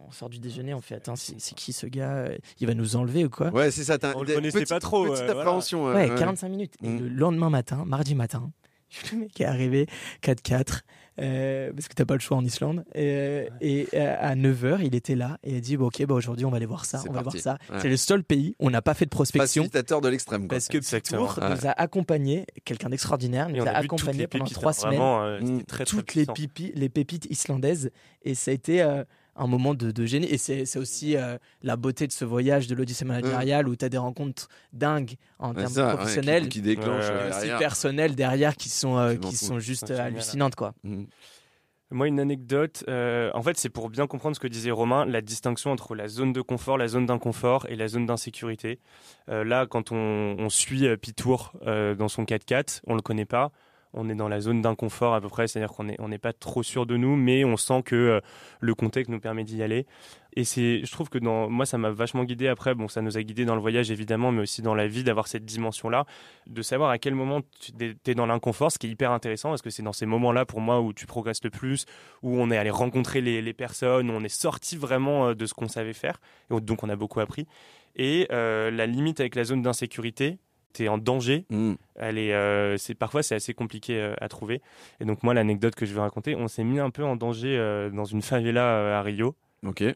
[0.06, 2.74] on sort du déjeuner, on fait attends, c'est c'est qui ce gars euh, Il va
[2.74, 3.96] nous enlever ou quoi Ouais, c'est ça.
[3.96, 5.40] t'as- On le connaissait petite- pas trop, Petite euh, voilà.
[5.40, 5.88] appréhension.
[5.88, 6.18] euh, Ouais, ouais.
[6.18, 6.74] 45 minutes.
[6.82, 6.98] Et Mm.
[6.98, 8.50] le lendemain matin, mardi matin,
[9.12, 9.86] le mec est arrivé
[10.22, 10.80] 4-4,
[11.20, 12.84] euh, parce que t'as pas le choix en Islande.
[12.94, 16.14] Et, euh, et, à 9h, il était là et il a dit bon, Ok, bah,
[16.14, 16.98] aujourd'hui, on va aller voir ça.
[16.98, 17.40] C'est On va parti.
[17.42, 17.72] voir ça.
[17.74, 17.80] Ouais.
[17.80, 19.64] C'est le seul pays où on n'a pas fait de prospection.
[19.64, 20.48] Facilitateur de l'extrême.
[20.48, 20.78] Parce que.
[20.78, 21.50] Pitour Ouais.
[21.50, 24.90] nous a accompagnés, quelqu'un d'extraordinaire, nous a a les pendant trois semaines.
[24.98, 25.64] Vraiment, euh, Mm.
[25.64, 26.32] très, très toutes les, puissant.
[26.32, 27.90] pipi, les pépites islandaises.
[28.22, 29.04] Et ça a été euh,
[29.42, 30.26] un moment de, de génie.
[30.26, 33.88] Et c'est aussi euh, la beauté de ce voyage de l'Odyssée managériale où tu as
[33.88, 36.42] des rencontres dingues en Ouais, termes ça, ouais, professionnels.
[36.44, 37.58] qui, qui déclenche Ouais, euh, et aussi derrière.
[37.58, 39.44] personnels derrière qui sont, euh, qui fou.
[39.46, 40.54] sont juste hallucinantes.
[40.54, 40.74] Quoi.
[40.84, 41.04] Mm.
[41.92, 45.20] Moi, une anecdote, euh, en fait, c'est pour bien comprendre ce que disait Romain, la
[45.22, 48.78] distinction entre la zone de confort, la zone d'inconfort et la zone d'insécurité.
[49.28, 49.96] Euh, là, quand on,
[50.38, 53.50] on suit euh, Pitour euh, dans son 4x4, on le connaît pas.
[53.92, 56.62] On est dans la zone d'inconfort à peu près, c'est-à-dire qu'on n'est on pas trop
[56.62, 58.20] sûr de nous, mais on sent que euh,
[58.60, 59.86] le contexte nous permet d'y aller.
[60.36, 62.46] Et c'est, je trouve que dans, moi, ça m'a vachement guidé.
[62.46, 65.02] Après, bon, ça nous a guidé dans le voyage évidemment, mais aussi dans la vie
[65.02, 66.06] d'avoir cette dimension-là,
[66.46, 67.72] de savoir à quel moment tu
[68.06, 70.60] es dans l'inconfort, ce qui est hyper intéressant parce que c'est dans ces moments-là pour
[70.60, 71.86] moi où tu progresses le plus,
[72.22, 75.46] où on est allé rencontrer les, les personnes, où on est sorti vraiment euh, de
[75.46, 76.20] ce qu'on savait faire,
[76.50, 77.46] et donc on a beaucoup appris.
[77.96, 80.38] Et euh, la limite avec la zone d'insécurité,
[80.72, 81.74] tu es en danger, Mm.
[81.96, 84.60] elle est, euh, c'est parfois c'est assez compliqué euh, à trouver.
[85.00, 87.56] Et donc moi l'anecdote que je vais raconter, on s'est mis un peu en danger
[87.58, 89.34] euh, dans une favela à Rio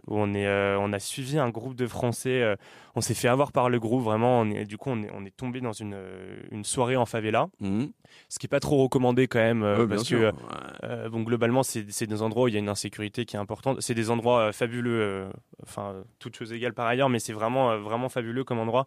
[0.07, 2.43] Où on est, euh, on a suivi un groupe de Français.
[2.43, 2.55] euh,
[2.97, 4.41] on s'est fait avoir par le groupe vraiment.
[4.41, 7.07] On est, du coup on est, on est tombé dans une, euh, une soirée en
[7.07, 7.87] favela, Mm.
[8.29, 11.09] ce qui est pas trop recommandé quand même euh, Ouais, parce que Ouais.
[11.09, 13.81] bon, globalement, c'est des endroits où il y a une insécurité qui est importante.
[13.81, 15.29] C'est des endroits fabuleux,
[15.63, 18.87] enfin, toutes choses égales par ailleurs, mais c'est vraiment, vraiment fabuleux comme endroit.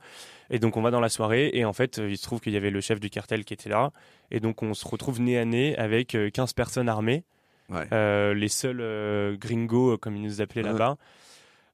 [0.49, 2.57] Et donc, on va dans la soirée, et en fait, il se trouve qu'il y
[2.57, 3.91] avait le chef du cartel qui était là.
[4.31, 7.23] Et donc, on se retrouve nez à nez avec euh, 15 personnes armées,
[7.69, 7.87] Ouais.
[7.91, 10.69] euh, les seuls euh, gringos, euh, comme ils nous appelaient Ouais.
[10.71, 10.97] là-bas.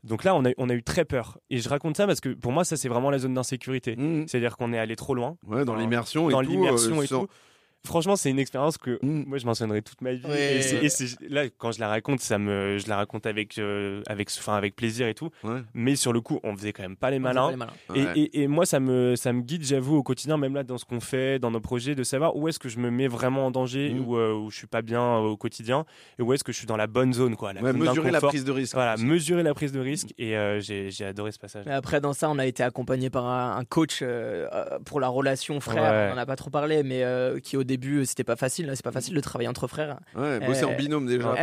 [0.03, 1.39] Donc là, on a, on a eu très peur.
[1.49, 3.95] Et je raconte ça parce que pour moi, ça, c'est vraiment la zone d'insécurité.
[3.95, 4.27] Mm.
[4.27, 5.37] C'est-à-dire qu'on est allé trop loin.
[5.47, 6.49] Ouais, dans Dans- l'immersion et Dans tout.
[6.49, 7.27] l'immersion euh, et sans- tout.
[7.85, 9.25] Franchement, c'est une expérience que Mm.
[9.27, 10.25] moi je m'en souviendrai toute ma vie.
[10.25, 10.61] Ouais.
[10.61, 10.87] Et,
[11.29, 14.73] là, quand je la raconte, ça me, je la raconte avec, euh, avec, enfin, avec
[14.77, 15.31] plaisir et tout.
[15.43, 15.59] Ouais.
[15.73, 17.51] Mais sur le coup, on faisait quand même pas les malins.
[17.51, 17.73] Les malins.
[17.93, 18.11] Et, Ouais.
[18.15, 20.85] et- et moi, ça me, ça me guide, j'avoue, au quotidien, même là dans ce
[20.85, 23.51] qu'on fait, dans nos projets, de savoir où est-ce que je me mets vraiment en
[23.51, 23.99] danger, Mm.
[24.07, 25.83] où, euh, où je suis pas bien euh, au quotidien,
[26.19, 27.51] et où est-ce que je suis dans la bonne zone, quoi.
[27.51, 28.75] La Ouais, zone mesurer la prise de risque.
[28.75, 30.13] Voilà, mesurer la prise de risque.
[30.17, 31.65] Et euh, j'ai adoré ce passage.
[31.65, 34.01] Mais après, dans ça, on a été accompagné par un, coach
[34.85, 35.83] pour la relation frère.
[35.83, 36.09] Ouais.
[36.11, 37.72] On n'en a pas trop parlé, mais euh, qui au début,
[38.05, 38.71] c'était pas facile.
[38.75, 39.99] C'est pas facile de travailler entre frères.
[40.15, 41.33] Ouais, bosser Euh, en binôme déjà.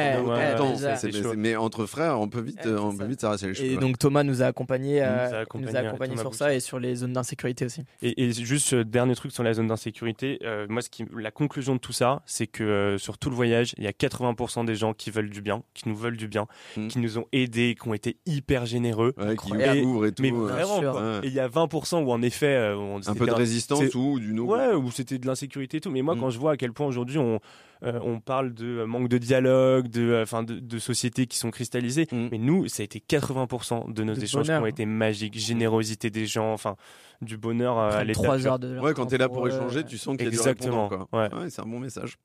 [1.37, 3.71] mais entre frères, on peut vite, euh, on peut vite s'arracher les cheveux.
[3.73, 6.23] Et donc Thomas nous a accompagnés, nous a euh, accompagnés nous a à accompagnés Thomas
[6.23, 7.85] sur ça et sur les zones d'insécurité aussi.
[8.03, 11.31] Et, et juste euh, dernier truc sur la zone d'insécurité, euh, moi ce qui, la
[11.31, 14.65] conclusion de tout ça, c'est que euh, sur tout le voyage, il y a 80%
[14.65, 16.47] des gens qui veulent du bien, qui nous veulent du bien,
[16.77, 16.89] Mm.
[16.89, 19.15] qui nous ont aidés, qui ont été hyper généreux.
[19.17, 20.23] Ouais, qui et tout.
[20.23, 20.53] Mais ouais.
[20.53, 21.21] vraiment.
[21.23, 24.19] Et il y a 20% où en effet, euh, on, Un peu de résistance ou
[24.21, 24.45] du no.
[24.47, 25.91] Ouais, où c'était de l'insécurité et tout.
[25.91, 26.20] Mais moi, Mm.
[26.21, 27.41] Quand je vois à quel point aujourd'hui on,
[27.83, 31.39] euh, on parle de euh, manque de dialogue, de, euh, enfin, de, de sociétés qui
[31.39, 32.29] sont cristallisées, Mm.
[32.31, 34.61] mais nous, ça a été 80% de nos De échanges bonheur.
[34.61, 36.77] qui ont été magiques, générosité des gens, enfin,
[37.23, 39.97] du bonheur euh, à l'état trois heures de Ouais, quand t'es là pour échanger, tu
[39.99, 41.39] sens qu'il y a Exactement, du répondant, quoi.
[41.41, 41.51] ouais.
[41.51, 42.19] c'est un bon message.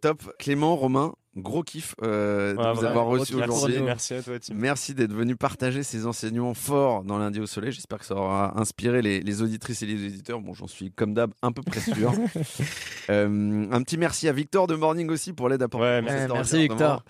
[0.00, 0.22] Top.
[0.38, 3.80] Clément, Romain, gros kiff euh, de vous avoir reçu aujourd'hui.
[3.80, 4.54] Merci à toi, Tim.
[4.54, 7.72] Merci d'être venu partager ces enseignements forts dans lundi au soleil.
[7.72, 10.40] J'espère que ça aura inspiré les, les auditrices et les auditeurs.
[10.40, 12.12] Bon, j'en suis comme d'hab un peu près sûr.
[13.08, 15.84] Euh, un petit merci à Victor de Morning aussi pour l'aide apportée.
[15.84, 16.58] Ouais, merci.
[16.68, 17.02] Victor.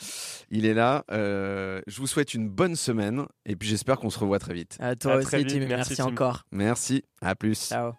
[0.51, 1.05] Il est là.
[1.11, 4.79] Euh, je vous souhaite une bonne semaine et puis j'espère qu'on se revoit très vite.
[4.81, 5.59] À toi À aussi, Tim.
[5.59, 6.07] merci, Merci, Tim.
[6.07, 6.45] encore.
[6.53, 7.05] Merci.
[7.21, 7.69] À plus.
[7.69, 7.93] Ciao.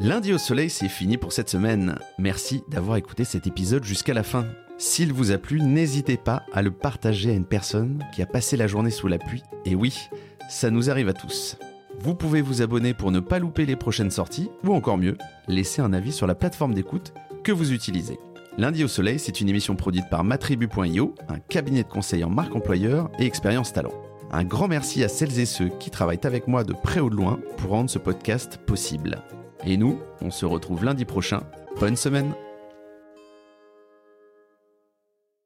[0.00, 1.98] Lundi au soleil, c'est fini pour cette semaine.
[2.18, 4.46] Merci d'avoir écouté cet épisode jusqu'à la fin.
[4.78, 8.56] S'il vous a plu, n'hésitez pas à le partager à une personne qui a passé
[8.56, 9.42] la journée sous la pluie.
[9.64, 9.98] Et oui,
[10.48, 11.56] ça nous arrive à tous.
[11.98, 15.18] Vous pouvez vous abonner pour ne pas louper les prochaines sorties, ou encore mieux,
[15.48, 17.12] laisser un avis sur la plateforme d'écoute
[17.42, 18.20] que vous utilisez.
[18.56, 22.54] Lundi au soleil, c'est une émission produite par matribu.io, un cabinet de conseil en marque
[22.54, 23.94] employeur et expérience talent.
[24.30, 27.16] Un grand merci à celles et ceux qui travaillent avec moi de près ou de
[27.16, 29.24] loin pour rendre ce podcast possible.
[29.70, 31.42] Et nous, on se retrouve lundi prochain.
[31.78, 32.32] Bonne semaine